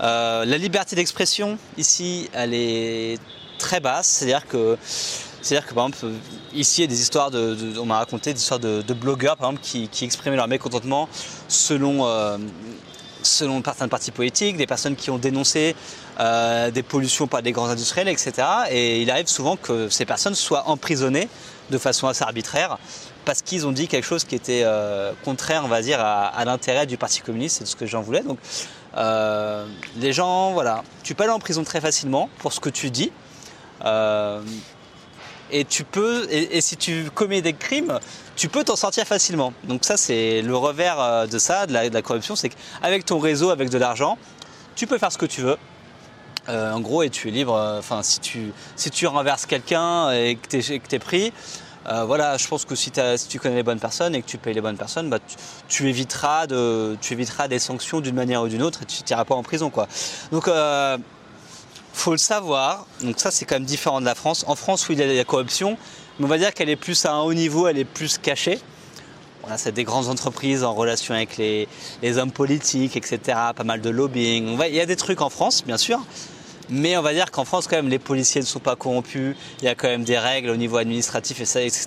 Euh, 0.00 0.44
la 0.44 0.58
liberté 0.58 0.96
d'expression 0.96 1.58
ici, 1.76 2.28
elle 2.32 2.54
est 2.54 3.18
très 3.58 3.80
basse. 3.80 4.06
C'est-à-dire 4.06 4.46
que, 4.46 4.76
par 5.74 5.86
exemple, 5.86 6.06
ici 6.54 6.82
il 6.82 6.84
y 6.84 6.84
a 6.84 6.88
des 6.88 7.00
histoires 7.00 7.30
de, 7.30 7.78
on 7.78 7.86
m'a 7.86 7.98
raconté 7.98 8.32
des 8.32 8.40
histoires 8.40 8.60
de, 8.60 8.82
blogueurs 8.94 9.38
qui, 9.62 9.88
exprimaient 10.02 10.36
leur 10.36 10.48
mécontentement 10.48 11.08
selon 11.48 12.06
euh, 12.06 12.38
selon 13.22 13.62
certains 13.62 13.88
partis 13.88 14.10
politiques, 14.10 14.56
des 14.56 14.66
personnes 14.66 14.96
qui 14.96 15.10
ont 15.10 15.18
dénoncé 15.18 15.74
euh, 16.20 16.70
des 16.70 16.82
pollutions 16.82 17.26
par 17.26 17.42
des 17.42 17.52
grands 17.52 17.68
industriels, 17.68 18.08
etc. 18.08 18.32
Et 18.70 19.02
il 19.02 19.10
arrive 19.10 19.26
souvent 19.26 19.56
que 19.56 19.88
ces 19.88 20.04
personnes 20.04 20.34
soient 20.34 20.68
emprisonnées 20.68 21.28
de 21.70 21.78
façon 21.78 22.06
assez 22.06 22.22
arbitraire 22.22 22.78
parce 23.26 23.42
qu'ils 23.42 23.66
ont 23.66 23.72
dit 23.72 23.88
quelque 23.88 24.04
chose 24.04 24.24
qui 24.24 24.36
était 24.36 24.62
euh, 24.64 25.12
contraire, 25.24 25.62
on 25.64 25.68
va 25.68 25.82
dire, 25.82 25.98
à, 26.00 26.42
l'intérêt 26.46 26.86
du 26.86 26.96
Parti 26.96 27.20
communiste, 27.20 27.58
c'est 27.58 27.66
ce 27.66 27.76
que 27.76 27.84
j'en 27.84 28.00
voulais. 28.00 28.22
Donc, 28.22 28.38
euh, 28.96 29.66
les 29.96 30.12
gens, 30.12 30.52
voilà, 30.52 30.84
tu 31.02 31.14
peux 31.14 31.24
aller 31.24 31.32
en 31.32 31.40
prison 31.40 31.64
très 31.64 31.80
facilement 31.80 32.30
pour 32.38 32.52
ce 32.52 32.60
que 32.60 32.70
tu 32.70 32.90
dis. 32.90 33.12
Euh, 33.84 34.40
et 35.50 35.66
et, 36.30 36.60
si 36.60 36.76
tu 36.76 37.10
commets 37.14 37.42
des 37.42 37.52
crimes, 37.52 37.98
tu 38.36 38.48
peux 38.48 38.64
t'en 38.64 38.76
sortir 38.76 39.06
facilement. 39.06 39.52
Donc 39.64 39.84
ça, 39.84 39.96
c'est 39.96 40.40
le 40.42 40.56
revers 40.56 41.28
de 41.28 41.38
ça, 41.38 41.66
de 41.66 41.72
la, 41.72 42.02
corruption, 42.02 42.36
c'est 42.36 42.48
qu'avec 42.48 43.04
ton 43.04 43.18
réseau, 43.18 43.50
avec 43.50 43.70
de 43.70 43.78
l'argent, 43.78 44.18
tu 44.76 44.86
peux 44.86 44.98
faire 44.98 45.12
ce 45.12 45.18
que 45.18 45.26
tu 45.26 45.42
veux. 45.42 45.56
en 46.48 46.80
gros, 46.80 47.02
et 47.02 47.10
tu 47.10 47.28
es 47.28 47.30
libre. 47.30 47.54
Enfin, 47.78 48.02
si 48.02 48.20
tu 48.20 48.52
si 48.74 48.90
tu 48.90 49.06
renverses 49.06 49.46
quelqu'un 49.46 50.10
et 50.12 50.36
que 50.36 50.58
tu 50.58 50.94
es, 50.94 50.98
pris, 50.98 51.32
euh, 51.88 52.04
voilà, 52.04 52.36
je 52.36 52.46
pense 52.48 52.64
que 52.64 52.74
si, 52.74 52.90
tu 53.28 53.38
connais 53.38 53.56
les 53.56 53.62
bonnes 53.62 53.78
personnes 53.78 54.14
et 54.14 54.22
que 54.22 54.26
tu 54.26 54.38
payes 54.38 54.54
les 54.54 54.60
bonnes 54.60 54.76
personnes, 54.76 55.08
bah, 55.08 55.18
tu, 55.68 55.88
éviteras 55.88 56.46
des 56.46 57.58
sanctions 57.58 58.00
d'une 58.00 58.14
manière 58.14 58.42
ou 58.42 58.48
d'une 58.48 58.62
autre 58.62 58.82
et 58.82 58.86
tu 58.86 59.02
n'iras 59.08 59.24
pas 59.24 59.34
en 59.34 59.42
prison. 59.42 59.70
Quoi. 59.70 59.86
Donc, 60.32 60.48
euh, 60.48 60.98
faut 61.92 62.12
le 62.12 62.18
savoir. 62.18 62.86
Donc 63.02 63.20
ça, 63.20 63.30
c'est 63.30 63.44
quand 63.44 63.56
même 63.56 63.64
différent 63.64 64.00
de 64.00 64.06
la 64.06 64.14
France. 64.14 64.44
En 64.48 64.56
France, 64.56 64.88
où 64.88 64.92
il 64.92 64.98
y 64.98 65.02
a 65.02 65.06
la 65.06 65.24
corruption, 65.24 65.78
on 66.20 66.26
va 66.26 66.38
dire 66.38 66.52
qu'elle 66.54 66.70
est 66.70 66.76
plus 66.76 67.06
à 67.06 67.12
un 67.12 67.20
haut 67.20 67.34
niveau, 67.34 67.68
elle 67.68 67.78
est 67.78 67.84
plus 67.84 68.18
cachée. 68.18 68.60
Voilà, 69.42 69.58
c'est 69.58 69.72
des 69.72 69.84
grandes 69.84 70.08
entreprises 70.08 70.64
en 70.64 70.74
relation 70.74 71.14
avec 71.14 71.36
les, 71.36 71.68
les, 72.02 72.18
hommes 72.18 72.32
politiques, 72.32 72.96
etc. 72.96 73.38
Pas 73.54 73.64
mal 73.64 73.80
de 73.80 73.90
lobbying. 73.90 74.58
Il 74.68 74.74
y 74.74 74.80
a 74.80 74.86
des 74.86 74.96
trucs 74.96 75.20
en 75.20 75.30
France, 75.30 75.62
bien 75.64 75.78
sûr. 75.78 76.00
Mais 76.68 76.96
on 76.96 77.02
va 77.02 77.12
dire 77.12 77.30
qu'en 77.30 77.44
France, 77.44 77.66
quand 77.68 77.76
même, 77.76 77.88
les 77.88 77.98
policiers 77.98 78.40
ne 78.40 78.46
sont 78.46 78.58
pas 78.58 78.74
corrompus. 78.74 79.36
Il 79.60 79.64
y 79.64 79.68
a 79.68 79.74
quand 79.74 79.88
même 79.88 80.04
des 80.04 80.18
règles 80.18 80.50
au 80.50 80.56
niveau 80.56 80.78
administratif 80.78 81.40
et 81.40 81.44
ça, 81.44 81.62
etc., 81.62 81.86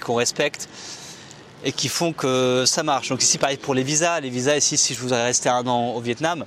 qu'on 0.00 0.14
respecte 0.14 0.68
et 1.64 1.72
qui 1.72 1.88
font 1.88 2.12
que 2.12 2.64
ça 2.66 2.82
marche. 2.82 3.08
Donc 3.08 3.22
ici, 3.22 3.38
pareil 3.38 3.56
pour 3.56 3.74
les 3.74 3.82
visas. 3.82 4.20
Les 4.20 4.30
visas, 4.30 4.56
ici, 4.56 4.76
si 4.76 4.94
je 4.94 5.00
voudrais 5.00 5.24
rester 5.24 5.48
un 5.48 5.66
an 5.66 5.94
au 5.94 6.00
Vietnam, 6.00 6.44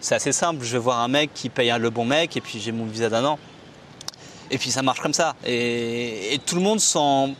c'est 0.00 0.14
assez 0.14 0.32
simple. 0.32 0.64
Je 0.64 0.72
vais 0.72 0.78
voir 0.78 1.00
un 1.00 1.08
mec 1.08 1.30
qui 1.34 1.48
paye 1.48 1.72
le 1.78 1.90
bon 1.90 2.04
mec 2.04 2.36
et 2.36 2.40
puis 2.40 2.60
j'ai 2.60 2.72
mon 2.72 2.86
visa 2.86 3.08
d'un 3.08 3.24
an. 3.24 3.38
Et 4.50 4.58
puis 4.58 4.70
ça 4.70 4.82
marche 4.82 5.00
comme 5.00 5.14
ça. 5.14 5.34
Et, 5.44 6.38
tout 6.46 6.54
le 6.54 6.62
monde 6.62 6.80
s'en... 6.80 7.34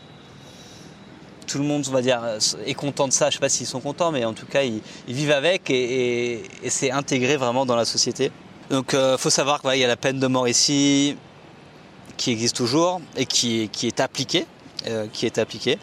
Tout 1.46 1.58
le 1.58 1.64
monde, 1.64 1.84
on 1.88 1.92
va 1.92 2.02
dire, 2.02 2.20
est 2.66 2.74
content 2.74 3.06
de 3.06 3.12
ça. 3.12 3.26
Je 3.26 3.28
ne 3.28 3.32
sais 3.34 3.38
pas 3.38 3.48
s'ils 3.48 3.68
sont 3.68 3.78
contents, 3.78 4.10
mais 4.10 4.24
en 4.24 4.32
tout 4.32 4.46
cas, 4.46 4.64
ils, 4.64 4.82
vivent 5.06 5.30
avec 5.30 5.70
et 5.70 6.42
c'est 6.66 6.90
intégré 6.90 7.36
vraiment 7.36 7.64
dans 7.64 7.76
la 7.76 7.84
société. 7.84 8.32
Donc 8.70 8.94
euh, 8.94 9.16
faut 9.16 9.30
savoir 9.30 9.62
qu'il 9.62 9.76
y 9.76 9.84
a 9.84 9.88
la 9.88 9.96
peine 9.96 10.18
de 10.18 10.26
mort 10.26 10.48
ici 10.48 11.16
qui 12.16 12.32
existe 12.32 12.56
toujours 12.56 13.00
et 13.16 13.26
qui, 13.26 13.70
est 13.82 14.00
appliquée, 14.00 14.46
euh, 14.86 15.06
qui 15.12 15.26
est 15.26 15.38
appliquée. 15.38 15.78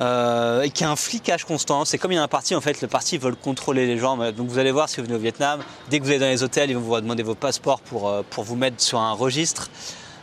Euh, 0.00 0.62
et 0.62 0.70
qui 0.70 0.82
a 0.82 0.90
un 0.90 0.96
flicage 0.96 1.44
constant. 1.44 1.84
C'est 1.84 1.98
comme 1.98 2.10
il 2.10 2.16
y 2.16 2.18
a 2.18 2.22
un 2.22 2.26
parti, 2.26 2.56
en 2.56 2.60
fait, 2.60 2.80
le 2.80 2.88
parti 2.88 3.16
veut 3.16 3.32
contrôler 3.36 3.86
les 3.86 3.96
gens. 3.96 4.16
Donc 4.32 4.48
vous 4.48 4.58
allez 4.58 4.72
voir 4.72 4.88
si 4.88 4.96
vous 4.96 5.04
venez 5.04 5.14
au 5.14 5.20
Vietnam, 5.20 5.62
dès 5.88 6.00
que 6.00 6.04
vous 6.04 6.10
allez 6.10 6.18
dans 6.18 6.26
les 6.26 6.42
hôtels, 6.42 6.68
ils 6.68 6.76
vont 6.76 6.82
vous 6.82 7.00
demander 7.00 7.22
vos 7.22 7.36
passeports 7.36 7.80
pour, 7.80 8.12
pour 8.30 8.42
vous 8.42 8.56
mettre 8.56 8.80
sur 8.80 8.98
un 8.98 9.12
registre. 9.12 9.70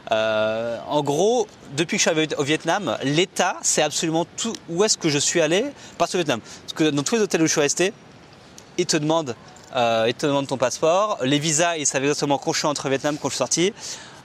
en 0.10 1.04
gros, 1.04 1.48
depuis 1.78 1.98
que 1.98 2.04
je 2.04 2.10
suis 2.10 2.36
au 2.36 2.44
Vietnam, 2.44 2.98
l'État 3.04 3.56
sait 3.62 3.82
absolument 3.82 4.26
tout 4.36 4.52
où 4.68 4.84
est-ce 4.84 4.98
que 4.98 5.08
je 5.08 5.20
suis 5.20 5.40
allé 5.40 5.64
par 5.98 6.10
ce 6.10 6.18
Vietnam. 6.18 6.42
Parce 6.64 6.74
que 6.74 6.90
dans 6.90 7.04
tous 7.04 7.16
les 7.16 7.22
hôtels 7.22 7.42
où 7.42 7.48
je 7.48 7.54
suis 7.54 7.62
resté, 7.62 7.94
ils 8.78 8.86
te 8.86 8.98
demandent 8.98 9.38
euh, 9.76 10.06
il 10.08 10.14
te 10.14 10.26
demande 10.26 10.48
ton 10.48 10.58
passeport. 10.58 11.18
Les 11.24 11.40
visas, 11.40 11.78
ils 11.78 11.86
savent 11.86 12.04
exactement 12.04 12.38
quand 12.38 12.54
je 12.54 12.60
suis 12.60 12.68
entre 12.68 12.90
Vietnam, 12.90 13.18
quand 13.22 13.30
je 13.30 13.34
suis 13.34 13.38
sorti. 13.38 13.74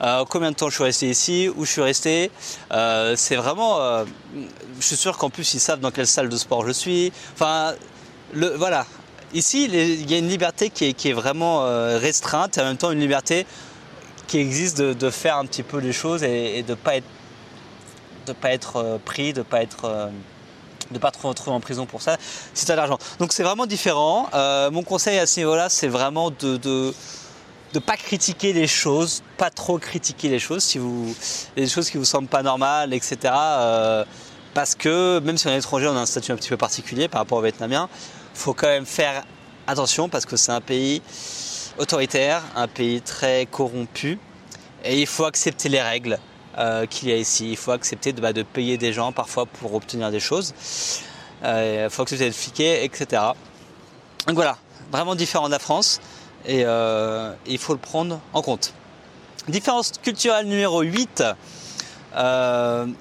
Euh, 0.02 0.24
combien 0.28 0.50
de 0.50 0.56
temps 0.56 0.68
je 0.68 0.74
suis 0.74 0.84
resté 0.84 1.08
ici, 1.08 1.50
où 1.54 1.64
je 1.64 1.70
suis 1.70 1.82
resté. 1.82 2.30
Euh, 2.72 3.14
c'est 3.16 3.36
vraiment. 3.36 3.80
Euh, 3.80 4.04
je 4.78 4.84
suis 4.84 4.96
sûr 4.96 5.16
qu'en 5.16 5.30
plus 5.30 5.54
ils 5.54 5.60
savent 5.60 5.80
dans 5.80 5.90
quelle 5.90 6.06
salle 6.06 6.28
de 6.28 6.36
sport 6.36 6.66
je 6.66 6.72
suis. 6.72 7.12
Enfin, 7.34 7.74
voilà. 8.32 8.86
Ici, 9.34 9.64
il 9.64 10.10
y 10.10 10.14
a 10.14 10.18
une 10.18 10.28
liberté 10.28 10.70
qui 10.70 10.86
est, 10.86 11.12
vraiment 11.12 11.64
restreinte 11.98 12.56
et 12.56 12.60
en 12.60 12.64
même 12.64 12.76
temps 12.76 12.92
une 12.92 13.00
liberté 13.00 13.44
qui 14.28 14.38
existe 14.38 14.80
de, 14.80 15.10
faire 15.10 15.36
un 15.36 15.44
petit 15.44 15.64
peu 15.64 15.78
les 15.78 15.92
choses 15.92 16.22
et, 16.22 16.58
et 16.58 16.62
de 16.62 16.74
pas 16.74 16.96
être 16.96 17.06
pas 18.40 18.52
être 18.52 18.98
pris, 19.04 19.32
de 19.32 19.42
pas 19.42 19.62
être 19.62 20.10
de 20.90 20.98
pas 20.98 21.10
trop 21.10 21.28
retrouver 21.28 21.54
en 21.56 21.60
prison 21.60 21.86
pour 21.86 22.02
ça, 22.02 22.16
si 22.54 22.64
tu 22.64 22.72
as 22.72 22.76
l'argent. 22.76 22.98
Donc 23.18 23.32
c'est 23.32 23.42
vraiment 23.42 23.66
différent. 23.66 24.28
Euh, 24.34 24.70
mon 24.70 24.82
conseil 24.82 25.18
à 25.18 25.26
ce 25.26 25.40
niveau-là, 25.40 25.68
c'est 25.68 25.88
vraiment 25.88 26.30
de, 26.30 26.56
de 26.56 26.94
de 27.72 27.78
pas 27.78 27.96
critiquer 27.96 28.52
les 28.52 28.66
choses, 28.66 29.22
pas 29.36 29.50
trop 29.50 29.78
critiquer 29.78 30.28
les 30.28 30.38
choses, 30.38 30.62
si 30.62 30.78
vous 30.78 31.14
les 31.56 31.68
choses 31.68 31.90
qui 31.90 31.98
vous 31.98 32.04
semblent 32.04 32.28
pas 32.28 32.42
normales, 32.42 32.94
etc. 32.94 33.18
Euh, 33.34 34.04
parce 34.54 34.74
que 34.74 35.18
même 35.18 35.36
si 35.36 35.46
on 35.46 35.50
est 35.50 35.58
étranger, 35.58 35.86
on 35.88 35.96
a 35.96 36.00
un 36.00 36.06
statut 36.06 36.32
un 36.32 36.36
petit 36.36 36.48
peu 36.48 36.56
particulier 36.56 37.08
par 37.08 37.20
rapport 37.20 37.38
aux 37.38 37.42
Vietnamiens, 37.42 37.88
faut 38.32 38.54
quand 38.54 38.68
même 38.68 38.86
faire 38.86 39.24
attention 39.66 40.08
parce 40.08 40.24
que 40.24 40.36
c'est 40.36 40.52
un 40.52 40.60
pays 40.60 41.02
autoritaire, 41.78 42.42
un 42.54 42.68
pays 42.68 43.02
très 43.02 43.46
corrompu, 43.46 44.18
et 44.84 45.00
il 45.00 45.06
faut 45.06 45.24
accepter 45.24 45.68
les 45.68 45.82
règles. 45.82 46.18
Euh, 46.58 46.86
qu'il 46.86 47.10
y 47.10 47.12
a 47.12 47.16
ici. 47.16 47.50
Il 47.50 47.56
faut 47.56 47.72
accepter 47.72 48.14
de, 48.14 48.20
bah, 48.20 48.32
de, 48.32 48.42
payer 48.42 48.78
des 48.78 48.94
gens 48.94 49.12
parfois 49.12 49.44
pour 49.44 49.74
obtenir 49.74 50.10
des 50.10 50.20
choses. 50.20 50.54
Euh, 51.44 51.82
il 51.84 51.90
faut 51.90 52.00
accepter 52.02 52.24
d'être 52.24 52.36
fliqué, 52.36 52.82
etc. 52.82 53.22
Donc 54.26 54.36
voilà, 54.36 54.56
vraiment 54.90 55.14
différent 55.14 55.48
de 55.48 55.52
la 55.52 55.58
France 55.58 56.00
et 56.46 56.62
euh, 56.64 57.34
il 57.46 57.58
faut 57.58 57.74
le 57.74 57.78
prendre 57.78 58.20
en 58.32 58.40
compte. 58.40 58.72
Différence 59.48 59.92
culturelle 60.02 60.46
numéro 60.46 60.80
8, 60.80 61.22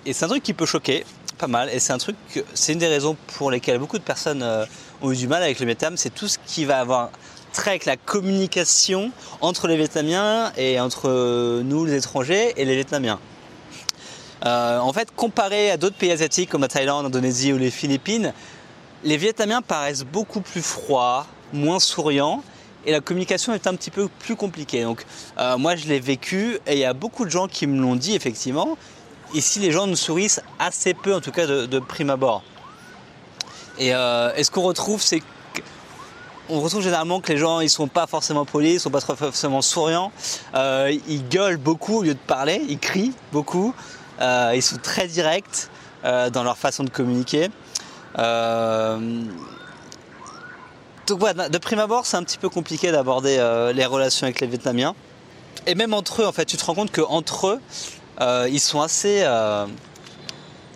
et 0.06 0.14
c'est 0.14 0.26
un 0.26 0.28
truc 0.28 0.44
qui 0.44 0.54
peut 0.54 0.66
choquer 0.66 1.06
pas 1.38 1.48
mal, 1.48 1.70
et 1.72 1.80
c'est 1.80 1.94
un 1.94 1.98
truc, 1.98 2.16
c'est 2.54 2.74
une 2.74 2.80
des 2.80 2.88
raisons 2.88 3.16
pour 3.38 3.52
lesquelles 3.52 3.80
beaucoup 3.80 3.98
de 3.98 4.04
personnes 4.04 4.46
ont 5.02 5.12
eu 5.12 5.16
du 5.16 5.28
mal 5.28 5.42
avec 5.42 5.60
le 5.60 5.66
Vietnam, 5.66 5.98
c'est 5.98 6.14
tout 6.14 6.28
ce 6.28 6.38
qui 6.46 6.66
va 6.66 6.80
avoir 6.80 7.10
trait 7.52 7.72
avec 7.72 7.86
la 7.86 7.98
communication 7.98 9.12
entre 9.42 9.68
les 9.68 9.78
Vietnamiens 9.78 10.52
et 10.56 10.80
entre 10.80 11.62
nous 11.64 11.86
les 11.86 11.96
étrangers 11.96 12.54
et 12.58 12.66
les 12.66 12.76
Vietnamiens. 12.76 13.20
Euh, 14.46 14.80
en 14.80 14.92
fait, 14.92 15.10
comparé 15.16 15.72
à 15.72 15.78
d'autres 15.78 15.96
pays 15.96 16.12
asiatiques 16.12 16.50
comme 16.50 16.62
la 16.62 16.68
Thaïlande, 16.68 17.04
l'Indonésie 17.04 17.54
ou 17.54 17.58
les 17.58 17.72
Philippines, 17.72 18.34
les 19.04 19.18
Vietnamiens 19.18 19.62
paraissent 19.62 20.04
beaucoup 20.04 20.42
plus 20.42 20.62
froids, 20.62 21.26
moins 21.54 21.80
souriants 21.80 22.44
et 22.86 22.92
la 22.92 23.02
communication 23.02 23.54
est 23.54 23.68
un 23.68 23.76
petit 23.76 23.92
peu 23.92 24.08
plus 24.08 24.36
compliquée. 24.36 24.84
Donc 24.84 25.06
euh, 25.38 25.58
moi 25.58 25.76
je 25.76 25.88
l'ai 25.88 26.00
vécu 26.00 26.60
et 26.68 26.74
il 26.74 26.80
y 26.80 26.86
a 26.86 26.94
beaucoup 26.94 27.26
de 27.26 27.30
gens 27.30 27.48
qui 27.48 27.68
me 27.68 27.82
l'ont 27.82 27.96
dit 27.96 28.16
effectivement. 28.16 28.78
Ici 29.34 29.60
les 29.60 29.72
gens 29.72 29.88
nous 29.88 29.96
sourient 29.96 30.40
assez 30.60 30.94
peu 30.94 31.14
en 31.14 31.22
tout 31.22 31.32
cas 31.32 31.48
de, 31.48 31.80
prime 31.80 32.10
abord. 32.10 32.44
Euh, 33.82 34.32
et, 34.36 34.44
ce 34.44 34.52
qu'on 34.52 34.62
retrouve 34.62 35.02
c'est 35.02 35.22
on 36.48 36.62
retrouve 36.62 36.84
généralement 36.84 37.22
que 37.22 37.32
les 37.32 37.40
gens 37.40 37.60
ils 37.60 37.70
sont 37.70 37.88
pas 37.88 38.06
forcément 38.06 38.46
polis, 38.46 38.76
ils 38.76 38.80
sont 38.80 38.92
pas 38.92 39.02
forcément 39.02 39.64
souriants, 39.64 40.12
ils 40.54 41.28
gueulent 41.30 41.58
beaucoup 41.58 41.98
au 41.98 42.04
lieu 42.04 42.14
de 42.14 42.20
parler, 42.20 42.62
ils 42.70 42.78
crient 42.78 43.14
beaucoup. 43.32 43.74
Euh, 44.22 44.54
ils 44.56 44.62
sont 44.62 44.78
très 44.78 45.08
directs 45.08 45.68
euh, 46.04 46.30
dans 46.30 46.44
leur 46.44 46.58
façon 46.58 46.84
de 46.84 46.90
communiquer. 46.90 47.50
Euh, 48.18 49.22
donc 51.08 51.20
voilà, 51.20 51.50
de 51.50 51.58
prime 51.58 51.80
abord, 51.80 52.06
c'est 52.06 52.18
un 52.18 52.24
petit 52.24 52.38
peu 52.38 52.50
compliqué 52.50 52.92
d'aborder 52.92 53.38
les 53.76 53.86
relations 53.86 54.26
avec 54.26 54.42
les 54.42 54.48
Vietnamiens. 54.48 54.96
Et 55.68 55.76
même 55.76 55.94
entre 55.94 56.24
eux, 56.24 56.26
en 56.26 56.32
fait, 56.32 56.46
tu 56.46 56.58
te 56.58 56.66
rends 56.66 56.74
compte 56.74 56.92
qu'entre 56.92 57.48
eux, 58.20 58.48
ils 58.50 58.60
sont 58.60 58.82
assez 58.82 59.24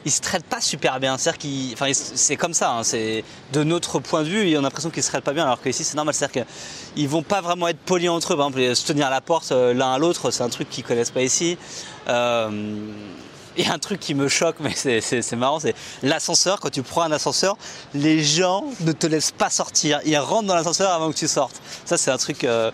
ils 0.06 0.12
se 0.12 0.22
traitent 0.22 0.46
pas 0.46 0.62
super 0.62 1.00
bien. 1.00 1.18
cest 1.18 1.38
enfin, 1.74 1.92
c'est 1.94 2.38
comme 2.38 2.54
ça. 2.54 2.72
Hein, 2.72 2.84
c'est 2.84 3.24
de 3.52 3.64
notre 3.64 4.00
point 4.00 4.24
de 4.24 4.30
vue, 4.30 4.56
on 4.56 4.60
a 4.60 4.62
l'impression 4.62 4.90
qu'ils 4.90 5.04
se 5.04 5.10
traitent 5.10 5.24
pas 5.24 5.34
bien, 5.34 5.44
alors 5.44 5.62
qu'ici 5.62 5.84
c'est 5.84 5.96
normal. 5.96 6.14
C'est-à-dire 6.14 6.46
qu'ils 6.94 7.10
vont 7.10 7.24
pas 7.24 7.42
vraiment 7.42 7.68
être 7.68 7.80
polis 7.80 8.10
entre 8.10 8.34
eux. 8.34 8.38
Par 8.38 8.48
exemple, 8.48 8.76
se 8.76 8.86
tenir 8.86 9.08
à 9.08 9.10
la 9.10 9.22
porte 9.22 9.52
l'un 9.52 9.94
à 9.94 9.98
l'autre, 9.98 10.32
c'est 10.32 10.44
un 10.44 10.50
truc 10.50 10.70
qu'ils 10.70 10.84
connaissent 10.84 11.12
pas 11.12 11.24
ici. 11.24 11.58
A 13.68 13.74
un 13.74 13.80
truc 13.80 14.00
qui 14.00 14.14
me 14.14 14.28
choque, 14.28 14.58
mais 14.60 14.74
c'est 14.76 15.36
marrant, 15.36 15.60
c'est 15.60 15.76
l'ascenseur. 16.04 16.60
Quand 16.60 16.70
tu 16.70 16.84
prends 16.84 17.04
un 17.04 17.12
ascenseur, 17.12 17.58
les 17.94 18.24
gens 18.24 18.66
ne 18.82 18.92
te 18.92 19.08
laissent 19.08 19.32
pas 19.32 19.50
sortir. 19.50 20.00
Ils 20.06 20.18
rentrent 20.18 20.48
dans 20.48 20.56
l'ascenseur 20.56 20.92
avant 20.92 21.12
que 21.12 21.18
tu 21.18 21.28
sortes. 21.28 21.62
Ça, 21.86 21.98
c'est 21.98 22.12
un 22.12 22.18
truc, 22.18 22.44
euh, 22.44 22.72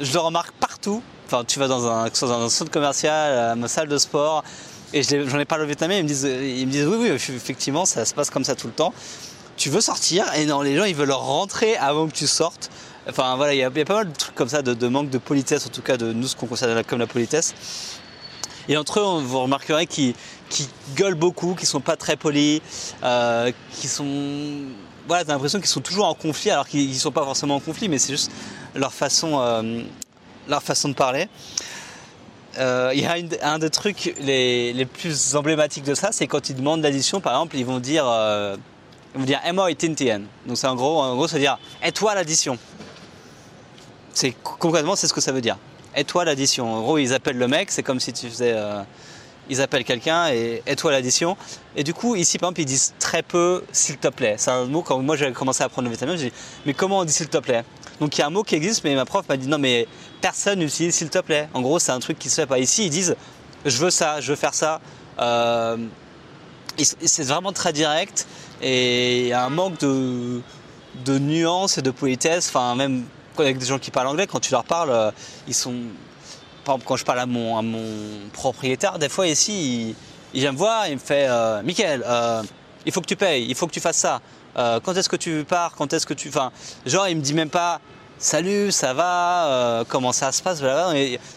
je 0.00 0.12
le 0.12 0.20
remarque 0.20 0.52
partout. 0.52 1.02
Enfin, 1.26 1.44
tu 1.44 1.58
vas 1.58 1.68
dans 1.68 1.86
un, 1.86 2.10
centre 2.48 2.70
commercial, 2.70 3.56
une 3.56 3.68
salle 3.68 3.88
de 3.88 3.98
sport, 3.98 4.44
et 4.92 5.02
j'en 5.02 5.38
ai 5.38 5.44
parlé 5.44 5.64
au 5.64 5.66
Vietnamien, 5.66 5.96
ils 5.96 6.04
me 6.04 6.08
disent, 6.08 6.24
ils 6.24 6.66
me 6.66 6.70
disent 6.70 6.86
oui, 6.86 6.96
oui, 7.00 7.08
effectivement, 7.08 7.84
ça 7.84 8.04
se 8.04 8.14
passe 8.14 8.30
comme 8.30 8.44
ça 8.44 8.54
tout 8.54 8.66
le 8.66 8.72
temps. 8.72 8.92
Tu 9.56 9.70
veux 9.70 9.80
sortir, 9.80 10.26
et 10.34 10.46
non, 10.46 10.60
les 10.60 10.76
gens, 10.76 10.84
ils 10.84 10.94
veulent 10.94 11.10
rentrer 11.12 11.76
avant 11.76 12.06
que 12.06 12.12
tu 12.12 12.26
sortes. 12.26 12.70
Enfin 13.08 13.36
voilà, 13.36 13.54
il 13.54 13.58
y, 13.58 13.62
a 13.62 13.70
pas 13.70 13.94
mal 13.94 14.08
de 14.08 14.16
trucs 14.16 14.34
comme 14.34 14.48
ça, 14.48 14.62
de, 14.62 14.88
manque 14.88 15.10
de 15.10 15.18
politesse, 15.18 15.66
en 15.66 15.68
tout 15.68 15.82
cas 15.82 15.96
de 15.96 16.12
nous 16.12 16.26
ce 16.26 16.36
qu'on 16.36 16.46
considère 16.46 16.86
comme 16.86 17.00
la 17.00 17.06
politesse. 17.06 17.54
Et 18.68 18.76
entre 18.76 19.00
eux, 19.00 19.22
vous 19.22 19.40
remarquerez 19.40 19.86
qu'ils 19.86 20.14
gueulent 20.96 21.14
beaucoup, 21.14 21.54
qu'ils 21.54 21.68
sont 21.68 21.80
pas 21.80 21.96
très 21.96 22.16
polis, 22.16 22.60
euh, 23.02 23.52
qui 23.72 23.88
sont 23.88 24.06
voilà, 25.06 25.24
t'as 25.24 25.32
l'impression 25.32 25.58
qu'ils 25.58 25.68
sont 25.68 25.82
toujours 25.82 26.06
en 26.06 26.14
conflit, 26.14 26.50
alors 26.50 26.66
qu'ils 26.66 26.88
ne 26.88 26.94
sont 26.94 27.12
pas 27.12 27.24
forcément 27.24 27.56
en 27.56 27.60
conflit, 27.60 27.90
mais 27.90 27.98
c'est 27.98 28.12
juste 28.12 28.30
leur 28.74 28.92
façon, 28.92 29.38
euh, 29.38 29.82
leur 30.48 30.62
façon 30.62 30.88
de 30.88 30.94
parler. 30.94 31.28
Euh, 32.56 32.92
il 32.94 33.02
y 33.02 33.06
a 33.06 33.14
un 33.42 33.58
des 33.58 33.68
trucs 33.68 34.14
les, 34.18 34.86
plus 34.86 35.36
emblématiques 35.36 35.84
de 35.84 35.94
ça, 35.94 36.10
c'est 36.10 36.26
quand 36.26 36.48
ils 36.48 36.56
demandent 36.56 36.82
l'addition, 36.82 37.20
par 37.20 37.34
exemple, 37.34 37.56
ils 37.56 37.66
vont 37.66 37.80
dire, 37.80 38.04
ils 39.14 39.20
vont 39.20 39.26
dire 39.26 39.40
et 39.68 39.74
Tintien. 39.74 40.22
Donc 40.46 40.56
c'est 40.56 40.68
en 40.68 40.74
gros, 40.74 41.02
en 41.02 41.14
gros, 41.16 41.28
ça 41.28 41.34
veut 41.34 41.42
dire 41.42 41.58
et 41.82 41.92
toi 41.92 42.14
l'addition. 42.14 42.56
C'est 44.14 44.34
concrètement, 44.42 44.96
c'est 44.96 45.08
ce 45.08 45.12
que 45.12 45.20
ça 45.20 45.32
veut 45.32 45.40
dire. 45.40 45.58
Et 45.96 46.04
toi 46.04 46.24
l'addition. 46.24 46.72
En 46.72 46.80
gros, 46.82 46.98
ils 46.98 47.12
appellent 47.14 47.38
le 47.38 47.48
mec, 47.48 47.70
c'est 47.70 47.82
comme 47.82 48.00
si 48.00 48.12
tu 48.12 48.28
faisais. 48.28 48.52
Euh, 48.54 48.82
ils 49.50 49.60
appellent 49.60 49.84
quelqu'un 49.84 50.28
et 50.28 50.62
et 50.66 50.74
toi 50.74 50.90
l'addition. 50.90 51.36
Et 51.76 51.84
du 51.84 51.92
coup, 51.92 52.16
ici, 52.16 52.38
par 52.38 52.48
exemple, 52.48 52.62
ils 52.62 52.66
disent 52.66 52.94
très 52.98 53.22
peu 53.22 53.62
s'il 53.72 53.98
te 53.98 54.08
plaît. 54.08 54.36
C'est 54.38 54.50
un 54.50 54.64
mot, 54.64 54.82
quand 54.82 54.98
moi 55.00 55.16
j'avais 55.16 55.32
commencé 55.32 55.62
à 55.62 55.66
apprendre 55.66 55.86
le 55.86 55.90
vietnamien, 55.90 56.16
j'ai 56.16 56.30
dit 56.30 56.36
mais 56.66 56.74
comment 56.74 57.00
on 57.00 57.04
dit 57.04 57.12
s'il 57.12 57.28
te 57.28 57.38
plaît? 57.38 57.64
Donc 58.00 58.16
il 58.16 58.20
y 58.20 58.24
a 58.24 58.26
un 58.26 58.30
mot 58.30 58.42
qui 58.42 58.54
existe, 58.54 58.82
mais 58.84 58.94
ma 58.94 59.04
prof 59.04 59.28
m'a 59.28 59.36
dit 59.36 59.46
non, 59.46 59.58
mais 59.58 59.86
personne 60.20 60.58
n'utilise 60.58 60.94
s'il 60.94 61.10
te 61.10 61.18
plaît. 61.18 61.48
En 61.54 61.60
gros, 61.60 61.78
c'est 61.78 61.92
un 61.92 62.00
truc 62.00 62.18
qui 62.18 62.30
se 62.30 62.40
fait 62.40 62.46
pas. 62.46 62.58
Ici, 62.58 62.86
ils 62.86 62.90
disent 62.90 63.14
je 63.64 63.78
veux 63.78 63.90
ça, 63.90 64.20
je 64.20 64.30
veux 64.30 64.36
faire 64.36 64.54
ça. 64.54 64.80
Euh, 65.20 65.76
c'est 66.76 67.24
vraiment 67.24 67.52
très 67.52 67.72
direct 67.72 68.26
et 68.60 69.20
il 69.20 69.26
y 69.28 69.32
a 69.32 69.44
un 69.44 69.50
manque 69.50 69.78
de, 69.78 70.40
de 71.04 71.16
et 71.16 71.82
de 71.82 71.90
politesse. 71.90 72.48
Enfin, 72.48 72.74
même 72.74 73.04
avec 73.38 73.58
des 73.58 73.66
gens 73.66 73.78
qui 73.78 73.90
parlent 73.90 74.08
anglais, 74.08 74.26
quand 74.26 74.40
tu 74.40 74.52
leur 74.52 74.64
parles, 74.64 74.90
euh, 74.90 75.10
ils 75.46 75.54
sont. 75.54 75.74
Par 76.64 76.76
exemple, 76.76 76.88
quand 76.88 76.96
je 76.96 77.04
parle 77.04 77.20
à 77.20 77.26
mon, 77.26 77.62
propriétaire, 78.32 78.98
des 78.98 79.10
fois 79.10 79.26
ici, 79.26 79.94
il, 80.32 80.40
vient 80.40 80.52
me 80.52 80.56
voir, 80.56 80.88
il 80.88 80.94
me 80.94 80.98
fait 80.98 81.26
euh, 81.28 81.62
euh, 81.62 82.42
il 82.86 82.92
faut 82.92 83.02
que 83.02 83.06
tu 83.06 83.16
payes, 83.16 83.46
il 83.46 83.54
faut 83.54 83.66
que 83.66 83.72
tu 83.72 83.80
fasses 83.80 83.98
ça. 83.98 84.20
quand 84.54 84.96
est-ce 84.96 85.08
que 85.08 85.16
tu 85.16 85.44
pars 85.46 85.74
Quand 85.74 85.92
est-ce 85.92 86.06
que 86.06 86.14
tu. 86.14 86.28
Enfin, 86.28 86.52
genre, 86.86 87.08
il 87.08 87.16
me 87.16 87.22
dit 87.22 87.34
même 87.34 87.50
pas 87.50 87.80
Salut, 88.18 88.72
ça 88.72 88.94
va 88.94 89.84
Comment 89.88 90.12
ça 90.12 90.32
se 90.32 90.42
passe 90.42 90.62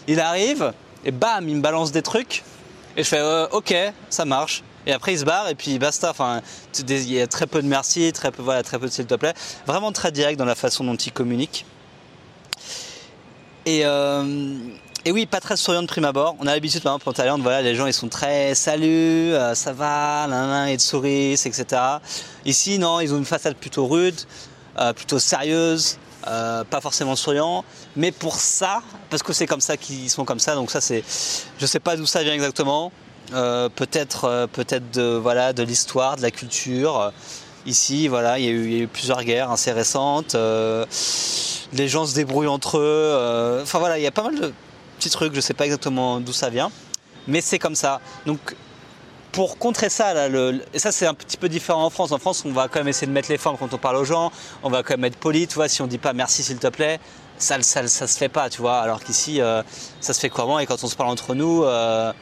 Il 0.06 0.20
arrive 0.20 0.72
et 1.04 1.10
bam, 1.10 1.48
il 1.48 1.56
me 1.56 1.60
balance 1.62 1.92
des 1.92 2.02
trucs. 2.02 2.42
Et 2.96 3.02
je 3.02 3.08
fais 3.08 3.22
Ok, 3.52 3.74
ça 4.08 4.24
marche. 4.24 4.62
Et 4.88 4.92
après, 4.92 5.12
il 5.12 5.18
se 5.18 5.24
barre 5.26 5.48
et 5.50 5.54
puis 5.54 5.78
basta. 5.78 6.10
Enfin, 6.10 6.40
il 6.78 7.12
y 7.12 7.20
a 7.20 7.26
très 7.26 7.46
peu 7.46 7.60
de 7.60 7.68
merci, 7.68 8.10
très 8.12 8.30
peu, 8.30 8.42
voilà, 8.42 8.62
très 8.62 8.78
peu 8.78 8.86
de 8.86 8.90
s'il 8.90 9.04
te 9.04 9.14
plaît. 9.14 9.34
Vraiment 9.66 9.92
très 9.92 10.10
direct 10.10 10.38
dans 10.38 10.46
la 10.46 10.54
façon 10.54 10.82
dont 10.82 10.96
il 10.96 11.12
communique. 11.12 11.66
Euh, 13.68 14.58
et, 15.04 15.12
oui, 15.12 15.26
pas 15.26 15.40
très 15.40 15.56
souriant 15.56 15.82
de 15.82 15.86
prime 15.86 16.04
abord. 16.04 16.36
On 16.40 16.46
a 16.46 16.52
l'habitude, 16.54 16.82
par 16.82 16.92
exemple, 16.92 17.08
en 17.08 17.12
Thaïlande, 17.12 17.42
voilà, 17.42 17.62
les 17.62 17.74
gens 17.74 17.86
ils 17.86 17.92
sont 17.92 18.08
très 18.08 18.54
salut, 18.54 19.32
euh, 19.32 19.54
ça 19.54 19.72
va, 19.72 20.26
et 20.68 20.76
de 20.76 21.32
etc. 21.32 21.64
Ici, 22.44 22.78
non, 22.78 23.00
ils 23.00 23.12
ont 23.14 23.18
une 23.18 23.24
façade 23.24 23.56
plutôt 23.56 23.86
rude, 23.86 24.20
euh, 24.78 24.92
plutôt 24.92 25.18
sérieuse, 25.18 25.98
pas 26.24 26.80
forcément 26.80 27.16
souriant. 27.16 27.64
Mais 27.96 28.12
pour 28.12 28.36
ça, 28.36 28.82
parce 29.08 29.22
que 29.22 29.32
c'est 29.32 29.46
comme 29.46 29.60
ça 29.60 29.76
qu'ils 29.76 30.10
sont 30.10 30.24
comme 30.24 30.40
ça, 30.40 30.54
donc 30.54 30.70
ça 30.70 30.80
c'est, 30.80 31.02
je 31.58 31.66
sais 31.66 31.80
pas 31.80 31.96
d'où 31.96 32.06
ça 32.06 32.22
vient 32.22 32.34
exactement. 32.34 32.92
peut-être, 33.30 34.48
peut-être 34.52 35.00
voilà, 35.22 35.52
de 35.52 35.62
l'histoire, 35.62 36.16
de 36.16 36.22
la 36.22 36.30
culture. 36.30 37.12
Ici, 37.68 38.08
voilà, 38.08 38.38
il 38.38 38.44
y, 38.44 38.48
a 38.48 38.50
eu, 38.50 38.88
plusieurs 38.88 39.22
guerres 39.22 39.52
assez 39.52 39.70
récentes 39.70 40.34
les 41.72 41.88
gens 41.88 42.06
se 42.06 42.14
débrouillent 42.14 42.48
entre 42.48 42.78
eux. 42.78 42.82
Euh, 42.82 43.62
enfin 43.62 43.78
voilà, 43.78 43.98
il 43.98 44.02
y 44.02 44.06
a 44.06 44.10
pas 44.10 44.22
mal 44.22 44.38
de 44.38 44.52
petits 44.98 45.10
trucs, 45.10 45.34
je 45.34 45.40
sais 45.40 45.54
pas 45.54 45.64
exactement 45.64 46.20
d'où 46.20 46.32
ça 46.32 46.50
vient, 46.50 46.70
mais 47.26 47.40
c'est 47.40 47.58
comme 47.58 47.74
ça. 47.74 48.00
Donc 48.26 48.56
pour 49.32 49.58
contrer 49.58 49.90
ça, 49.90 50.28
et 50.28 50.78
ça 50.78 50.90
c'est 50.90 51.06
un 51.06 51.14
petit 51.14 51.36
peu 51.36 51.48
différent 51.48 51.84
en 51.84 51.90
France. 51.90 52.12
En 52.12 52.18
France, 52.18 52.44
on 52.46 52.52
va 52.52 52.68
quand 52.68 52.80
même 52.80 52.88
essayer 52.88 53.06
de 53.06 53.12
mettre 53.12 53.30
les 53.30 53.38
formes 53.38 53.56
quand 53.58 53.72
on 53.74 53.78
parle 53.78 53.96
aux 53.96 54.04
gens, 54.04 54.32
on 54.62 54.70
va 54.70 54.82
quand 54.82 54.94
même 54.94 55.04
être 55.04 55.18
poli, 55.18 55.46
tu 55.46 55.54
vois, 55.54 55.68
si 55.68 55.82
on 55.82 55.86
dit 55.86 55.98
pas 55.98 56.12
merci 56.12 56.42
s'il 56.42 56.58
te 56.58 56.66
plaît, 56.68 56.98
ça, 57.36 57.60
ça, 57.62 57.86
ça, 57.86 58.06
se 58.06 58.18
fait 58.18 58.30
pas, 58.30 58.48
tu 58.48 58.62
vois, 58.62 58.78
alors 58.78 59.04
qu'ici, 59.04 59.40
euh, 59.40 59.62
ça 60.00 60.14
se 60.14 60.20
fait 60.20 60.30
couramment, 60.30 60.58
et 60.58 60.66
quand 60.66 60.82
on 60.82 60.88
se 60.88 60.96
parle 60.96 61.10
entre 61.10 61.34
nous, 61.34 61.62
euh, 61.62 62.12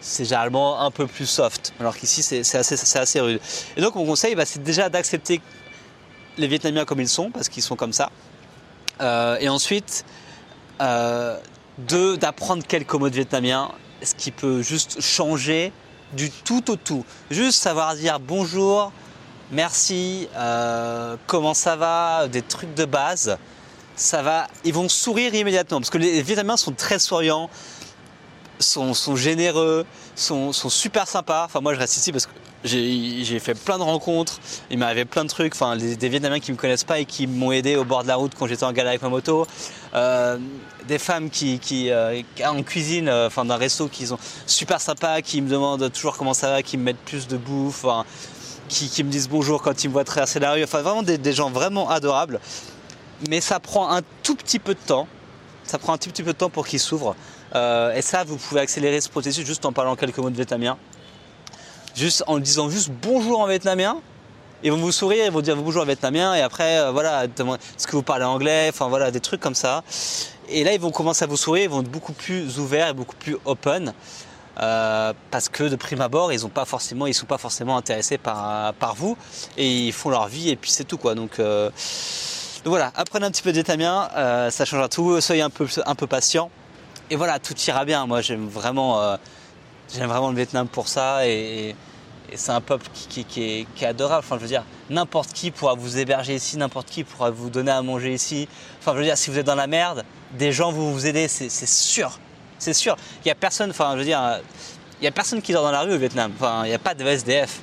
c'est 0.00 0.24
généralement 0.24 0.80
un 0.80 0.90
peu 0.90 1.06
plus 1.06 1.26
soft, 1.26 1.72
alors 1.80 1.96
qu'ici, 1.96 2.22
c'est 2.22 2.54
assez, 2.56 3.20
rude. 3.20 3.40
Et 3.76 3.80
donc 3.80 3.94
mon 3.94 4.06
conseil, 4.06 4.34
bah, 4.34 4.46
c'est 4.46 4.62
déjà 4.62 4.88
d'accepter 4.88 5.40
les 6.38 6.46
Vietnamiens 6.46 6.84
comme 6.84 7.00
ils 7.00 7.08
sont, 7.08 7.30
parce 7.30 7.48
qu'ils 7.48 7.62
sont 7.62 7.76
comme 7.76 7.92
ça, 7.92 8.10
euh, 9.00 9.36
et 9.40 9.48
ensuite, 9.48 10.04
euh, 10.80 11.36
d'apprendre 12.18 12.66
quelques 12.66 12.94
mots 12.94 13.08
de 13.08 13.14
vietnamien, 13.14 13.70
ce 14.02 14.14
qui 14.14 14.30
peut 14.30 14.62
juste 14.62 15.00
changer 15.00 15.72
du 16.14 16.30
tout 16.30 16.70
au 16.70 16.76
tout. 16.76 17.04
Juste 17.30 17.60
savoir 17.62 17.94
dire 17.94 18.20
bonjour, 18.20 18.92
merci, 19.50 20.28
euh, 20.36 21.16
comment 21.26 21.54
ça 21.54 21.76
va, 21.76 22.28
des 22.28 22.42
trucs 22.42 22.74
de 22.74 22.84
base. 22.84 23.38
Ça 23.96 24.22
va, 24.22 24.46
ils 24.64 24.72
vont 24.72 24.88
sourire 24.88 25.34
immédiatement 25.34 25.78
parce 25.78 25.90
que 25.90 25.98
les 25.98 26.22
Vietnamiens 26.22 26.56
sont 26.56 26.72
très 26.72 26.98
souriants, 26.98 27.50
sont, 28.60 29.16
généreux, 29.16 29.84
sont, 30.14 30.52
super 30.52 31.08
sympas. 31.08 31.44
Enfin, 31.44 31.60
moi, 31.60 31.74
je 31.74 31.78
reste 31.80 31.96
ici 31.96 32.12
parce 32.12 32.26
que 32.26 32.32
j'ai 32.64 33.38
fait 33.38 33.54
plein 33.54 33.78
de 33.78 33.82
rencontres, 33.82 34.38
il 34.70 34.78
m'arrivait 34.78 35.06
plein 35.06 35.24
de 35.24 35.30
trucs, 35.30 35.54
enfin 35.54 35.76
des 35.76 36.08
Vietnamiens 36.08 36.40
qui 36.40 36.52
me 36.52 36.56
connaissent 36.56 36.84
pas 36.84 36.98
et 36.98 37.06
qui 37.06 37.26
m'ont 37.26 37.52
aidé 37.52 37.76
au 37.76 37.84
bord 37.84 38.02
de 38.02 38.08
la 38.08 38.16
route 38.16 38.32
quand 38.38 38.46
j'étais 38.46 38.64
en 38.64 38.72
galère 38.72 38.90
avec 38.90 39.02
ma 39.02 39.08
moto, 39.08 39.46
euh, 39.94 40.38
des 40.86 40.98
femmes 40.98 41.30
qui, 41.30 41.58
qui 41.58 41.90
euh, 41.90 42.20
en 42.44 42.62
cuisine, 42.62 43.08
euh, 43.08 43.28
enfin 43.28 43.44
d'un 43.44 43.56
resto 43.56 43.88
qui 43.88 44.06
sont 44.06 44.18
super 44.46 44.80
sympas, 44.80 45.22
qui 45.22 45.40
me 45.40 45.48
demandent 45.48 45.90
toujours 45.90 46.16
comment 46.16 46.34
ça 46.34 46.50
va, 46.50 46.62
qui 46.62 46.76
me 46.76 46.82
mettent 46.82 46.98
plus 46.98 47.26
de 47.28 47.38
bouffe, 47.38 47.86
qui, 48.68 49.04
me 49.04 49.10
disent 49.10 49.28
bonjour 49.28 49.62
quand 49.62 49.82
ils 49.82 49.88
me 49.88 49.94
voient 49.94 50.04
traverser 50.04 50.38
la 50.38 50.52
rue, 50.52 50.62
enfin 50.62 50.82
vraiment 50.82 51.02
des, 51.02 51.32
gens 51.32 51.50
vraiment 51.50 51.88
adorables. 51.88 52.40
Mais 53.28 53.40
ça 53.40 53.58
prend 53.58 53.90
un 53.90 54.02
tout 54.22 54.34
petit 54.34 54.58
peu 54.58 54.74
de 54.74 54.80
temps, 54.86 55.08
ça 55.64 55.78
prend 55.78 55.94
un 55.94 55.98
tout 55.98 56.10
petit 56.10 56.22
peu 56.22 56.32
de 56.32 56.38
temps 56.38 56.50
pour 56.50 56.66
qu'ils 56.66 56.80
s'ouvrent. 56.80 57.16
Et 57.54 58.02
ça, 58.02 58.24
vous 58.24 58.36
pouvez 58.36 58.60
accélérer 58.60 59.00
ce 59.00 59.08
processus 59.08 59.46
juste 59.46 59.64
en 59.64 59.72
parlant 59.72 59.96
quelques 59.96 60.18
mots 60.18 60.30
de 60.30 60.36
vietnamien 60.36 60.78
juste 61.94 62.24
en 62.26 62.38
disant 62.38 62.70
juste 62.70 62.90
bonjour 63.02 63.40
en 63.40 63.46
vietnamien. 63.46 63.98
Ils 64.62 64.70
vont 64.72 64.78
vous 64.78 64.92
sourire, 64.92 65.24
ils 65.24 65.32
vont 65.32 65.40
dire 65.40 65.56
bonjour 65.56 65.82
en 65.82 65.86
vietnamien 65.86 66.34
et 66.34 66.42
après 66.42 66.78
euh, 66.78 66.90
voilà, 66.90 67.24
est-ce 67.24 67.86
que 67.86 67.96
vous 67.96 68.02
parlez 68.02 68.24
anglais, 68.24 68.66
enfin 68.68 68.88
voilà 68.88 69.10
des 69.10 69.20
trucs 69.20 69.40
comme 69.40 69.54
ça. 69.54 69.82
Et 70.48 70.64
là 70.64 70.72
ils 70.74 70.80
vont 70.80 70.90
commencer 70.90 71.24
à 71.24 71.26
vous 71.26 71.36
sourire, 71.36 71.64
ils 71.64 71.70
vont 71.70 71.80
être 71.80 71.90
beaucoup 71.90 72.12
plus 72.12 72.58
ouverts 72.58 72.88
et 72.88 72.92
beaucoup 72.92 73.16
plus 73.16 73.36
open. 73.44 73.92
Euh, 74.60 75.14
parce 75.30 75.48
que 75.48 75.64
de 75.64 75.76
prime 75.76 76.02
abord, 76.02 76.32
ils 76.32 76.34
ils 76.34 76.40
sont 76.40 76.48
pas 76.50 76.66
forcément 76.66 77.76
intéressés 77.76 78.18
par, 78.18 78.74
par 78.74 78.94
vous 78.94 79.16
et 79.56 79.86
ils 79.86 79.92
font 79.92 80.10
leur 80.10 80.26
vie 80.26 80.50
et 80.50 80.56
puis 80.56 80.70
c'est 80.70 80.84
tout 80.84 80.98
quoi. 80.98 81.14
Donc, 81.14 81.38
euh, 81.38 81.70
voilà, 82.66 82.92
apprenez 82.94 83.24
un 83.24 83.30
petit 83.30 83.42
peu 83.42 83.50
de 83.50 83.54
vietnamien, 83.54 84.10
ça 84.50 84.64
changera 84.66 84.88
tout. 84.88 85.18
Soyez 85.22 85.40
un 85.40 85.48
peu, 85.48 85.66
un 85.86 85.94
peu 85.94 86.06
patient 86.06 86.50
et 87.10 87.16
voilà, 87.16 87.38
tout 87.38 87.54
ira 87.66 87.84
bien. 87.84 88.06
Moi, 88.06 88.20
j'aime 88.20 88.48
vraiment 88.48 89.18
J'aime 89.94 90.08
vraiment 90.08 90.30
le 90.30 90.36
Vietnam 90.36 90.68
pour 90.68 90.88
ça 90.88 91.26
et, 91.26 91.74
c'est 92.36 92.52
un 92.52 92.60
peuple 92.60 92.86
qui, 92.92 93.66
est, 93.80 93.84
adorable. 93.84 94.24
Enfin, 94.24 94.36
je 94.36 94.42
veux 94.42 94.48
dire, 94.48 94.62
n'importe 94.88 95.32
qui 95.32 95.50
pourra 95.50 95.74
vous 95.74 95.98
héberger 95.98 96.36
ici, 96.36 96.56
n'importe 96.56 96.88
qui 96.88 97.02
pourra 97.02 97.30
vous 97.30 97.50
donner 97.50 97.72
à 97.72 97.82
manger 97.82 98.14
ici. 98.14 98.46
Enfin, 98.78 98.92
je 98.92 98.98
veux 98.98 99.04
dire, 99.04 99.18
si 99.18 99.30
vous 99.30 99.38
êtes 99.38 99.46
dans 99.46 99.56
la 99.56 99.66
merde, 99.66 100.04
des 100.38 100.52
gens 100.52 100.70
vont 100.70 100.92
vous 100.92 101.06
aider, 101.08 101.26
c'est 101.26 101.50
sûr. 101.50 102.20
C'est 102.56 102.72
sûr. 102.72 102.96
Il 103.24 103.26
n'y 103.26 103.32
a 103.32 103.34
personne, 103.34 103.70
enfin, 103.70 103.94
je 103.94 103.98
veux 103.98 104.04
dire, 104.04 104.40
il 105.00 105.04
y 105.04 105.08
a 105.08 105.10
personne 105.10 105.42
qui 105.42 105.52
dort 105.52 105.64
dans 105.64 105.72
la 105.72 105.80
rue 105.80 105.92
au 105.92 105.98
Vietnam. 105.98 106.30
Enfin, 106.36 106.62
il 106.66 106.68
n'y 106.68 106.74
a 106.74 106.78
pas 106.78 106.94
de 106.94 107.04
SDF. 107.04 107.62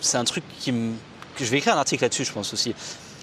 C'est 0.00 0.18
un 0.18 0.24
truc 0.24 0.44
qui 0.60 0.72
que 1.34 1.44
je 1.44 1.50
vais 1.50 1.58
écrire 1.58 1.74
un 1.74 1.80
article 1.80 2.04
là-dessus, 2.04 2.24
je 2.24 2.32
pense 2.32 2.52
aussi. 2.52 2.76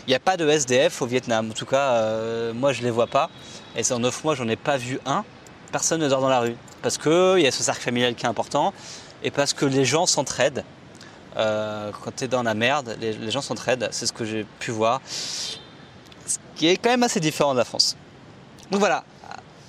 Il 0.06 0.10
n'y 0.10 0.16
a 0.16 0.20
pas 0.20 0.36
de 0.36 0.48
SDF 0.50 1.02
au 1.02 1.06
Vietnam. 1.06 1.50
En 1.50 1.54
tout 1.54 1.66
cas, 1.66 1.94
euh, 1.94 2.54
moi, 2.54 2.74
je 2.74 2.82
ne 2.82 2.86
les 2.86 2.92
vois 2.92 3.08
pas. 3.08 3.30
Et 3.76 3.92
en 3.92 4.00
9 4.00 4.24
mois, 4.24 4.36
j'en 4.36 4.48
ai 4.48 4.56
pas 4.56 4.78
vu 4.78 5.00
un. 5.06 5.24
Personne 5.72 6.02
ne 6.02 6.08
dort 6.08 6.22
dans 6.22 6.30
la 6.30 6.40
rue 6.40 6.56
parce 6.82 6.98
qu'il 6.98 7.40
y 7.40 7.48
a 7.48 7.52
ce 7.52 7.64
cercle 7.64 7.82
familial 7.82 8.16
qui 8.16 8.26
est 8.26 8.30
important 8.30 8.74
et 9.24 9.32
parce 9.32 9.54
que 9.54 9.66
les 9.66 9.86
gens 9.86 10.06
s'entraident. 10.06 10.64
Euh, 11.36 11.92
quand 12.04 12.16
tu 12.16 12.26
es 12.26 12.28
dans 12.28 12.44
la 12.44 12.54
merde, 12.54 12.96
les, 13.02 13.32
gens 13.32 13.42
s'entraident, 13.42 13.90
c'est 13.92 14.06
ce 14.06 14.14
que 14.14 14.24
j'ai 14.24 14.46
pu 14.60 14.72
voir. 14.72 15.02
Ce 15.06 15.58
qui 16.56 16.68
est 16.68 16.78
quand 16.78 16.92
même 16.92 17.04
assez 17.04 17.20
différent 17.20 17.54
de 17.54 17.58
la 17.58 17.66
France. 17.66 17.98
Donc 18.72 18.80
voilà, 18.80 19.04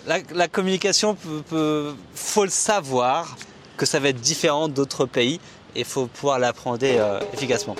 la, 0.06 0.48
communication, 0.48 1.16
peut, 1.48 1.94
faut 2.14 2.44
le 2.44 2.50
savoir. 2.50 3.36
que 3.76 3.84
ça 3.84 3.98
va 3.98 4.08
être 4.08 4.20
différent 4.20 4.68
d'autres 4.68 5.04
pays 5.04 5.40
et 5.74 5.84
faut 5.84 6.06
pouvoir 6.06 6.38
l'appréhender 6.38 6.96
euh, 6.98 7.20
efficacement. 7.34 7.76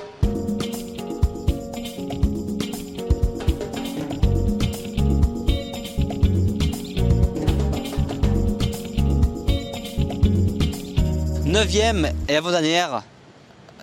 Neuvième 11.57 12.12
et 12.28 12.36
avant-dernière 12.36 13.02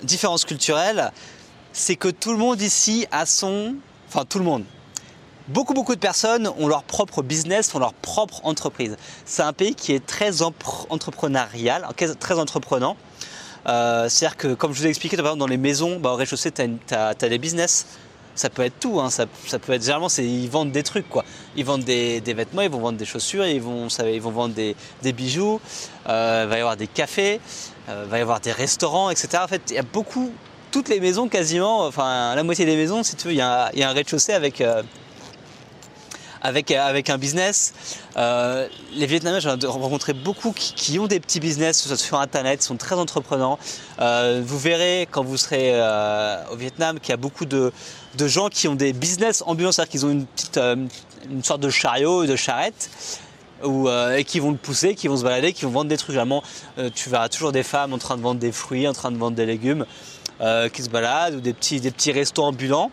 différence 0.04 0.46
culturelle, 0.46 1.12
c'est 1.72 1.96
que 1.96 2.08
tout 2.08 2.32
le 2.32 2.38
monde 2.38 2.62
ici 2.62 3.08
a 3.12 3.26
son... 3.26 3.74
Enfin 4.08 4.26
tout 4.30 4.38
le 4.38 4.46
monde. 4.46 4.64
Beaucoup 5.48 5.74
beaucoup 5.74 5.96
de 5.96 6.00
personnes 6.00 6.48
ont 6.60 6.68
leur 6.68 6.84
propre 6.84 7.24
business, 7.24 7.74
ont 7.74 7.80
leur 7.80 7.96
propre 7.96 8.42
entreprise. 8.46 8.96
C'est 9.26 9.42
un 9.42 9.54
pays 9.54 9.74
qui 9.74 9.92
est 9.92 10.06
très 10.06 10.44
entrepreneurial, 10.44 11.88
très 12.20 12.38
entreprenant. 12.38 12.96
Euh, 13.66 14.08
c'est-à-dire 14.08 14.38
que 14.38 14.54
comme 14.54 14.72
je 14.72 14.82
vous 14.82 14.86
ai 14.86 14.90
expliqué 14.90 15.18
dans 15.18 15.48
les 15.48 15.58
maisons, 15.58 16.00
bah, 16.00 16.12
au 16.12 16.16
rez-de-chaussée 16.16 16.52
tu 16.52 16.62
as, 16.94 17.16
des 17.16 17.40
business 17.40 17.88
ça 18.36 18.50
peut 18.50 18.64
être 18.64 18.80
tout. 18.80 19.00
Hein. 19.00 19.10
Ça, 19.10 19.26
peut 19.26 19.74
être 19.74 19.82
généralement, 19.82 20.10
ils 20.18 20.50
vendent 20.50 20.72
des 20.72 20.84
trucs 20.84 21.08
quoi. 21.10 21.24
Ils 21.56 21.66
vendent 21.66 21.84
des, 21.84 22.22
vêtements, 22.22 22.62
ils 22.62 22.70
vont 22.70 22.80
vendre 22.80 22.98
des 22.98 23.06
chaussures, 23.06 23.46
ils 23.46 23.62
vont, 23.62 23.88
ils 23.88 24.22
vont 24.22 24.32
vendre 24.32 24.56
des, 24.56 25.14
bijoux. 25.14 25.60
Euh, 26.10 26.44
il 26.46 26.50
va 26.50 26.58
y 26.58 26.60
avoir 26.60 26.78
des 26.78 26.88
cafés, 26.88 27.40
euh, 27.90 28.04
il 28.06 28.12
va 28.12 28.18
y 28.18 28.22
avoir 28.22 28.40
des 28.40 28.52
restaurants, 28.52 29.10
etc. 29.10 29.30
En 29.44 29.48
fait, 29.48 29.62
il 29.70 29.76
y 29.76 29.80
a 29.80 29.84
beaucoup, 29.84 30.32
toutes 30.72 30.90
les 30.90 31.00
maisons 31.00 31.28
quasiment, 31.28 31.86
enfin 31.86 32.36
la 32.36 32.44
moitié 32.44 32.66
des 32.66 32.76
maisons, 32.76 33.04
si 33.04 33.16
tu 33.16 33.28
veux, 33.28 33.34
il 33.34 33.38
y 33.38 33.42
a, 33.42 33.72
un 33.76 33.94
rez-de-chaussée 33.94 34.34
avec 34.34 34.62
euh, 34.62 34.82
avec, 36.44 37.10
un 37.10 37.18
business. 37.18 37.74
Euh, 38.18 38.68
les 38.94 39.06
Vietnamiens, 39.06 39.40
j'en 39.40 39.58
ai 39.58 39.66
rencontré 39.66 40.14
beaucoup 40.14 40.52
qui, 40.52 41.00
ont 41.00 41.08
des 41.08 41.20
petits 41.20 41.40
business 41.40 41.96
sur 41.96 42.20
Internet, 42.20 42.62
sont 42.62 42.76
très 42.76 42.96
entreprenants. 42.96 43.58
Euh, 44.00 44.42
vous 44.46 44.60
verrez 44.60 45.08
quand 45.10 45.24
vous 45.24 45.38
serez 45.38 45.72
euh, 45.74 46.44
au 46.52 46.58
Vietnam 46.58 47.00
qu'il 47.00 47.10
y 47.10 47.14
a 47.14 47.18
beaucoup 47.18 47.46
de, 47.46 47.72
gens 48.20 48.50
qui 48.50 48.68
ont 48.68 48.76
des 48.76 48.94
business 48.94 49.44
ambulants, 49.46 49.72
c'est-à-dire 49.72 49.92
qu'ils 49.92 50.06
ont 50.06 50.12
une, 50.12 50.26
petite, 50.26 50.58
une 50.58 51.44
sorte 51.44 51.62
de 51.62 51.70
chariot, 51.70 52.26
de 52.26 52.36
charrette. 52.36 52.90
Ou, 53.64 53.88
et 53.90 54.26
qui 54.26 54.42
vont 54.42 54.52
le 54.52 54.58
pousser, 54.58 54.94
qui 54.94 55.08
vont 55.08 55.16
se 55.16 55.24
balader, 55.24 55.54
qui 55.54 55.64
vont 55.64 55.72
vendre 55.72 55.88
des 55.88 55.96
trucs. 55.96 56.18
Vraiment, 56.18 56.44
tu 56.96 57.10
verras 57.10 57.30
toujours 57.30 57.54
des 57.54 57.64
femmes 57.64 57.94
en 57.94 57.98
train 57.98 58.18
de 58.18 58.22
vendre 58.22 58.42
des 58.42 58.52
fruits, 58.52 58.86
en 58.90 58.92
train 58.92 59.10
de 59.10 59.16
vendre 59.18 59.38
des 59.38 59.46
légumes, 59.46 59.86
qui 60.74 60.84
se 60.84 60.90
baladent, 60.90 61.36
ou 61.36 61.40
des 61.40 61.54
petits, 61.54 61.80
des 61.80 61.92
petits 61.92 62.12
restos 62.12 62.44
ambulants, 62.44 62.92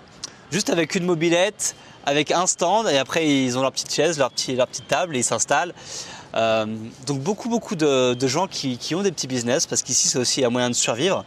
juste 0.53 0.71
avec 0.71 0.95
une 0.95 1.07
mobilette, 1.07 1.75
avec 2.11 2.33
un 2.33 2.47
stand 2.47 2.89
et 2.89 2.99
après 2.99 3.29
ils 3.29 3.57
ont 3.57 3.63
leur 3.63 3.71
petite 3.71 3.93
chaise, 3.95 4.19
leur, 4.19 4.31
petit, 4.31 4.57
leur 4.57 4.67
petite 4.67 4.89
table 4.89 5.15
et 5.15 5.21
ils 5.21 5.25
s'installent. 5.25 5.73
Euh, 6.35 6.67
donc 7.07 7.21
beaucoup 7.21 7.49
beaucoup 7.49 7.77
de, 7.77 8.17
gens 8.27 8.49
qui, 8.49 8.95
ont 8.95 9.03
des 9.03 9.13
petits 9.13 9.29
business 9.29 9.67
parce 9.67 9.83
qu'ici 9.83 10.09
c'est 10.09 10.19
aussi 10.19 10.45
un 10.45 10.51
moyen 10.51 10.71
de 10.71 10.75
survivre. 10.75 11.25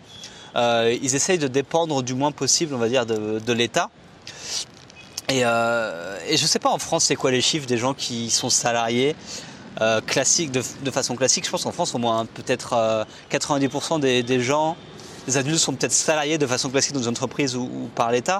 Euh, 0.56 0.96
ils 1.02 1.16
essayent 1.16 1.40
de 1.40 1.48
dépendre 1.48 2.04
du 2.04 2.14
moins 2.14 2.32
possible, 2.32 2.76
on 2.76 2.78
va 2.78 2.90
dire, 2.90 3.06
de, 3.06 3.54
l'État. 3.54 3.90
Et, 5.30 5.42
euh, 5.46 6.18
et, 6.28 6.36
je 6.38 6.46
sais 6.46 6.60
pas 6.60 6.70
en 6.70 6.78
France 6.78 7.06
c'est 7.06 7.16
quoi 7.16 7.32
les 7.32 7.42
chiffres 7.42 7.66
des 7.66 7.78
gens 7.78 7.94
qui 7.94 8.30
sont 8.30 8.50
salariés 8.50 9.16
classiques 10.06 10.52
de, 10.52 10.92
façon 10.92 11.16
classique? 11.16 11.46
Je 11.46 11.50
pense 11.50 11.64
qu'en 11.64 11.72
France 11.72 11.96
au 11.96 11.98
moins 11.98 12.26
peut-être 12.26 13.06
90% 13.32 14.02
des, 14.02 14.40
gens, 14.42 14.76
les 15.28 15.38
adultes 15.38 15.60
sont 15.60 15.74
peut-être 15.74 15.94
salariés 15.94 16.38
de 16.38 16.46
façon 16.46 16.70
classique 16.70 16.94
dans 16.94 17.04
une 17.04 17.10
entreprise 17.10 17.56
ou 17.56 17.90
par 17.96 18.12
l'État. 18.12 18.40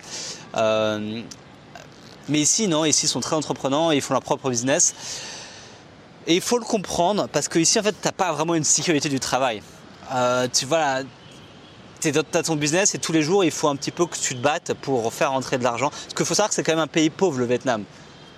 Mais 2.30 2.40
ici, 2.40 2.68
non, 2.68 2.86
ici, 2.86 3.06
ils 3.06 3.10
sont 3.10 3.20
très 3.20 3.36
entreprenants 3.36 3.92
ils 3.92 4.02
font 4.02 4.14
leur 4.14 4.24
propre 4.24 4.50
business. 4.50 4.94
Et 6.26 6.36
il 6.36 6.42
faut 6.42 6.58
le 6.58 6.66
comprendre 6.66 7.28
parce 7.28 7.48
que 7.48 7.60
ici, 7.60 7.80
en 7.80 7.84
fait, 7.84 7.92
tu 7.92 8.08
n'as 8.08 8.14
pas 8.14 8.32
vraiment 8.32 8.56
une 8.56 8.64
sécurité 8.64 9.10
du 9.10 9.20
travail. 9.20 9.62
Euh, 10.14 10.48
tu 10.52 10.66
vois, 10.66 11.02
tu 12.00 12.12
as 12.18 12.44
ton 12.44 12.56
business 12.56 12.96
et 12.96 12.98
tous 12.98 13.12
les 13.12 13.22
jours, 13.22 13.44
il 13.44 13.52
faut 13.52 13.68
un 13.68 13.76
petit 13.76 13.92
peu 13.92 14.06
que 14.06 14.18
tu 14.18 14.36
te 14.36 14.42
battes 14.42 14.74
pour 14.74 15.14
faire 15.14 15.32
rentrer 15.32 15.58
de 15.58 15.64
l'argent. 15.64 15.90
Parce 15.90 16.14
qu'il 16.14 16.26
faut 16.26 16.34
savoir 16.34 16.50
que 16.50 16.56
c'est 16.56 16.64
quand 16.64 16.74
même 16.74 16.80
un 16.80 16.88
pays 16.88 17.10
pauvre, 17.10 17.40
le 17.40 17.46
Vietnam. 17.46 17.84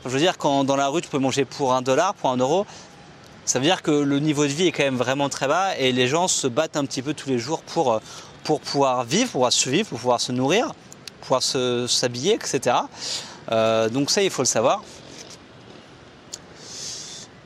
Je 0.03 0.09
veux 0.09 0.19
dire, 0.19 0.37
quand 0.37 0.63
dans 0.63 0.75
la 0.75 0.87
rue, 0.87 1.01
tu 1.01 1.09
peux 1.09 1.19
manger 1.19 1.45
pour 1.45 1.73
un 1.73 1.81
dollar, 1.81 2.13
pour 2.15 2.29
un 2.29 2.37
euro, 2.37 2.65
ça 3.45 3.59
veut 3.59 3.65
dire 3.65 3.83
que 3.83 3.91
le 3.91 4.19
niveau 4.19 4.43
de 4.43 4.51
vie 4.51 4.67
est 4.67 4.71
quand 4.71 4.83
même 4.83 4.97
vraiment 4.97 5.29
très 5.29 5.47
bas 5.47 5.77
et 5.77 5.91
les 5.91 6.07
gens 6.07 6.27
se 6.27 6.47
battent 6.47 6.77
un 6.77 6.85
petit 6.85 7.03
peu 7.03 7.13
tous 7.13 7.29
les 7.29 7.37
jours 7.37 7.61
pour, 7.61 8.01
pour 8.43 8.59
pouvoir 8.59 9.03
vivre, 9.03 9.25
pour 9.25 9.33
pouvoir 9.33 9.53
survivre, 9.53 9.89
pour 9.89 9.99
pouvoir 9.99 10.21
se 10.21 10.31
nourrir, 10.31 10.67
pour 11.21 11.39
pouvoir 11.39 11.43
s'habiller, 11.87 12.33
etc. 12.33 12.77
Euh, 13.51 13.89
donc 13.89 14.09
ça, 14.09 14.21
il 14.21 14.29
faut 14.29 14.41
le 14.41 14.47
savoir. 14.47 14.83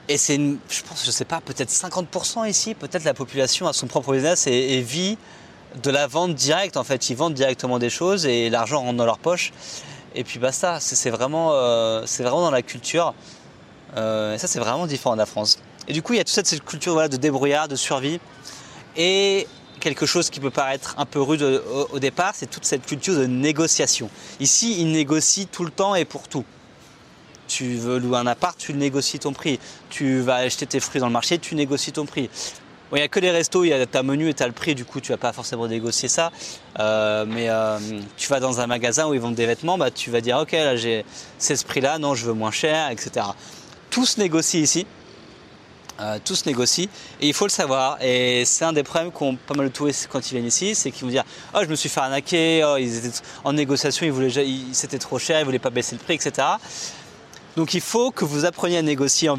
Et 0.07 0.17
c'est, 0.17 0.37
je 0.37 0.81
pense, 0.87 1.05
je 1.05 1.11
sais 1.11 1.25
pas, 1.25 1.39
peut-être 1.39 1.69
50% 1.69 2.49
ici, 2.49 2.73
peut-être 2.73 3.03
la 3.03 3.13
population 3.13 3.67
a 3.67 3.73
son 3.73 3.85
propre 3.85 4.11
business 4.11 4.47
et, 4.47 4.81
vit 4.81 5.19
de 5.83 5.91
la 5.91 6.07
vente 6.07 6.33
directe. 6.33 6.77
En 6.77 6.83
fait, 6.83 7.11
ils 7.11 7.15
vendent 7.15 7.35
directement 7.35 7.77
des 7.77 7.91
choses 7.91 8.25
et 8.25 8.49
l'argent 8.49 8.81
rentre 8.81 8.97
dans 8.97 9.05
leur 9.05 9.19
poche. 9.19 9.51
Et 10.15 10.23
puis 10.23 10.39
basta, 10.39 10.79
c'est, 10.79 11.11
vraiment, 11.11 11.51
euh, 11.53 12.03
c'est 12.07 12.23
vraiment 12.23 12.41
dans 12.41 12.51
la 12.51 12.63
culture. 12.63 13.13
Euh, 13.97 14.33
et 14.33 14.39
ça, 14.39 14.47
c'est 14.47 14.59
vraiment 14.59 14.87
différent 14.87 15.13
de 15.13 15.19
la 15.19 15.27
France. 15.27 15.59
Et 15.87 15.93
du 15.93 16.01
coup, 16.01 16.13
il 16.13 16.17
y 16.17 16.19
a 16.19 16.23
toute 16.23 16.33
cette, 16.33 16.63
culture 16.65 16.93
voilà, 16.93 17.07
de 17.07 17.17
débrouillard, 17.17 17.67
de 17.67 17.75
survie. 17.75 18.19
Et 18.97 19.47
quelque 19.79 20.05
chose 20.05 20.29
qui 20.29 20.39
peut 20.39 20.51
paraître 20.51 20.95
un 20.97 21.05
peu 21.05 21.21
rude 21.21 21.41
au, 21.91 21.99
départ, 21.99 22.33
c'est 22.35 22.49
toute 22.49 22.65
cette 22.65 22.85
culture 22.85 23.15
de 23.15 23.25
négociation. 23.25 24.09
Ici, 24.39 24.79
ils 24.79 24.91
négocient 24.91 25.47
tout 25.51 25.65
le 25.65 25.71
temps 25.71 25.95
et 25.95 26.05
pour 26.05 26.27
tout. 26.27 26.45
Tu 27.47 27.75
veux 27.75 27.97
louer 27.97 28.17
un 28.17 28.27
appart, 28.27 28.57
tu 28.57 28.73
négocies 28.73 29.19
ton 29.19 29.33
prix. 29.33 29.59
Tu 29.89 30.19
vas 30.19 30.35
acheter 30.35 30.67
tes 30.67 30.79
fruits 30.79 31.01
dans 31.01 31.07
le 31.07 31.13
marché, 31.13 31.39
tu 31.39 31.55
négocies 31.55 31.91
ton 31.91 32.05
prix. 32.05 32.29
Il 32.91 32.95
n'y 32.95 33.01
a 33.01 33.07
que 33.07 33.19
les 33.19 33.29
restos, 33.29 33.63
il 33.63 33.69
y 33.69 33.73
a 33.73 33.85
ta 33.85 34.01
menu 34.01 34.29
et 34.29 34.33
tu 34.33 34.41
as 34.41 34.47
le 34.47 34.53
prix, 34.53 34.73
du 34.73 34.83
coup 34.83 34.99
tu 34.99 35.11
vas 35.11 35.17
pas 35.17 35.31
forcément 35.31 35.67
négocier 35.67 36.09
ça. 36.09 36.31
Euh, 36.79 37.25
mais 37.27 37.47
euh, 37.49 37.77
tu 38.17 38.27
vas 38.29 38.39
dans 38.39 38.61
un 38.61 38.67
magasin 38.67 39.07
où 39.07 39.13
ils 39.13 39.19
vendent 39.19 39.35
des 39.35 39.45
vêtements, 39.45 39.77
bah, 39.77 39.91
tu 39.91 40.09
vas 40.09 40.21
dire 40.21 40.37
ok 40.37 40.53
là 40.53 40.75
j'ai 40.75 41.05
c'est 41.37 41.55
ce 41.55 41.65
prix 41.65 41.81
là, 41.81 41.99
non 41.99 42.15
je 42.15 42.25
veux 42.25 42.33
moins 42.33 42.51
cher, 42.51 42.89
etc. 42.89 43.27
Tout 43.91 44.05
se 44.05 44.19
négocie 44.19 44.61
ici. 44.61 44.87
Euh, 46.01 46.17
tout 46.23 46.35
se 46.35 46.47
négocie 46.47 46.89
et 47.19 47.27
il 47.27 47.33
faut 47.33 47.45
le 47.45 47.51
savoir. 47.51 47.97
Et 48.01 48.45
c'est 48.45 48.65
un 48.65 48.73
des 48.73 48.83
problèmes 48.83 49.11
qu'ont 49.11 49.35
pas 49.35 49.53
mal 49.53 49.67
de 49.67 49.71
touristes 49.71 50.07
quand 50.11 50.31
ils 50.31 50.35
viennent 50.35 50.47
ici, 50.47 50.75
c'est 50.75 50.91
qu'ils 50.91 51.03
vont 51.03 51.09
dire 51.09 51.25
Oh, 51.53 51.59
je 51.63 51.67
me 51.67 51.75
suis 51.75 51.89
fait 51.89 51.99
arnaquer, 51.99 52.63
oh, 52.65 52.77
ils 52.77 52.97
étaient 52.97 53.17
en 53.43 53.53
négociation, 53.53 54.05
ils 54.05 54.11
voulaient, 54.11 54.31
c'était 54.71 54.99
trop 54.99 55.19
cher, 55.19 55.39
ils 55.39 55.45
voulaient 55.45 55.59
pas 55.59 55.69
baisser 55.69 55.95
le 55.95 56.01
prix, 56.01 56.13
etc. 56.13 56.47
Donc 57.57 57.73
il 57.73 57.81
faut 57.81 58.11
que 58.11 58.23
vous 58.23 58.45
appreniez 58.45 58.77
à 58.77 58.81
négocier 58.81 59.27
en, 59.27 59.37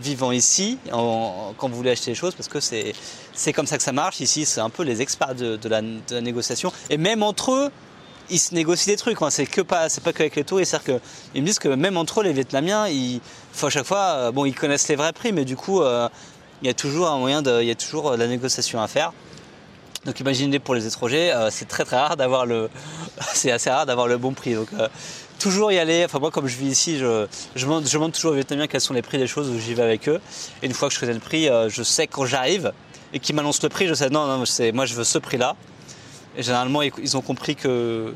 vivant 0.00 0.32
ici, 0.32 0.78
quand 0.90 1.68
vous 1.68 1.76
voulez 1.76 1.90
acheter 1.90 2.12
des 2.12 2.14
choses, 2.14 2.34
parce 2.34 2.48
que 2.48 2.60
c'est 2.60 3.52
comme 3.52 3.66
ça 3.66 3.76
que 3.76 3.82
ça 3.82 3.92
marche. 3.92 4.20
Ici, 4.20 4.46
c'est 4.46 4.60
un 4.60 4.70
peu 4.70 4.84
les 4.84 5.02
experts 5.02 5.34
de 5.34 5.68
la 5.68 6.20
négociation. 6.20 6.72
Et 6.88 6.96
même 6.96 7.22
entre 7.22 7.52
eux, 7.52 7.70
ils 8.30 8.38
se 8.38 8.54
négocient 8.54 8.92
des 8.92 8.96
trucs. 8.96 9.18
C'est 9.30 9.46
que 9.46 9.60
pas, 9.60 9.88
c'est 9.88 10.02
pas 10.02 10.12
qu'avec 10.12 10.36
les 10.36 10.44
touristes. 10.44 10.72
C'est-à-dire 10.72 11.00
me 11.34 11.40
disent 11.40 11.58
que 11.58 11.68
même 11.68 11.96
entre 11.96 12.20
eux, 12.20 12.24
les 12.24 12.32
Vietnamiens, 12.32 12.88
ils, 12.88 13.20
faut 13.52 13.66
à 13.66 13.70
chaque 13.70 13.86
fois, 13.86 14.14
euh, 14.16 14.32
bon, 14.32 14.44
ils 14.44 14.54
connaissent 14.54 14.88
les 14.88 14.96
vrais 14.96 15.12
prix, 15.12 15.32
mais 15.32 15.44
du 15.44 15.56
coup, 15.56 15.82
euh, 15.82 16.08
il 16.62 16.66
y 16.66 16.70
a 16.70 16.74
toujours 16.74 17.08
un 17.08 17.18
moyen 17.18 17.42
de, 17.42 17.60
il 17.62 17.68
y 17.68 17.70
a 17.70 17.74
toujours 17.74 18.10
euh, 18.10 18.16
de 18.16 18.20
la 18.20 18.28
négociation 18.28 18.80
à 18.80 18.88
faire. 18.88 19.12
Donc 20.04 20.20
imaginez 20.20 20.60
pour 20.60 20.76
les 20.76 20.86
étrangers, 20.86 21.34
c'est 21.50 21.66
très 21.66 21.84
très 21.84 21.96
rare 21.96 22.16
d'avoir 22.16 22.46
le, 22.46 22.70
c'est 23.34 23.50
assez 23.50 23.70
rare 23.70 23.86
d'avoir 23.86 24.06
le 24.06 24.16
bon 24.18 24.34
prix. 24.34 24.54
Donc 24.54 24.68
toujours 25.40 25.72
y 25.72 25.80
aller. 25.80 26.04
Enfin 26.04 26.20
moi, 26.20 26.30
comme 26.30 26.46
je 26.46 26.56
vis 26.56 26.68
ici, 26.68 26.96
je, 26.96 27.26
je, 27.56 27.66
demande, 27.66 28.12
toujours 28.12 28.30
aux 28.30 28.36
Vietnamiens 28.36 28.68
quels 28.68 28.80
sont 28.80 28.94
les 28.94 29.02
prix 29.02 29.18
des 29.18 29.26
choses 29.26 29.48
où 29.48 29.58
j'y 29.58 29.74
vais 29.74 29.82
avec 29.82 30.08
eux. 30.08 30.20
Et 30.62 30.66
une 30.66 30.74
fois 30.74 30.86
que 30.86 30.94
je 30.94 31.00
connais 31.00 31.12
le 31.12 31.18
prix, 31.18 31.48
je 31.66 31.82
sais 31.82 32.06
quand 32.06 32.24
j'arrive 32.24 32.72
et 33.12 33.18
qu'ils 33.18 33.34
m'annoncent 33.34 33.58
le 33.64 33.68
prix, 33.68 33.88
je 33.88 33.94
sais 33.94 34.08
non, 34.08 34.28
non, 34.28 34.44
c'est 34.44 34.70
moi 34.70 34.86
je 34.86 34.94
veux 34.94 35.02
ce 35.02 35.18
prix-là. 35.18 35.56
Et 36.36 36.42
généralement, 36.42 36.82
ils 36.82 37.16
ont 37.16 37.22
compris 37.22 37.56
que, 37.56 38.12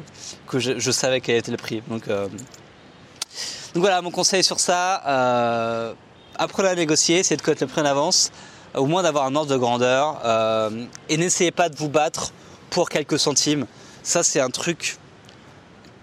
je, 0.52 0.90
savais 0.90 1.20
quel 1.20 1.36
était 1.36 1.50
le 1.50 1.56
prix. 1.56 1.82
Donc, 1.88 2.06
euh, 2.08 2.28
donc 2.28 3.82
voilà, 3.82 4.02
mon 4.02 4.10
conseil 4.10 4.44
sur 4.44 4.60
ça, 4.60 5.02
euh, 5.06 5.94
apprenez 6.36 6.68
à 6.68 6.74
négocier, 6.74 7.22
c'est 7.22 7.36
de 7.36 7.42
connaître 7.42 7.62
le 7.62 7.68
prix 7.68 7.80
en 7.80 7.86
avance, 7.86 8.30
au 8.74 8.84
moins 8.84 9.02
d'avoir 9.02 9.24
un 9.24 9.34
ordre 9.34 9.50
de 9.50 9.56
grandeur. 9.56 10.20
Euh, 10.24 10.84
et 11.08 11.16
n'essayez 11.16 11.50
pas 11.50 11.70
de 11.70 11.76
vous 11.76 11.88
battre 11.88 12.32
pour 12.68 12.90
quelques 12.90 13.18
centimes. 13.18 13.66
Ça, 14.02 14.22
c'est 14.22 14.40
un 14.40 14.50
truc 14.50 14.98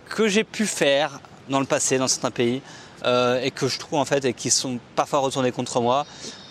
que 0.10 0.28
j'ai 0.28 0.44
pu 0.44 0.66
faire 0.66 1.20
dans 1.50 1.60
le 1.60 1.66
passé, 1.66 2.00
dans 2.00 2.08
certains 2.08 2.32
pays, 2.32 2.62
et 3.06 3.52
que 3.52 3.68
je 3.68 3.80
trouve 3.80 4.00
en 4.00 4.06
fait, 4.06 4.26
et 4.26 4.34
qui 4.34 4.50
sont 4.50 4.80
parfois 4.96 5.20
retournés 5.20 5.52
contre 5.52 5.80
moi, 5.80 6.06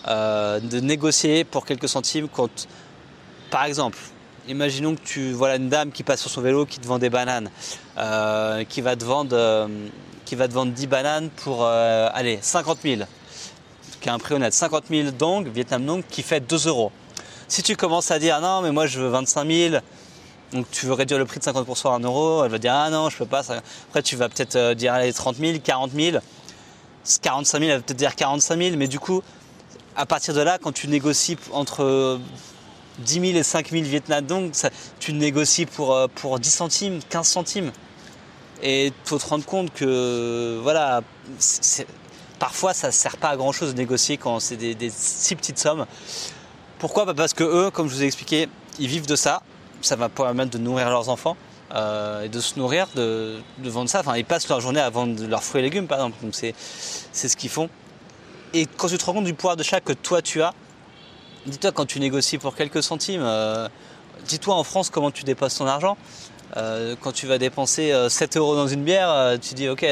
de 0.07 0.79
négocier 0.79 1.43
pour 1.43 1.65
quelques 1.65 1.87
centimes 1.87 2.27
quand, 2.29 2.67
par 3.51 3.65
exemple, 3.65 3.97
imaginons 4.47 4.95
que 4.95 5.01
tu 5.01 5.31
vois 5.31 5.55
une 5.55 5.69
dame 5.69 5.91
qui 5.91 6.03
passe 6.03 6.21
sur 6.21 6.29
son 6.29 6.41
vélo 6.41 6.65
qui 6.65 6.79
te 6.79 6.87
vend 6.87 6.99
des 6.99 7.09
bananes, 7.09 7.49
euh, 7.97 8.63
qui, 8.63 8.81
va 8.81 8.95
te 8.95 9.03
vendre, 9.03 9.35
euh, 9.35 9.67
qui 10.25 10.35
va 10.35 10.47
te 10.47 10.53
vendre 10.53 10.71
10 10.71 10.87
bananes 10.87 11.29
pour 11.29 11.63
euh, 11.63 12.09
allez, 12.13 12.39
50 12.41 12.79
000, 12.83 13.01
qui 14.01 14.09
a 14.09 14.13
un 14.13 14.19
prix 14.19 14.35
honnête, 14.35 14.53
50 14.53 14.85
000 14.89 15.11
dong, 15.11 15.47
Vietnam 15.47 15.85
dong, 15.85 16.03
qui 16.09 16.23
fait 16.23 16.39
2 16.39 16.67
euros. 16.67 16.91
Si 17.47 17.63
tu 17.63 17.75
commences 17.75 18.11
à 18.11 18.19
dire 18.19 18.35
ah 18.37 18.41
non 18.41 18.61
mais 18.61 18.71
moi 18.71 18.87
je 18.87 18.99
veux 18.99 19.07
25 19.07 19.47
000, 19.47 19.75
donc 20.53 20.69
tu 20.71 20.85
veux 20.85 20.93
réduire 20.93 21.19
le 21.19 21.25
prix 21.25 21.39
de 21.39 21.45
50% 21.45 21.91
à 21.91 21.95
1 21.95 21.99
euro, 22.01 22.43
elle 22.43 22.51
va 22.51 22.57
dire 22.57 22.73
ah 22.73 22.89
non 22.89 23.09
je 23.09 23.17
peux 23.17 23.25
pas. 23.25 23.43
Après 23.89 24.03
tu 24.03 24.15
vas 24.15 24.29
peut-être 24.29 24.73
dire 24.73 24.93
allez 24.93 25.13
30 25.13 25.37
000, 25.37 25.59
40 25.63 25.91
000, 25.93 26.17
45 27.21 27.59
000, 27.59 27.71
elle 27.71 27.77
va 27.77 27.83
peut-être 27.83 27.97
dire 27.97 28.15
45 28.15 28.57
000, 28.61 28.75
mais 28.77 28.87
du 28.87 28.99
coup 28.99 29.21
à 29.95 30.05
partir 30.05 30.33
de 30.33 30.41
là 30.41 30.57
quand 30.61 30.73
tu 30.73 30.87
négocies 30.87 31.37
entre 31.53 32.19
10 32.99 33.13
000 33.13 33.25
et 33.37 33.43
5 33.43 33.69
000 33.69 33.83
Vietnam 33.83 34.25
donc 34.25 34.53
tu 34.99 35.13
négocies 35.13 35.65
pour, 35.65 35.93
euh, 35.93 36.07
pour 36.13 36.39
10 36.39 36.49
centimes, 36.49 36.99
15 37.09 37.27
centimes. 37.27 37.71
Et 38.63 38.91
faut 39.05 39.19
te 39.19 39.25
rendre 39.27 39.45
compte 39.45 39.71
que 39.73 40.59
voilà, 40.63 41.01
parfois 42.39 42.73
ça 42.73 42.87
ne 42.87 42.91
sert 42.91 43.17
pas 43.17 43.29
à 43.29 43.37
grand 43.37 43.51
chose 43.51 43.73
de 43.73 43.77
négocier 43.77 44.17
quand 44.17 44.39
c'est 44.39 44.55
des, 44.55 44.89
si 44.89 45.35
petites 45.35 45.59
sommes. 45.59 45.85
Pourquoi? 46.79 47.05
Bah, 47.05 47.13
Parce 47.15 47.33
que 47.33 47.43
eux, 47.43 47.69
comme 47.71 47.87
je 47.87 47.93
vous 47.93 48.03
ai 48.03 48.07
expliqué, 48.07 48.47
ils 48.79 48.87
vivent 48.87 49.07
de 49.07 49.15
ça. 49.15 49.41
Ça 49.81 49.95
va 49.95 50.09
permettre 50.09 50.51
de 50.51 50.57
nourrir 50.57 50.89
leurs 50.89 51.09
enfants 51.09 51.37
euh, 51.75 52.23
et 52.23 52.29
de 52.29 52.39
se 52.39 52.57
nourrir, 52.57 52.87
de, 52.95 53.39
vendre 53.59 53.89
ça. 53.89 53.99
Enfin, 53.99 54.17
ils 54.17 54.25
passent 54.25 54.49
leur 54.49 54.59
journée 54.59 54.79
à 54.79 54.89
vendre 54.89 55.23
leurs 55.27 55.43
fruits 55.43 55.59
et 55.59 55.63
légumes, 55.63 55.87
par 55.87 55.99
exemple. 55.99 56.17
Donc 56.23 56.33
c'est 56.33 56.55
ce 57.13 57.35
qu'ils 57.35 57.51
font. 57.51 57.69
Et 58.53 58.65
quand 58.65 58.87
tu 58.87 58.97
te 58.97 59.05
rends 59.05 59.13
compte 59.13 59.25
du 59.25 59.33
pouvoir 59.33 59.55
de 59.55 59.63
chaque 59.63 59.83
que 59.83 59.93
toi 59.93 60.21
tu 60.21 60.41
as, 60.41 60.53
dis-toi 61.47 61.71
quand 61.71 61.85
tu 61.85 61.99
négocies 61.99 62.37
pour 62.37 62.55
quelques 62.55 62.83
centimes, 62.83 63.23
euh, 63.23 63.67
dis-toi 64.27 64.55
en 64.55 64.63
France 64.63 64.89
comment 64.89 65.11
tu 65.11 65.23
dépasses 65.23 65.55
ton 65.55 65.67
argent. 65.67 65.97
Euh, 66.55 66.95
quand 67.01 67.11
tu 67.11 67.27
vas 67.27 67.37
dépenser 67.37 67.93
7 68.09 68.35
euh, 68.35 68.39
euros 68.39 68.55
dans 68.55 68.67
une 68.67 68.83
bière, 68.83 69.37
tu 69.41 69.53
dis 69.53 69.67
ok, 69.67 69.85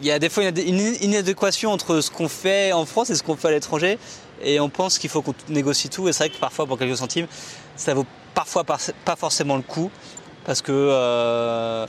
il 0.00 0.06
y 0.06 0.10
a 0.10 0.18
des 0.18 0.28
fois 0.28 0.44
une, 0.44 0.80
inadéquation 1.00 1.70
entre 1.70 2.00
ce 2.00 2.10
qu'on 2.10 2.28
fait 2.28 2.72
en 2.72 2.84
France 2.84 3.10
et 3.10 3.14
ce 3.14 3.22
qu'on 3.22 3.36
fait 3.36 3.48
à 3.48 3.52
l'étranger, 3.52 3.98
et 4.42 4.60
on 4.60 4.68
pense 4.68 4.98
qu'il 4.98 5.10
faut 5.10 5.22
qu'on 5.22 5.34
négocie 5.48 5.88
tout. 5.88 6.08
Et 6.08 6.12
c'est 6.12 6.24
vrai 6.24 6.34
que 6.34 6.40
parfois 6.40 6.66
pour 6.66 6.78
quelques 6.78 6.96
centimes, 6.96 7.26
ça 7.76 7.94
vaut 7.94 8.06
parfois 8.34 8.64
pas 8.64 9.16
forcément 9.16 9.56
le 9.56 9.62
coup, 9.62 9.90
parce 10.44 10.60
que 10.60 11.86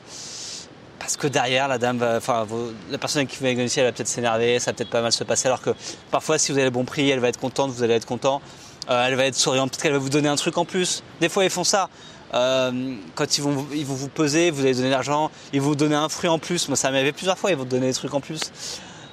parce 1.05 1.17
que 1.17 1.27
derrière 1.27 1.67
la 1.67 1.77
dame 1.77 2.03
enfin 2.17 2.47
la 2.89 2.97
personne 2.97 3.27
qui 3.27 3.37
va 3.37 3.49
négocier 3.49 3.83
elle 3.83 3.89
va 3.89 3.91
peut-être 3.91 4.07
s'énerver, 4.07 4.57
ça 4.57 4.71
va 4.71 4.75
peut-être 4.75 4.89
pas 4.89 5.03
mal 5.03 5.11
se 5.11 5.23
passer 5.23 5.45
alors 5.45 5.61
que 5.61 5.69
parfois 6.09 6.39
si 6.39 6.51
vous 6.51 6.57
avez 6.57 6.65
le 6.65 6.71
bon 6.71 6.83
prix 6.83 7.07
elle 7.11 7.19
va 7.19 7.27
être 7.27 7.39
contente, 7.39 7.69
vous 7.69 7.83
allez 7.83 7.93
être 7.93 8.07
content, 8.07 8.41
euh, 8.89 9.05
elle 9.05 9.13
va 9.13 9.25
être 9.25 9.35
souriante, 9.35 9.69
peut-être 9.69 9.83
qu'elle 9.83 9.91
va 9.91 9.99
vous 9.99 10.09
donner 10.09 10.29
un 10.29 10.35
truc 10.35 10.57
en 10.57 10.65
plus. 10.65 11.03
Des 11.21 11.29
fois 11.29 11.43
ils 11.43 11.51
font 11.51 11.63
ça. 11.63 11.89
Euh, 12.33 12.95
quand 13.13 13.37
ils 13.37 13.41
vont, 13.43 13.67
ils 13.71 13.85
vont 13.85 13.93
vous 13.93 14.07
peser, 14.07 14.49
vous 14.49 14.61
allez 14.61 14.73
donner 14.73 14.87
de 14.87 14.93
l'argent, 14.93 15.29
ils 15.53 15.61
vont 15.61 15.69
vous 15.69 15.75
donner 15.75 15.93
un 15.93 16.09
fruit 16.09 16.27
en 16.27 16.39
plus. 16.39 16.67
Moi 16.69 16.75
ça 16.75 16.87
arrivé 16.87 17.11
plusieurs 17.11 17.37
fois, 17.37 17.51
ils 17.51 17.55
vont 17.55 17.65
vous 17.65 17.69
donner 17.69 17.85
des 17.85 17.93
trucs 17.93 18.13
en 18.15 18.19
plus. 18.19 18.41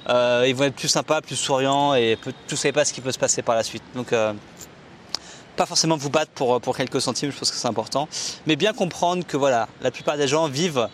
Euh, 0.09 0.45
ils 0.47 0.55
vont 0.55 0.63
être 0.63 0.75
plus 0.75 0.87
sympas, 0.87 1.21
plus 1.21 1.35
souriants 1.35 1.93
et 1.93 2.17
tout 2.47 2.55
savez 2.55 2.71
pas 2.71 2.85
ce 2.85 2.91
qui 2.91 3.01
peut 3.01 3.11
se 3.11 3.19
passer 3.19 3.43
par 3.43 3.53
la 3.53 3.61
suite. 3.61 3.83
Donc 3.93 4.15
pas 5.55 5.67
forcément 5.67 5.95
vous 5.95 6.09
battre 6.09 6.31
pour, 6.31 6.59
pour 6.59 6.75
quelques 6.75 6.99
centimes, 6.99 7.31
je 7.31 7.37
pense 7.37 7.51
que 7.51 7.57
c'est 7.57 7.67
important, 7.67 8.09
mais 8.47 8.55
bien 8.55 8.73
comprendre 8.73 9.23
que 9.23 9.37
voilà, 9.37 9.67
la 9.83 9.91
plupart 9.91 10.17
des 10.17 10.27
gens 10.27 10.47
vivent 10.47 10.89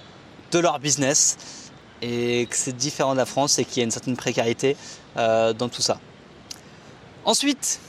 de 0.52 0.60
leur 0.60 0.80
business 0.80 1.38
et 2.02 2.48
que 2.50 2.56
c'est 2.56 2.76
différent 2.76 3.14
de 3.14 3.18
la 3.18 3.26
France 3.26 3.60
et 3.60 3.66
qu'il 3.66 3.78
y 3.78 3.82
a 3.82 3.84
une 3.84 3.92
certaine 3.92 4.16
précarité 4.16 4.76
euh, 5.18 5.54
dans 5.54 5.70
tout 5.70 5.82
ça. 5.82 6.00
Ensuite, 7.26 7.80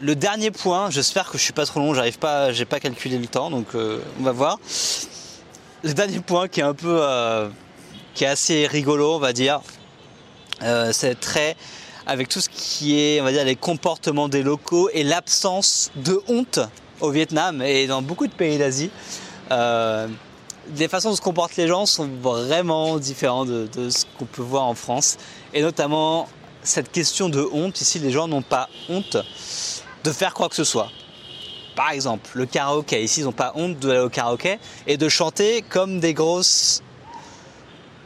le 0.00 0.14
dernier 0.14 0.50
point, 0.50 0.90
j'espère 0.90 1.30
que 1.30 1.36
je 1.36 1.42
suis 1.42 1.52
pas 1.52 1.66
trop 1.66 1.80
long, 1.80 1.94
j'arrive 1.94 2.18
pas, 2.18 2.52
j'ai 2.52 2.64
pas 2.64 2.80
calculé 2.80 3.18
le 3.18 3.26
temps, 3.26 3.50
donc 3.50 3.74
euh, 3.74 4.00
on 4.18 4.22
va 4.22 4.32
voir. 4.32 4.58
Le 5.82 5.92
dernier 5.92 6.20
point 6.20 6.48
qui 6.48 6.60
est 6.60 6.64
un 6.64 6.74
peu, 6.74 6.98
euh, 7.00 7.48
qui 8.14 8.24
est 8.24 8.28
assez 8.28 8.66
rigolo, 8.66 9.14
on 9.14 9.18
va 9.18 9.32
dire, 9.32 9.60
c'est 10.92 11.18
très 11.18 11.56
avec 12.06 12.28
tout 12.28 12.40
ce 12.40 12.48
qui 12.50 13.00
est, 13.00 13.20
on 13.20 13.24
va 13.24 13.32
dire, 13.32 13.44
les 13.44 13.56
comportements 13.56 14.28
des 14.28 14.42
locaux 14.42 14.90
et 14.92 15.04
l'absence 15.04 15.90
de 15.96 16.20
honte 16.28 16.60
au 17.00 17.10
Vietnam 17.10 17.62
et 17.62 17.86
dans 17.86 18.02
beaucoup 18.02 18.26
de 18.26 18.32
pays 18.32 18.58
d'Asie 18.58 18.90
les 20.76 20.88
façons 20.88 21.10
dont 21.10 21.16
se 21.16 21.20
comportent 21.20 21.56
les 21.56 21.68
gens 21.68 21.86
sont 21.86 22.08
vraiment 22.20 22.98
différentes 22.98 23.48
de, 23.48 23.90
ce 23.90 24.04
qu'on 24.18 24.24
peut 24.24 24.42
voir 24.42 24.64
en 24.64 24.74
France. 24.74 25.16
Et 25.52 25.62
notamment 25.62 26.28
cette 26.62 26.90
question 26.92 27.28
de 27.28 27.46
honte. 27.52 27.80
Ici, 27.80 27.98
les 27.98 28.10
gens 28.10 28.28
n'ont 28.28 28.42
pas 28.42 28.68
honte 28.88 29.16
de 30.04 30.12
faire 30.12 30.34
quoi 30.34 30.48
que 30.48 30.54
ce 30.54 30.64
soit. 30.64 30.90
Par 31.74 31.90
exemple, 31.90 32.30
le 32.34 32.46
karaoké. 32.46 33.02
Ici, 33.02 33.20
ils 33.20 33.24
n'ont 33.24 33.32
pas 33.32 33.52
honte 33.54 33.78
d'aller 33.78 34.00
au 34.00 34.08
karaoké 34.08 34.58
et 34.86 34.96
de 34.96 35.08
chanter 35.08 35.62
comme 35.62 36.00
des 36.00 36.14
grosses, 36.14 36.82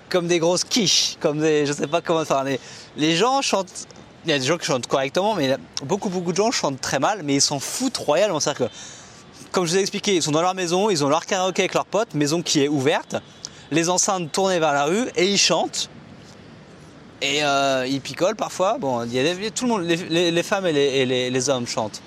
comme 0.09 0.27
des 0.27 0.39
grosses 0.39 0.65
quiches, 0.65 1.17
comme 1.21 1.41
des, 1.41 1.67
je 1.67 1.73
sais 1.73 1.87
pas 1.87 2.01
comment. 2.01 2.21
Enfin, 2.21 2.45
les, 2.45 2.61
les 2.97 3.17
gens 3.17 3.43
chantent. 3.43 3.87
Il 4.25 4.31
y 4.31 4.33
a 4.33 4.39
des 4.39 4.47
gens 4.47 4.57
qui 4.57 4.65
chantent 4.65 4.87
correctement, 4.87 5.35
mais 5.35 5.57
beaucoup 5.83 6.09
beaucoup 6.09 6.33
de 6.33 6.37
gens 6.37 6.51
chantent 6.51 6.81
très 6.81 6.99
mal, 6.99 7.23
mais 7.25 7.35
ils 7.35 7.43
s'en 7.43 7.59
foutent 7.59 7.99
royalement. 7.99 8.41
C'est-à-dire 8.41 8.69
que 8.69 8.75
comme 9.55 9.67
je 9.67 9.71
vous 9.71 9.79
ai 9.79 9.83
expliqué, 9.83 10.17
ils 10.17 10.23
sont 10.23 10.33
dans 10.33 10.43
leur 10.43 10.55
maison, 10.55 10.91
ils 10.91 11.05
ont 11.05 11.09
leur 11.09 11.25
karaoké 11.27 11.63
avec 11.63 11.75
leurs 11.75 11.87
potes, 11.87 12.15
maison 12.15 12.43
qui 12.43 12.65
est 12.65 12.69
ouverte, 12.69 13.15
les 13.71 13.89
enceintes 13.89 14.33
tournées 14.33 14.59
vers 14.59 14.73
la 14.73 14.85
rue 14.85 15.09
et 15.15 15.31
ils 15.31 15.39
chantent. 15.39 15.89
Et 17.23 17.45
euh, 17.45 17.87
ils 17.87 18.01
picolent 18.01 18.35
parfois. 18.35 18.79
Bon, 18.79 19.05
il 19.05 19.13
y 19.15 19.21
a 19.21 19.51
tout 19.53 19.67
le 19.67 19.71
monde, 19.71 19.83
les, 19.85 20.43
femmes 20.43 20.67
et, 20.67 21.07
les, 21.07 21.49
hommes 21.49 21.69
chantent. 21.69 22.03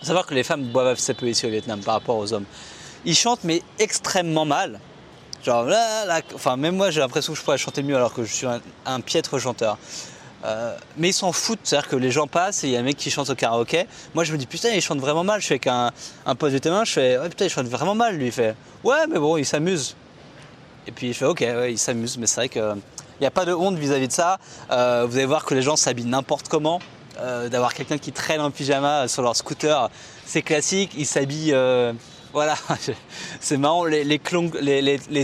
Savoir 0.00 0.24
que 0.24 0.32
les 0.32 0.42
femmes 0.42 0.64
boivent 0.72 0.86
assez 0.86 1.12
peu 1.12 1.28
ici 1.28 1.46
au 1.46 1.50
Vietnam 1.50 1.80
par 1.80 1.94
rapport 1.94 2.16
aux 2.16 2.32
hommes. 2.32 2.46
Ils 3.04 3.14
chantent 3.14 3.44
mais 3.44 3.62
extrêmement 3.78 4.46
mal. 4.46 4.80
Genre 5.44 5.64
là 5.64 6.20
enfin 6.34 6.56
même 6.56 6.76
moi 6.76 6.90
j'ai 6.90 7.00
l'impression 7.00 7.32
que 7.32 7.38
je 7.38 7.44
pourrais 7.44 7.56
chanter 7.56 7.82
mieux 7.82 7.96
alors 7.96 8.12
que 8.12 8.24
je 8.24 8.32
suis 8.32 8.46
un 8.86 9.00
piètre 9.00 9.38
chanteur. 9.38 9.78
Euh, 10.44 10.74
mais 10.96 11.10
ils 11.10 11.12
s'en 11.12 11.32
foutent, 11.32 11.60
c'est-à-dire 11.64 11.88
que 11.88 11.96
les 11.96 12.10
gens 12.10 12.26
passent 12.26 12.64
et 12.64 12.68
il 12.68 12.72
y 12.72 12.76
a 12.76 12.80
un 12.80 12.82
mec 12.82 12.96
qui 12.96 13.10
chante 13.10 13.28
au 13.28 13.34
karaoké. 13.34 13.86
Moi 14.14 14.24
je 14.24 14.32
me 14.32 14.38
dis 14.38 14.46
putain 14.46 14.70
il 14.70 14.80
chante 14.80 14.98
vraiment 14.98 15.24
mal. 15.24 15.40
Je 15.40 15.46
suis 15.46 15.52
avec 15.54 15.66
un, 15.66 15.90
un 16.24 16.34
pote 16.34 16.52
de 16.52 16.58
témoin, 16.58 16.84
je 16.84 16.92
fais 16.92 17.18
ouais 17.18 17.28
putain 17.28 17.44
il 17.44 17.50
chante 17.50 17.66
vraiment 17.66 17.94
mal. 17.94 18.16
Lui 18.16 18.26
il 18.26 18.32
fait 18.32 18.54
ouais 18.82 19.06
mais 19.08 19.18
bon 19.18 19.36
il 19.36 19.44
s'amuse. 19.44 19.96
Et 20.86 20.92
puis 20.92 21.12
je 21.12 21.18
fais 21.18 21.26
ok 21.26 21.40
ouais, 21.40 21.72
il 21.72 21.78
s'amuse, 21.78 22.16
mais 22.16 22.26
c'est 22.26 22.36
vrai 22.36 22.48
qu'il 22.48 22.76
n'y 23.20 23.26
a 23.26 23.30
pas 23.30 23.44
de 23.44 23.52
honte 23.52 23.76
vis-à-vis 23.76 24.08
de 24.08 24.12
ça. 24.12 24.38
Euh, 24.70 25.04
vous 25.06 25.16
allez 25.16 25.26
voir 25.26 25.44
que 25.44 25.54
les 25.54 25.62
gens 25.62 25.76
s'habillent 25.76 26.06
n'importe 26.06 26.48
comment. 26.48 26.80
Euh, 27.18 27.50
d'avoir 27.50 27.74
quelqu'un 27.74 27.98
qui 27.98 28.12
traîne 28.12 28.40
en 28.40 28.50
pyjama 28.50 29.06
sur 29.06 29.20
leur 29.20 29.36
scooter, 29.36 29.90
c'est 30.24 30.40
classique. 30.40 30.92
Ils 30.96 31.04
s'habillent 31.04 31.54
voilà, 32.32 32.54
c'est 33.40 33.56
marrant, 33.56 33.84
les, 33.84 34.18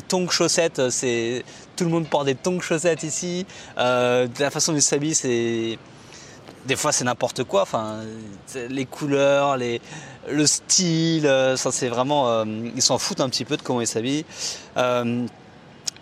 tongs 0.07 0.29
chaussettes, 0.31 0.91
c'est 0.91 1.45
tout 1.77 1.85
le 1.85 1.91
monde 1.91 2.09
porte 2.09 2.27
des 2.27 2.35
tongs 2.35 2.61
chaussettes 2.61 3.03
ici. 3.03 3.47
Euh, 3.79 4.27
la 4.39 4.51
façon 4.51 4.73
dont 4.73 4.79
ils 4.79 4.83
s'habillent, 4.83 5.15
c'est 5.15 5.79
des 6.67 6.77
fois 6.77 6.91
c'est 6.91 7.05
n'importe 7.05 7.45
quoi. 7.45 7.63
Enfin, 7.63 8.01
les 8.69 8.87
couleurs, 8.87 9.57
le 9.57 10.47
style, 10.47 11.27
euh, 11.27 11.57
ça 11.57 11.71
c'est 11.71 11.89
vraiment, 11.89 12.29
euh, 12.29 12.45
ils 12.75 12.83
s'en 12.83 12.99
foutent 12.99 13.21
un 13.21 13.29
petit 13.29 13.45
peu 13.45 13.57
de 13.57 13.63
comment 13.63 13.81
ils 13.81 13.87
s'habillent. 13.87 14.25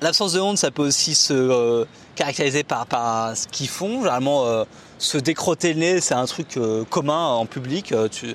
L'absence 0.00 0.32
de 0.32 0.40
honte, 0.40 0.58
ça 0.58 0.70
peut 0.70 0.86
aussi 0.86 1.14
se 1.14 1.86
caractériser 2.14 2.62
par, 2.62 2.86
par 2.86 3.36
ce 3.36 3.46
qu'ils 3.48 3.68
font. 3.68 4.00
Généralement, 4.00 4.66
se 4.98 5.18
décrotter 5.18 5.72
le 5.72 5.80
nez, 5.80 6.00
c'est 6.00 6.14
un 6.14 6.26
truc 6.26 6.58
commun 6.90 7.26
en 7.26 7.46
public. 7.46 7.94
tu, 8.10 8.34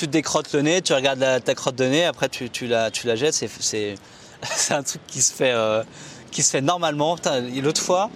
tu 0.00 0.06
te 0.06 0.12
décrottes 0.12 0.54
le 0.54 0.62
nez, 0.62 0.80
tu 0.80 0.94
regardes 0.94 1.44
ta 1.44 1.54
crotte 1.54 1.76
de 1.76 1.84
nez, 1.84 2.06
après 2.06 2.30
tu, 2.30 2.66
la, 2.66 2.90
tu 2.90 3.06
la 3.06 3.16
jettes. 3.16 3.34
C'est, 3.60 4.72
un 4.72 4.82
truc 4.82 5.02
qui 5.06 5.20
se 5.20 5.30
fait, 5.30 5.52
euh, 5.52 5.82
qui 6.30 6.42
se 6.42 6.50
fait 6.50 6.62
normalement. 6.62 7.16
L'autre 7.62 7.82
fois, 7.82 8.08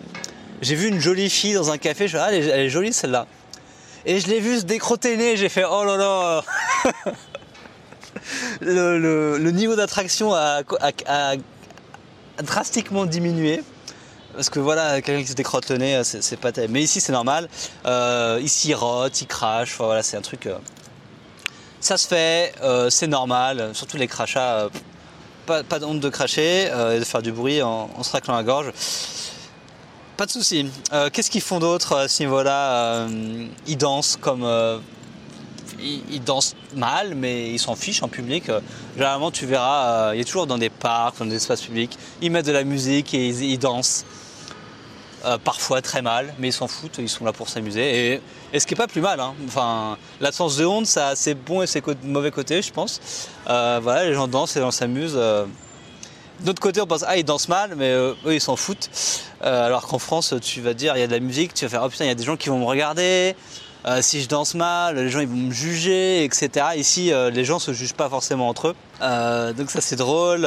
j'ai 0.62 0.76
vu 0.76 0.88
une 0.88 0.98
jolie 0.98 1.28
fille 1.28 1.52
dans 1.52 1.70
un 1.70 1.76
café, 1.76 2.08
je 2.08 2.16
me 2.16 2.22
ah, 2.22 2.32
elle, 2.32 2.48
est, 2.48 2.70
jolie 2.70 2.94
celle-là. 2.94 3.26
Et 4.06 4.18
je 4.18 4.28
l'ai 4.28 4.40
vue 4.40 4.60
se 4.60 4.64
décrotter 4.64 5.10
le 5.10 5.16
nez, 5.16 5.36
j'ai 5.36 5.50
fait 5.50 5.64
oh 5.70 5.84
là 5.84 5.98
là 5.98 6.42
le, 8.62 9.50
niveau 9.50 9.76
d'attraction 9.76 10.32
a, 10.32 10.62
drastiquement 12.42 13.04
diminué. 13.04 13.62
Parce 14.32 14.48
que 14.48 14.58
voilà, 14.58 15.02
quelqu'un 15.02 15.22
qui 15.22 15.28
se 15.28 15.34
décrotte 15.34 15.68
le 15.68 15.76
nez, 15.76 16.00
c'est, 16.02 16.40
pas 16.40 16.50
terrible. 16.50 16.72
Mais 16.72 16.82
ici, 16.82 17.02
c'est 17.02 17.12
normal. 17.12 17.46
Euh, 17.84 18.40
ici, 18.42 18.70
il 18.70 18.74
rote, 18.74 19.20
il 19.20 19.26
crache. 19.26 19.76
voilà, 19.76 20.02
c'est 20.02 20.16
un 20.16 20.22
truc. 20.22 20.46
Euh, 20.46 20.56
ça 21.84 21.98
se 21.98 22.08
fait, 22.08 22.54
euh, 22.62 22.88
c'est 22.88 23.06
normal, 23.06 23.70
surtout 23.74 23.98
les 23.98 24.06
crachats, 24.06 24.70
euh, 25.48 25.62
pas, 25.68 25.78
de 25.78 25.84
honte 25.84 26.00
de 26.00 26.08
cracher 26.08 26.68
euh, 26.70 26.96
et 26.96 26.98
de 26.98 27.04
faire 27.04 27.20
du 27.20 27.30
bruit 27.30 27.60
en, 27.60 28.02
se 28.02 28.10
raclant 28.10 28.34
la 28.34 28.42
gorge. 28.42 28.72
Pas 30.16 30.24
de 30.26 30.30
souci. 30.30 30.70
Qu'est-ce 31.12 31.28
qu'ils 31.28 31.42
font 31.42 31.58
d'autre 31.58 31.96
à 31.96 32.08
ce 32.08 32.22
niveau-là 32.22 33.08
Ils 33.66 33.76
dansent 33.76 34.16
comme. 34.20 34.48
Ils, 35.80 36.22
dansent 36.22 36.54
mal, 36.76 37.16
mais 37.16 37.50
ils 37.50 37.58
s'en 37.58 37.74
fichent 37.74 38.02
en 38.02 38.08
public. 38.08 38.44
généralement, 38.94 39.32
tu 39.32 39.44
verras, 39.44 40.14
il 40.14 40.18
y 40.18 40.20
a 40.20 40.24
toujours 40.24 40.46
dans 40.46 40.56
des 40.56 40.70
parcs, 40.70 41.18
dans 41.18 41.26
des 41.26 41.34
espaces 41.34 41.62
publics, 41.62 41.98
ils 42.22 42.30
mettent 42.30 42.46
de 42.46 42.52
la 42.52 42.62
musique 42.62 43.12
et 43.12 43.28
ils 43.28 43.58
dansent. 43.58 44.04
Euh, 45.24 45.38
parfois 45.38 45.80
très 45.80 46.02
mal, 46.02 46.34
mais 46.38 46.48
ils 46.48 46.52
s'en 46.52 46.68
foutent, 46.68 46.96
ils 46.98 47.08
sont 47.08 47.24
là 47.24 47.32
pour 47.32 47.48
s'amuser. 47.48 48.20
Et, 48.52 48.60
ce 48.60 48.66
qui 48.66 48.74
n'est 48.74 48.78
pas 48.78 48.86
plus 48.86 49.00
mal. 49.00 49.20
Hein. 49.20 49.34
Enfin, 49.46 49.96
l'absence 50.20 50.58
de 50.58 50.66
honte, 50.66 50.86
ça 50.86 51.08
a 51.08 51.16
ses 51.16 51.32
bons 51.34 51.62
et 51.62 51.66
ses 51.66 51.82
mauvais 52.02 52.30
côtés, 52.30 52.60
je 52.60 52.70
pense. 52.70 53.00
Euh, 53.48 53.80
voilà, 53.82 54.04
les 54.04 54.12
gens 54.12 54.28
dansent, 54.28 54.54
les 54.54 54.60
gens 54.60 54.70
s'amusent. 54.70 55.16
Euh. 55.16 55.46
D'autre 56.40 56.60
côté, 56.60 56.80
on 56.82 56.86
pense, 56.86 57.04
ah, 57.06 57.16
ils 57.16 57.24
dansent 57.24 57.48
mal, 57.48 57.74
mais 57.74 57.92
eux, 57.92 58.16
ils 58.26 58.40
s'en 58.40 58.56
foutent. 58.56 58.90
alors 59.40 59.86
qu'en 59.86 59.98
France, 59.98 60.34
tu 60.42 60.60
vas 60.60 60.74
dire, 60.74 60.94
il 60.96 61.00
y 61.00 61.02
a 61.02 61.06
de 61.06 61.12
la 61.12 61.20
musique, 61.20 61.54
tu 61.54 61.64
vas 61.64 61.70
faire, 61.70 61.82
oh 61.84 61.88
putain, 61.88 62.04
il 62.04 62.08
y 62.08 62.10
a 62.10 62.16
des 62.16 62.24
gens 62.24 62.36
qui 62.36 62.50
vont 62.50 62.58
me 62.58 62.66
regarder. 62.66 63.34
si 64.02 64.20
je 64.20 64.28
danse 64.28 64.54
mal, 64.54 64.96
les 64.96 65.08
gens 65.08 65.20
vont 65.20 65.36
me 65.36 65.52
juger, 65.52 66.24
etc. 66.24 66.66
Ici, 66.76 67.12
les 67.32 67.44
gens 67.44 67.60
se 67.60 67.72
jugent 67.72 67.94
pas 67.94 68.10
forcément 68.10 68.48
entre 68.48 68.68
eux. 68.68 69.54
donc 69.54 69.70
ça 69.70 69.80
c'est 69.80 69.96
drôle. 69.96 70.46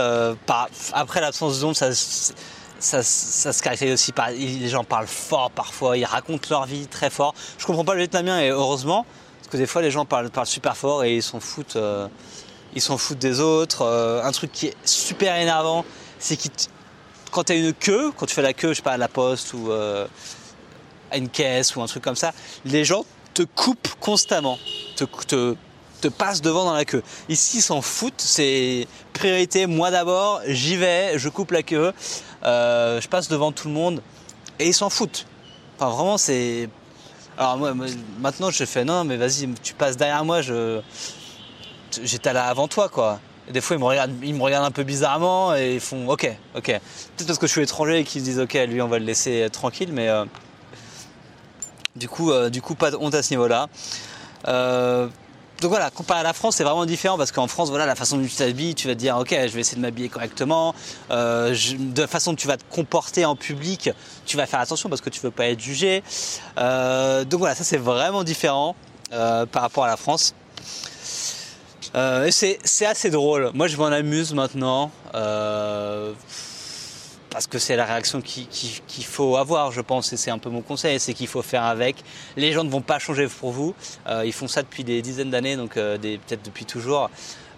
après 0.94 1.22
l'absence 1.22 1.62
de 1.62 1.66
honte, 1.66 1.78
ça, 1.78 1.90
ça, 2.80 3.04
se 3.04 3.62
caractérise 3.62 3.94
aussi 3.94 4.12
par. 4.12 4.32
Les 4.32 4.70
gens 4.70 4.84
parlent 4.84 5.08
fort 5.08 5.52
parfois, 5.52 5.98
ils 5.98 6.06
racontent 6.06 6.48
leur 6.50 6.66
vie 6.66 6.88
très 6.88 7.10
fort. 7.10 7.34
Je 7.58 7.66
comprends 7.66 7.86
pas 7.86 7.94
le 7.94 8.00
vietnamien 8.00 8.40
et 8.40 8.50
heureusement, 8.50 9.06
Parce 9.40 9.50
que 9.50 9.58
des 9.58 9.68
fois, 9.68 9.82
les 9.82 9.92
gens 9.92 10.06
parlent, 10.06 10.30
super 10.46 10.78
fort 10.78 11.04
et 11.04 11.16
ils 11.16 11.24
s'en 11.24 11.40
foutent, 11.40 11.76
euh, 11.76 12.08
ils 12.74 12.82
s'en 12.82 12.98
foutent 12.98 13.20
des 13.20 13.40
autres. 13.40 13.84
Euh, 13.84 14.24
un 14.24 14.32
truc 14.32 14.52
qui 14.52 14.68
est 14.68 14.76
super 14.86 15.36
énervant, 15.36 15.86
c'est 16.20 16.38
que 16.38 16.48
quand 17.32 17.46
tu 17.46 17.54
as 17.54 17.56
une 17.56 17.74
queue, 17.74 18.12
quand 18.16 18.26
tu 18.26 18.36
fais 18.36 18.42
la 18.42 18.54
queue, 18.54 18.70
je 18.70 18.76
sais 18.76 18.82
pas, 18.82 18.94
à 18.94 18.98
la 18.98 19.08
poste 19.08 19.54
ou 19.54 19.72
euh, 19.72 20.08
à 21.12 21.18
une 21.18 21.30
caisse 21.30 21.76
ou 21.76 21.82
un 21.82 21.88
truc 21.88 22.04
comme 22.04 22.16
ça, 22.16 22.32
les 22.66 22.86
gens 22.86 23.06
te 23.34 23.44
coupent 23.44 23.94
constamment, 24.00 24.58
te, 24.96 25.04
te, 25.04 25.56
te 26.02 26.08
passent 26.08 26.42
devant 26.42 26.66
dans 26.66 26.74
la 26.74 26.86
queue. 26.86 27.04
Ici, 27.30 27.58
ils 27.58 27.62
s'en 27.62 27.82
foutent, 27.82 28.22
c'est 28.22 28.88
priorité, 29.14 29.66
moi 29.66 29.92
d'abord, 29.92 30.42
j'y 30.48 30.76
vais, 30.76 31.18
je 31.18 31.30
coupe 31.30 31.52
la 31.52 31.64
queue, 31.64 31.94
je 32.48 33.08
passe 33.08 33.28
devant 33.28 33.52
tout 33.52 33.68
le 33.68 33.74
monde 33.74 34.02
et 34.60 34.68
ils 34.68 34.74
s'en 34.74 34.90
foutent. 34.90 35.26
Enfin, 35.78 35.90
vraiment, 35.90 36.18
c'est 36.18 36.70
alors 37.38 37.58
moi, 37.58 37.74
maintenant 38.20 38.50
je 38.50 38.66
fais 38.66 38.84
non 38.84 39.04
mais 39.04 39.16
vas-y 39.16 39.48
tu 39.62 39.76
passes 39.76 39.96
derrière 39.96 40.26
moi, 40.26 40.42
je 40.42 40.82
j'étais 42.04 42.34
là 42.34 42.46
avant 42.46 42.68
toi 42.68 42.90
quoi. 42.90 43.20
des 43.52 43.62
fois 43.62 43.76
ils 43.76 43.80
me 43.80 43.86
regardent, 43.86 44.16
ils 44.24 44.34
me 44.34 44.42
regardent 44.42 44.66
un 44.66 44.72
peu 44.72 44.84
bizarrement 44.84 45.56
et 45.56 45.76
ils 45.76 45.80
font 45.80 46.10
ok 46.10 46.28
ok. 46.56 46.66
Peut-être 46.66 47.28
parce 47.28 47.38
que 47.38 47.46
je 47.46 47.52
suis 47.52 47.62
étranger 47.62 48.00
et 48.00 48.04
qu'ils 48.04 48.22
se 48.22 48.26
disent 48.26 48.40
ok 48.40 48.54
lui 48.68 48.82
on 48.82 48.88
va 48.88 48.98
le 48.98 49.06
laisser 49.06 49.48
tranquille 49.52 49.92
mais 49.94 50.10
euh, 50.10 50.26
du 51.96 52.10
coup 52.10 52.32
euh, 52.32 52.50
du 52.50 52.62
coup 52.62 52.74
pas 52.74 52.90
de 52.90 52.96
honte 52.96 53.14
à 53.14 53.22
ce 53.22 53.32
niveau 53.32 53.48
là. 53.48 53.68
Euh, 54.48 55.08
donc 55.62 55.72
voilà, 55.72 55.90
comparé 55.90 56.20
à 56.20 56.24
la 56.24 56.34
France, 56.34 56.58
c'est 56.58 56.64
vraiment 56.64 56.86
différent 56.86 57.18
parce 57.18 57.32
qu'en 57.32 57.48
France, 57.48 57.70
voilà, 57.70 57.86
la 57.86 57.96
façon 57.96 58.18
dont 58.18 58.26
tu 58.26 58.36
t'habilles, 58.36 58.76
tu 58.76 58.88
vas 58.88 58.94
te 58.94 59.00
dire, 59.00 59.18
ok, 59.18 59.30
je 59.32 59.54
vais 59.54 59.62
essayer 59.62 59.78
de 59.78 59.82
m'habiller 59.82 60.08
correctement. 60.10 60.76
Euh, 61.10 61.56
de 61.80 62.06
façon 62.06 62.32
dont 62.32 62.36
tu 62.36 62.48
vas 62.48 62.58
te 62.58 62.64
comporter 62.70 63.26
en 63.26 63.36
public, 63.36 63.90
tu 64.26 64.38
vas 64.38 64.46
faire 64.46 64.60
attention 64.60 64.88
parce 64.88 65.02
que 65.02 65.10
tu 65.10 65.20
veux 65.20 65.32
pas 65.32 65.48
être 65.48 65.60
jugé. 65.60 66.04
Euh, 66.60 67.26
donc 67.26 67.40
voilà, 67.40 67.56
ça 67.56 67.64
c'est 67.64 67.78
vraiment 67.78 68.24
différent 68.24 68.76
euh, 69.14 69.48
par 69.48 69.64
rapport 69.64 69.86
à 69.86 69.88
la 69.88 69.98
France. 69.98 70.36
c'est 72.30 72.86
assez 72.86 73.10
drôle. 73.10 73.50
Moi, 73.56 73.68
je 73.68 73.78
m'en 73.78 73.86
amuse 73.86 74.34
maintenant 74.34 74.92
parce 77.38 77.46
que 77.46 77.60
c'est 77.60 77.76
la 77.76 77.86
réaction 77.86 78.20
qu'il 78.20 79.06
faut 79.06 79.38
avoir, 79.38 79.72
je 79.72 79.82
pense, 79.82 80.12
et 80.12 80.18
c'est 80.18 80.32
un 80.32 80.40
peu 80.40 80.50
mon 80.50 80.64
conseil, 80.64 81.00
c'est 81.00 81.14
qu'il 81.14 81.28
faut 81.28 81.44
faire 81.44 81.66
avec. 81.66 81.98
Les 82.36 82.52
gens 82.52 82.64
ne 82.64 82.70
vont 82.72 82.82
pas 82.82 82.98
changer 82.98 83.28
pour 83.28 83.52
vous, 83.52 83.76
euh, 84.08 84.24
ils 84.26 84.34
font 84.34 84.48
ça 84.48 84.64
depuis 84.64 84.84
des 84.84 85.04
dizaines 85.04 85.30
d'années, 85.30 85.56
donc 85.56 85.78
euh, 85.78 86.00
peut-être 86.00 86.44
depuis 86.44 86.66
toujours. 86.66 87.12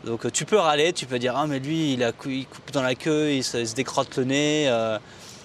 Donc 0.04 0.26
euh, 0.26 0.32
tu 0.32 0.44
peux 0.44 0.58
râler, 0.58 0.92
tu 0.92 1.06
peux 1.06 1.18
dire 1.18 1.38
ah 1.38 1.48
mais 1.48 1.60
lui 1.60 1.94
il, 1.94 2.14
coupe 2.14 2.72
dans 2.74 2.82
la 2.82 2.94
queue, 2.94 3.32
il 3.32 3.42
se, 3.42 3.74
décrotte 3.74 4.18
le 4.18 4.26
nez, 4.26 5.00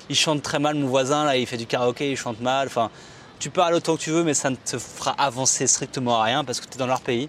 il 0.09 0.17
chante 0.17 0.43
très 0.43 0.59
mal 0.59 0.75
mon 0.75 0.89
voisin 0.89 1.25
là, 1.27 1.37
il 1.37 1.47
fait 1.47 1.57
du 1.57 1.67
karaoké, 1.67 2.11
il 2.11 2.17
chante 2.17 2.41
mal. 2.41 2.67
Enfin, 2.67 2.91
tu 3.39 3.51
peux 3.51 3.61
râler 3.61 3.77
autant 3.77 3.95
que 3.95 4.03
tu 4.03 4.11
veux, 4.11 4.25
mais 4.25 4.35
ça 4.35 4.51
ne 4.51 4.57
te 4.57 4.79
fera 4.79 5.13
avancer 5.13 5.69
strictement 5.69 6.21
à 6.21 6.25
rien 6.25 6.43
parce 6.43 6.59
que 6.59 6.67
tu 6.67 6.75
es 6.75 6.79
dans 6.79 6.89
leur 6.89 7.03
pays. 7.03 7.29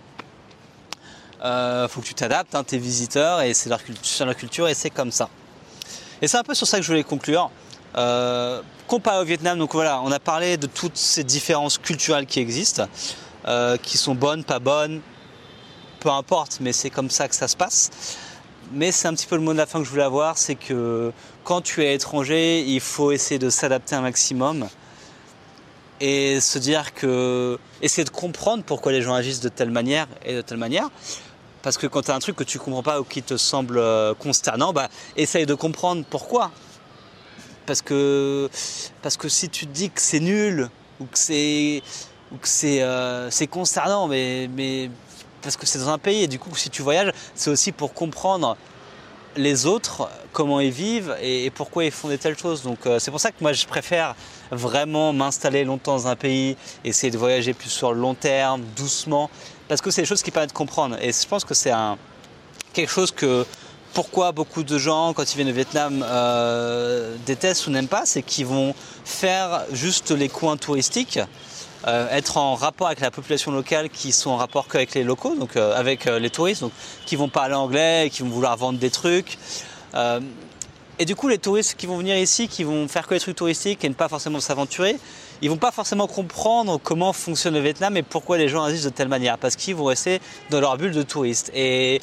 Il 1.43 1.87
faut 1.87 2.01
que 2.01 2.07
tu 2.07 2.15
t'adaptes, 2.15 2.55
hein, 2.55 2.63
es 2.71 2.77
visiteur 2.79 3.41
et 3.41 3.53
c'est 3.53 3.69
leur, 3.69 3.79
leur 4.21 4.35
culture 4.35 4.67
et 4.67 4.73
c'est 4.73 4.89
comme 4.89 5.11
ça. 5.11 5.29
Et 6.21 6.27
c'est 6.27 6.37
un 6.37 6.43
peu 6.43 6.53
sur 6.53 6.67
ça 6.67 6.77
que 6.77 6.83
je 6.83 6.87
voulais 6.87 7.03
conclure. 7.03 7.51
Euh, 7.97 8.61
comparé 8.87 9.21
au 9.21 9.25
Vietnam, 9.25 9.57
donc 9.57 9.73
voilà, 9.73 10.01
on 10.01 10.11
a 10.11 10.19
parlé 10.19 10.57
de 10.57 10.67
toutes 10.67 10.97
ces 10.97 11.23
différences 11.23 11.77
culturelles 11.77 12.25
qui 12.25 12.39
existent, 12.39 12.87
euh, 13.47 13.77
qui 13.77 13.97
sont 13.97 14.15
bonnes, 14.15 14.43
pas 14.43 14.59
bonnes, 14.59 15.01
peu 15.99 16.09
importe, 16.09 16.59
mais 16.61 16.73
c'est 16.73 16.89
comme 16.89 17.09
ça 17.09 17.27
que 17.27 17.35
ça 17.35 17.47
se 17.47 17.55
passe. 17.55 18.17
Mais 18.73 18.91
c'est 18.91 19.07
un 19.07 19.13
petit 19.13 19.27
peu 19.27 19.35
le 19.35 19.41
mot 19.41 19.53
de 19.53 19.57
la 19.57 19.65
fin 19.65 19.79
que 19.79 19.85
je 19.85 19.89
voulais 19.89 20.03
avoir, 20.03 20.37
c'est 20.37 20.55
que 20.55 21.11
quand 21.43 21.61
tu 21.61 21.83
es 21.83 21.93
étranger, 21.93 22.61
il 22.61 22.79
faut 22.79 23.11
essayer 23.11 23.39
de 23.39 23.49
s'adapter 23.49 23.95
un 23.95 24.01
maximum 24.01 24.67
et 26.01 26.39
se 26.41 26.59
dire 26.59 26.93
que 26.93 27.57
essayer 27.81 28.03
de 28.03 28.09
comprendre 28.09 28.63
pourquoi 28.63 28.91
les 28.91 29.01
gens 29.01 29.13
agissent 29.13 29.39
de 29.39 29.49
telle 29.49 29.71
manière 29.71 30.07
et 30.25 30.35
de 30.35 30.41
telle 30.41 30.57
manière 30.57 30.89
parce 31.65 31.79
que 31.79 31.87
quand 31.87 32.03
tu 32.03 32.11
as 32.11 32.13
un 32.13 32.19
truc 32.19 32.35
que 32.35 32.43
tu 32.43 32.59
comprends 32.59 32.83
pas 32.83 33.01
ou 33.01 33.03
qui 33.03 33.23
te 33.23 33.37
semble 33.37 33.79
euh, 33.79 34.13
consternant, 34.13 34.71
bah, 34.71 34.87
essaye 35.17 35.47
de 35.47 35.55
comprendre 35.55 36.05
pourquoi. 36.07 36.51
Parce 37.65 37.81
que, 37.81 38.47
parce 39.01 39.17
que 39.17 39.27
si 39.29 39.49
tu 39.49 39.65
te 39.65 39.71
dis 39.71 39.89
que 39.89 39.99
c'est 39.99 40.19
nul 40.19 40.69
ou 40.99 41.05
que 41.05 41.17
c'est 41.17 41.81
ou 42.31 42.35
c'est 42.43 42.83
euh, 42.83 43.31
consternant, 43.49 44.07
mais, 44.07 44.47
mais 44.55 44.91
parce 45.41 45.57
que 45.57 45.65
c'est 45.65 45.79
dans 45.79 45.89
un 45.89 45.97
pays 45.97 46.21
et 46.21 46.27
du 46.27 46.37
coup 46.37 46.55
si 46.55 46.69
tu 46.69 46.83
voyages, 46.83 47.11
c'est 47.33 47.49
aussi 47.49 47.71
pour 47.71 47.95
comprendre 47.95 48.57
les 49.35 49.65
autres, 49.65 50.07
comment 50.33 50.59
ils 50.59 50.71
vivent 50.71 51.15
et, 51.19 51.49
pourquoi 51.49 51.83
ils 51.85 51.91
font 51.91 52.09
des 52.09 52.19
telles 52.19 52.37
choses. 52.37 52.61
Donc 52.61 52.85
euh, 52.85 52.99
c'est 52.99 53.09
pour 53.09 53.19
ça 53.19 53.31
que 53.31 53.37
moi 53.41 53.53
je 53.53 53.65
préfère 53.65 54.15
vraiment 54.51 55.13
m'installer 55.13 55.63
longtemps 55.63 55.93
dans 55.93 56.07
un 56.07 56.15
pays, 56.15 56.57
essayer 56.83 57.09
de 57.09 57.17
voyager 57.17 57.55
plus 57.55 57.69
sur 57.69 57.91
le 57.91 57.99
long 57.99 58.13
terme, 58.13 58.61
doucement, 58.75 59.31
parce 59.67 59.81
que 59.81 59.91
c'est 59.91 60.01
des 60.01 60.07
choses 60.07 60.23
qui 60.23 60.31
permettent 60.31 60.51
de 60.51 60.55
comprendre. 60.55 60.97
Et 61.01 61.11
je 61.11 61.27
pense 61.27 61.43
que 61.43 61.53
c'est 61.53 61.73
quelque 62.73 62.91
chose 62.91 63.11
que 63.11 63.45
pourquoi 63.95 64.33
beaucoup 64.33 64.63
de 64.63 64.77
gens, 64.77 65.13
quand 65.13 65.33
ils 65.33 65.37
viennent 65.37 65.49
au 65.49 65.53
Vietnam, 65.53 66.05
euh, 66.05 67.15
détestent 67.25 67.65
ou 67.67 67.71
n'aiment 67.71 67.87
pas, 67.87 68.05
c'est 68.05 68.21
qu'ils 68.21 68.45
vont 68.45 68.75
faire 69.05 69.65
juste 69.71 70.11
les 70.11 70.27
coins 70.27 70.57
touristiques, 70.57 71.19
euh, 71.87 72.07
être 72.11 72.37
en 72.37 72.55
rapport 72.55 72.87
avec 72.87 72.99
la 72.99 73.09
population 73.09 73.51
locale 73.51 73.89
qui 73.89 74.11
sont 74.11 74.31
en 74.31 74.35
rapport 74.35 74.67
qu'avec 74.67 74.93
les 74.95 75.05
locaux, 75.05 75.35
donc 75.35 75.55
euh, 75.55 75.73
avec 75.79 76.05
les 76.05 76.29
touristes, 76.29 76.61
donc 76.61 76.73
qui 77.05 77.15
vont 77.15 77.29
parler 77.29 77.55
anglais, 77.55 78.09
qui 78.11 78.21
vont 78.21 78.29
vouloir 78.29 78.57
vendre 78.57 78.79
des 78.79 78.91
trucs. 78.91 79.37
et 80.99 81.05
du 81.05 81.15
coup, 81.15 81.29
les 81.29 81.37
touristes 81.37 81.75
qui 81.77 81.87
vont 81.87 81.97
venir 81.97 82.17
ici, 82.17 82.49
qui 82.49 82.65
vont 82.65 82.89
faire 82.89 83.07
que 83.07 83.13
les 83.13 83.19
trucs 83.21 83.37
touristiques 83.37 83.85
et 83.85 83.89
ne 83.89 83.93
pas 83.93 84.09
forcément 84.09 84.41
s'aventurer, 84.41 84.97
ils 85.41 85.49
vont 85.49 85.57
pas 85.57 85.71
forcément 85.71 86.07
comprendre 86.07 86.79
comment 86.81 87.13
fonctionne 87.13 87.53
le 87.53 87.59
Vietnam 87.59 87.97
et 87.97 88.03
pourquoi 88.03 88.37
les 88.37 88.49
gens 88.49 88.63
agissent 88.63 88.83
de 88.83 88.89
telle 88.89 89.07
manière, 89.07 89.37
parce 89.37 89.55
qu'ils 89.55 89.75
vont 89.75 89.85
rester 89.85 90.21
dans 90.49 90.59
leur 90.59 90.77
bulle 90.77 90.93
de 90.93 91.03
touristes. 91.03 91.51
Et, 91.53 92.01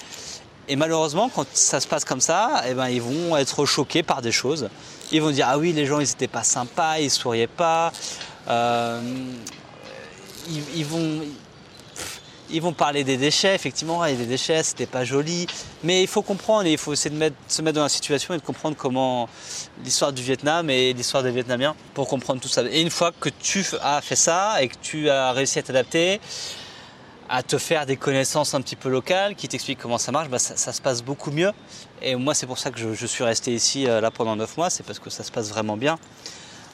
malheureusement, 0.77 1.31
quand 1.35 1.47
ça 1.53 1.81
se 1.81 1.87
passe 1.87 2.05
comme 2.05 2.21
ça, 2.21 2.63
eh 2.69 2.75
ben, 2.75 2.89
ils 2.89 3.03
vont 3.03 3.37
être 3.37 3.65
choqués 3.67 4.03
par 4.03 4.23
des 4.23 4.33
choses. 4.33 4.69
Ils 5.11 5.21
vont 5.21 5.31
dire 5.31 5.47
ah 5.49 5.59
oui, 5.59 5.73
les 5.73 5.85
gens 5.87 6.01
ils 6.01 6.09
n'étaient 6.09 6.29
pas 6.29 6.45
sympas, 6.45 6.99
ils 6.99 7.11
souriaient 7.11 7.47
pas. 7.47 7.93
Euh, 8.49 9.01
ils, 10.75 10.85
vont 10.85 11.21
ils 12.53 12.63
vont 12.63 12.73
parler 12.73 13.03
des 13.05 13.17
déchets, 13.17 13.55
effectivement, 13.55 14.05
et 14.05 14.15
des 14.15 14.27
déchets, 14.27 14.63
c'était 14.63 14.87
pas 14.87 15.05
joli. 15.05 15.47
Mais 15.83 16.03
il 16.03 16.07
faut 16.07 16.23
comprendre 16.23 16.67
et 16.67 16.73
il 16.73 16.79
faut 16.79 16.93
essayer 16.93 17.15
de 17.15 17.33
se 17.49 17.63
mettre 17.63 17.77
dans 17.77 17.83
la 17.83 17.89
situation 17.89 18.35
et 18.35 18.39
de 18.39 18.43
comprendre 18.43 18.77
comment 18.77 19.29
l'histoire 19.85 20.13
du 20.13 20.23
Vietnam 20.23 20.71
et 20.71 20.93
l'histoire 20.93 21.23
des 21.23 21.31
Vietnamiens 21.31 21.75
pour 21.95 22.07
comprendre 22.09 22.41
tout 22.41 22.49
ça. 22.49 22.63
Et 22.71 22.81
une 22.81 22.91
fois 22.91 23.11
que 23.19 23.29
tu 23.29 23.65
as 23.81 24.01
fait 24.01 24.17
ça 24.17 24.63
et 24.63 24.69
que 24.69 24.77
tu 24.81 25.09
as 25.09 25.33
réussi 25.33 25.59
à 25.59 25.63
t'adapter, 25.63 26.21
à 27.29 27.43
te 27.43 27.57
faire 27.57 27.87
des 27.87 27.97
connaissances 27.97 28.53
un 28.53 28.61
petit 28.61 28.77
peu 28.77 28.91
locales 28.91 29.35
qui 29.35 29.49
t'expliquent 29.49 29.79
comment 29.79 29.99
ça 29.99 30.13
marche, 30.13 30.29
bah, 30.29 30.39
ça, 30.39 30.73
se 30.73 30.83
passe 30.83 31.03
beaucoup 31.03 31.31
mieux. 31.31 31.51
Et 32.03 32.15
moi, 32.15 32.35
c'est 32.35 32.47
pour 32.47 32.59
ça 32.59 32.71
que 32.71 32.95
je, 32.95 33.07
suis 33.07 33.25
resté 33.25 33.55
ici 33.55 33.87
euh, 33.89 34.01
là 34.01 34.11
pendant 34.11 34.37
9 34.37 34.57
mois, 34.59 34.69
c'est 34.69 34.83
parce 34.83 34.99
que 34.99 35.09
ça 35.09 35.25
se 35.25 35.33
passe 35.33 35.49
vraiment 35.49 35.77
bien. 35.79 35.99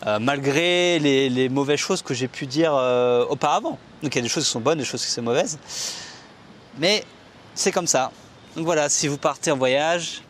Euh, 0.07 0.21
malgré 0.21 1.01
les, 1.01 1.49
mauvaises 1.49 1.81
choses 1.81 2.03
que 2.03 2.15
j'ai 2.15 2.29
pu 2.29 2.47
dire 2.47 2.73
euh, 2.75 3.25
auparavant. 3.27 3.79
Donc 4.03 4.15
il 4.15 4.17
y 4.17 4.19
a 4.19 4.23
des 4.23 4.29
choses 4.29 4.45
qui 4.45 4.51
sont 4.51 4.61
bonnes, 4.61 4.79
des 4.79 4.85
choses 4.85 5.05
qui 5.05 5.11
sont 5.11 5.23
mauvaises. 5.23 5.59
Mais 6.79 7.05
c'est 7.55 7.73
comme 7.73 7.89
ça. 7.89 8.13
Donc 8.55 8.65
voilà, 8.65 8.89
si 8.89 9.09
vous 9.09 9.19
partez 9.19 9.51
en 9.51 9.57
voyage, 9.57 10.23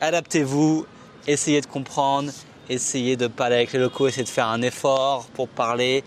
adaptez-vous, 0.00 0.86
essayez 1.26 1.60
de 1.60 1.66
comprendre, 1.66 2.32
essayez 2.70 3.16
de 3.16 3.26
parler 3.26 3.56
avec 3.56 3.72
les 3.72 3.78
locaux, 3.78 4.08
essayez 4.08 4.24
de 4.24 4.28
faire 4.30 4.48
un 4.48 4.62
effort 4.62 5.26
pour 5.34 5.48
parler 5.48 6.02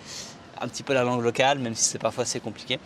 un 0.60 0.68
petit 0.68 0.82
peu 0.82 0.94
la 0.94 1.04
langue 1.04 1.22
locale, 1.22 1.60
même 1.60 1.76
si 1.76 1.84
c'est 1.84 2.00
parfois 2.00 2.24
assez 2.24 2.40
compliqué. 2.40 2.80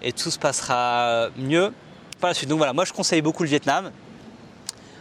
Et 0.00 0.12
tout 0.12 0.30
se 0.30 0.38
passera 0.38 1.28
mieux 1.36 1.74
par 2.20 2.30
la 2.30 2.34
suite. 2.34 2.48
Donc 2.48 2.58
voilà, 2.58 2.72
moi 2.72 2.86
je 2.86 2.92
conseille 2.94 3.20
beaucoup 3.20 3.42
le 3.42 3.50
Vietnam. 3.50 3.92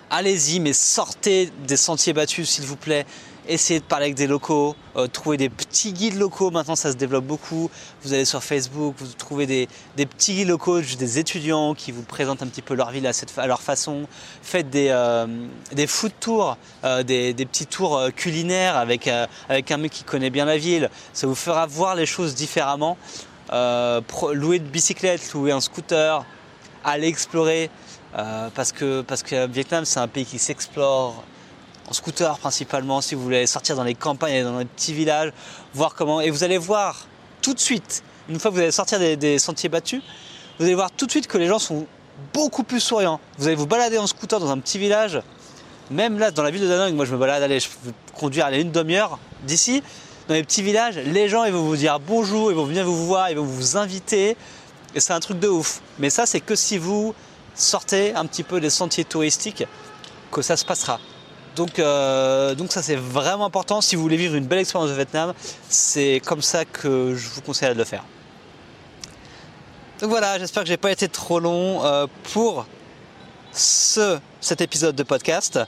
Allez-y, 0.09 0.59
mais 0.59 0.73
sortez 0.73 1.51
des 1.65 1.77
sentiers 1.77 2.13
battus, 2.13 2.49
s'il 2.49 2.65
vous 2.65 2.75
plaît 2.75 3.05
essayez 3.49 3.79
de 3.79 3.85
parler 3.85 4.05
avec 4.05 4.15
des 4.15 4.27
locaux, 4.27 4.75
euh, 4.95 5.07
trouver 5.07 5.37
des 5.37 5.49
petits 5.49 5.91
guides 5.91 6.17
locaux. 6.17 6.51
Maintenant, 6.51 6.75
ça 6.75 6.91
se 6.91 6.97
développe 6.97 7.25
beaucoup. 7.25 7.69
Vous 8.03 8.13
allez 8.13 8.25
sur 8.25 8.43
Facebook, 8.43 8.95
vous 8.97 9.07
trouvez 9.17 9.45
des, 9.45 9.67
petits 9.95 10.35
guides 10.35 10.47
locaux, 10.47 10.79
des 10.81 11.19
étudiants 11.19 11.73
qui 11.73 11.91
vous 11.91 12.03
présentent 12.03 12.41
un 12.43 12.47
petit 12.47 12.61
peu 12.61 12.75
leur 12.75 12.91
ville 12.91 13.07
à, 13.07 13.47
leur 13.47 13.61
façon. 13.61 14.07
Faites 14.41 14.69
des, 14.69 14.89
euh, 14.89 15.25
des 15.73 15.87
food 15.87 16.11
tours, 16.19 16.57
euh, 16.83 17.03
des, 17.03 17.33
petits 17.33 17.65
tours 17.65 18.01
culinaires 18.15 18.77
avec, 18.77 19.09
avec 19.49 19.71
un 19.71 19.77
mec 19.77 19.91
qui 19.91 20.03
connaît 20.03 20.29
bien 20.29 20.45
la 20.45 20.57
ville. 20.57 20.89
Ça 21.13 21.27
vous 21.27 21.35
fera 21.35 21.65
voir 21.65 21.95
les 21.95 22.05
choses 22.05 22.35
différemment. 22.35 22.97
louer 23.51 24.57
une 24.57 24.63
bicyclette, 24.63 25.33
louer 25.33 25.51
un 25.51 25.61
scooter, 25.61 26.23
aller 26.83 27.07
explorer. 27.07 27.69
parce 28.13 28.71
que 28.71 29.01
parce 29.01 29.23
que 29.23 29.47
Vietnam 29.47 29.85
c'est 29.85 29.99
un 29.99 30.07
pays 30.07 30.25
qui 30.25 30.39
s'explore 30.39 31.23
en 31.89 31.93
scooter 31.93 32.37
principalement, 32.37 33.01
si 33.01 33.15
vous 33.15 33.23
voulez 33.23 33.47
sortir 33.47 33.75
dans 33.75 33.83
les 33.83 33.95
campagnes, 33.95 34.43
dans 34.43 34.59
les 34.59 34.65
petits 34.65 34.93
villages, 34.93 35.31
voir 35.73 35.95
comment. 35.95 36.21
Et 36.21 36.29
vous 36.29 36.43
allez 36.43 36.57
voir 36.57 37.07
tout 37.41 37.53
de 37.53 37.59
suite, 37.59 38.03
une 38.29 38.39
fois 38.39 38.51
que 38.51 38.55
vous 38.55 38.61
allez 38.61 38.71
sortir 38.71 38.99
des, 38.99 39.39
sentiers 39.39 39.69
battus, 39.69 40.01
vous 40.59 40.65
allez 40.65 40.75
voir 40.75 40.91
tout 40.91 41.05
de 41.05 41.11
suite 41.11 41.27
que 41.27 41.37
les 41.37 41.47
gens 41.47 41.59
sont 41.59 41.87
beaucoup 42.33 42.63
plus 42.63 42.79
souriants. 42.79 43.19
Vous 43.37 43.47
allez 43.47 43.55
vous 43.55 43.65
balader 43.65 43.97
en 43.97 44.07
scooter 44.07 44.39
dans 44.39 44.51
un 44.51 44.59
petit 44.59 44.77
village, 44.77 45.19
même 45.89 46.19
là 46.19 46.29
dans 46.29 46.43
la 46.43 46.51
ville 46.51 46.61
de 46.61 46.67
Danang, 46.67 46.93
moi 46.93 47.05
je 47.05 47.13
me 47.13 47.17
balade, 47.17 47.41
allez, 47.41 47.59
je 47.59 47.69
peux 47.69 47.91
conduire 48.13 48.45
à 48.45 48.51
une 48.51 48.71
demi-heure 48.71 49.17
d'ici. 49.43 49.81
dans 50.27 50.35
les 50.35 50.43
petits 50.43 50.61
villages, 50.61 50.97
les 50.97 51.27
gens 51.27 51.45
ils 51.45 51.53
vont 51.53 51.63
vous 51.63 51.77
dire 51.77 51.99
bonjour, 51.99 52.51
ils 52.51 52.55
vont 52.55 52.65
venir 52.65 52.85
vous 52.85 53.07
voir, 53.07 53.31
ils 53.31 53.37
vont 53.37 53.43
vous 53.43 53.77
inviter. 53.77 54.37
Et 54.93 54.99
c'est 54.99 55.13
un 55.13 55.19
truc 55.19 55.39
de 55.39 55.47
ouf. 55.47 55.81
Mais 55.97 56.09
ça, 56.09 56.25
c'est 56.25 56.39
que 56.39 56.55
si 56.55 56.77
vous 56.77 57.13
sortez 57.55 58.13
un 58.15 58.25
petit 58.25 58.43
peu 58.43 58.59
des 58.59 58.69
sentiers 58.69 59.05
touristiques 59.05 59.63
que 60.31 60.41
ça 60.41 60.55
se 60.55 60.65
passera. 60.65 60.99
Donc, 61.59 61.77
euh, 61.77 62.55
donc 62.55 62.71
ça 62.71 62.81
c'est 62.81 62.95
vraiment 62.95 63.43
important. 63.43 63.81
Si 63.81 63.97
vous 63.97 64.01
voulez 64.01 64.15
vivre 64.15 64.35
une 64.35 64.45
belle 64.45 64.59
expérience 64.59 64.89
de 64.89 64.95
Vietnam, 64.95 65.33
c'est 65.67 66.21
comme 66.25 66.41
ça 66.41 66.63
que 66.63 67.13
je 67.15 67.27
vous 67.27 67.41
conseille 67.41 67.73
de 67.73 67.77
le 67.77 67.83
faire. 67.83 68.05
Donc 69.99 70.09
voilà, 70.09 70.39
j'espère 70.39 70.63
que 70.63 70.69
j'ai 70.69 70.77
pas 70.77 70.89
été 70.89 71.09
trop 71.09 71.41
long 71.41 71.83
euh, 71.83 72.07
pour 72.31 72.65
ce, 73.51 74.19
cet 74.39 74.61
épisode 74.61 74.95
de 74.95 75.03
podcast. 75.03 75.59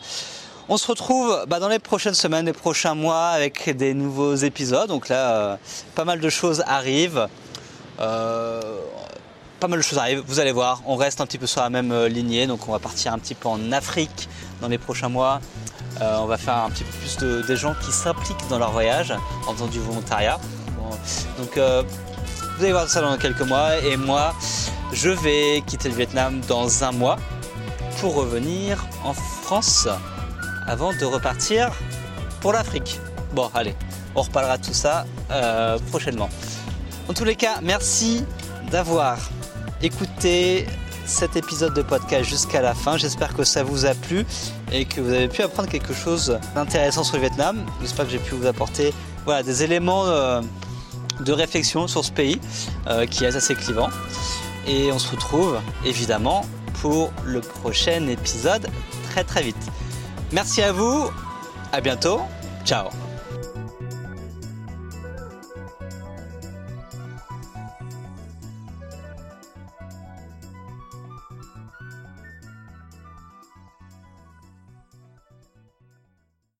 On 0.69 0.77
se 0.77 0.87
retrouve 0.87 1.43
bah, 1.49 1.59
dans 1.59 1.67
les 1.67 1.79
prochaines 1.79 2.13
semaines, 2.13 2.45
les 2.45 2.53
prochains 2.53 2.95
mois 2.95 3.25
avec 3.27 3.75
des 3.75 3.93
nouveaux 3.93 4.35
épisodes. 4.35 4.87
Donc 4.87 5.09
là, 5.09 5.35
euh, 5.35 5.55
pas 5.93 6.05
mal 6.05 6.21
de 6.21 6.29
choses 6.29 6.63
arrivent. 6.67 7.27
Pas 7.97 9.67
mal 9.67 9.77
de 9.77 9.83
choses 9.83 9.99
arrivent, 9.99 10.23
vous 10.25 10.39
allez 10.39 10.53
voir, 10.53 10.81
on 10.87 10.95
reste 10.95 11.21
un 11.21 11.27
petit 11.27 11.37
peu 11.37 11.45
sur 11.45 11.61
la 11.61 11.69
même 11.69 12.05
lignée, 12.05 12.47
donc 12.47 12.67
on 12.67 12.71
va 12.71 12.79
partir 12.79 13.13
un 13.13 13.19
petit 13.19 13.35
peu 13.35 13.47
en 13.47 13.71
Afrique 13.71 14.27
dans 14.59 14.69
les 14.69 14.79
prochains 14.79 15.09
mois. 15.09 15.39
Euh, 15.99 16.17
on 16.19 16.25
va 16.25 16.37
faire 16.37 16.55
un 16.55 16.69
petit 16.69 16.83
peu 16.83 16.97
plus 16.99 17.17
de, 17.17 17.41
des 17.41 17.55
gens 17.55 17.75
qui 17.83 17.91
s'impliquent 17.91 18.47
dans 18.49 18.59
leur 18.59 18.71
voyage 18.71 19.13
en 19.47 19.53
faisant 19.53 19.67
du 19.67 19.79
volontariat. 19.79 20.39
Donc 21.37 21.57
euh, 21.57 21.83
vous 22.57 22.63
allez 22.63 22.73
voir 22.73 22.87
ça 22.87 23.01
dans 23.01 23.17
quelques 23.17 23.41
mois 23.41 23.77
et 23.77 23.97
moi 23.97 24.33
je 24.93 25.09
vais 25.09 25.63
quitter 25.65 25.89
le 25.89 25.95
Vietnam 25.95 26.41
dans 26.47 26.83
un 26.83 26.91
mois 26.91 27.17
pour 27.99 28.15
revenir 28.15 28.85
en 29.03 29.13
France 29.13 29.87
avant 30.67 30.93
de 30.93 31.05
repartir 31.05 31.71
pour 32.39 32.53
l'Afrique. 32.53 32.99
Bon 33.33 33.49
allez, 33.53 33.75
on 34.15 34.21
reparlera 34.21 34.57
de 34.57 34.65
tout 34.65 34.73
ça 34.73 35.05
euh, 35.31 35.77
prochainement. 35.89 36.29
En 37.09 37.13
tous 37.13 37.25
les 37.25 37.35
cas, 37.35 37.59
merci 37.61 38.25
d'avoir 38.69 39.17
écouté 39.81 40.67
cet 41.11 41.35
épisode 41.35 41.73
de 41.73 41.81
podcast 41.81 42.29
jusqu'à 42.29 42.61
la 42.61 42.73
fin. 42.73 42.97
J'espère 42.97 43.35
que 43.35 43.43
ça 43.43 43.63
vous 43.63 43.85
a 43.85 43.93
plu 43.93 44.25
et 44.71 44.85
que 44.85 45.01
vous 45.01 45.11
avez 45.11 45.27
pu 45.27 45.41
apprendre 45.41 45.69
quelque 45.69 45.93
chose 45.93 46.39
d'intéressant 46.55 47.03
sur 47.03 47.17
le 47.17 47.21
Vietnam. 47.21 47.65
J'espère 47.81 48.05
que 48.05 48.11
j'ai 48.11 48.19
pu 48.19 48.33
vous 48.33 48.47
apporter 48.47 48.93
des 49.45 49.63
éléments 49.63 50.05
euh, 50.07 50.41
de 51.19 51.31
réflexion 51.31 51.87
sur 51.87 52.03
ce 52.03 52.11
pays 52.11 52.39
euh, 52.87 53.05
qui 53.05 53.25
est 53.25 53.35
assez 53.35 53.55
clivant. 53.55 53.89
Et 54.67 54.91
on 54.91 54.99
se 54.99 55.11
retrouve 55.11 55.59
évidemment 55.85 56.45
pour 56.81 57.11
le 57.25 57.41
prochain 57.41 58.07
épisode 58.07 58.67
très 59.09 59.23
très 59.23 59.43
vite. 59.43 59.71
Merci 60.31 60.61
à 60.61 60.71
vous, 60.71 61.09
à 61.71 61.81
bientôt, 61.81 62.21
ciao 62.65 63.10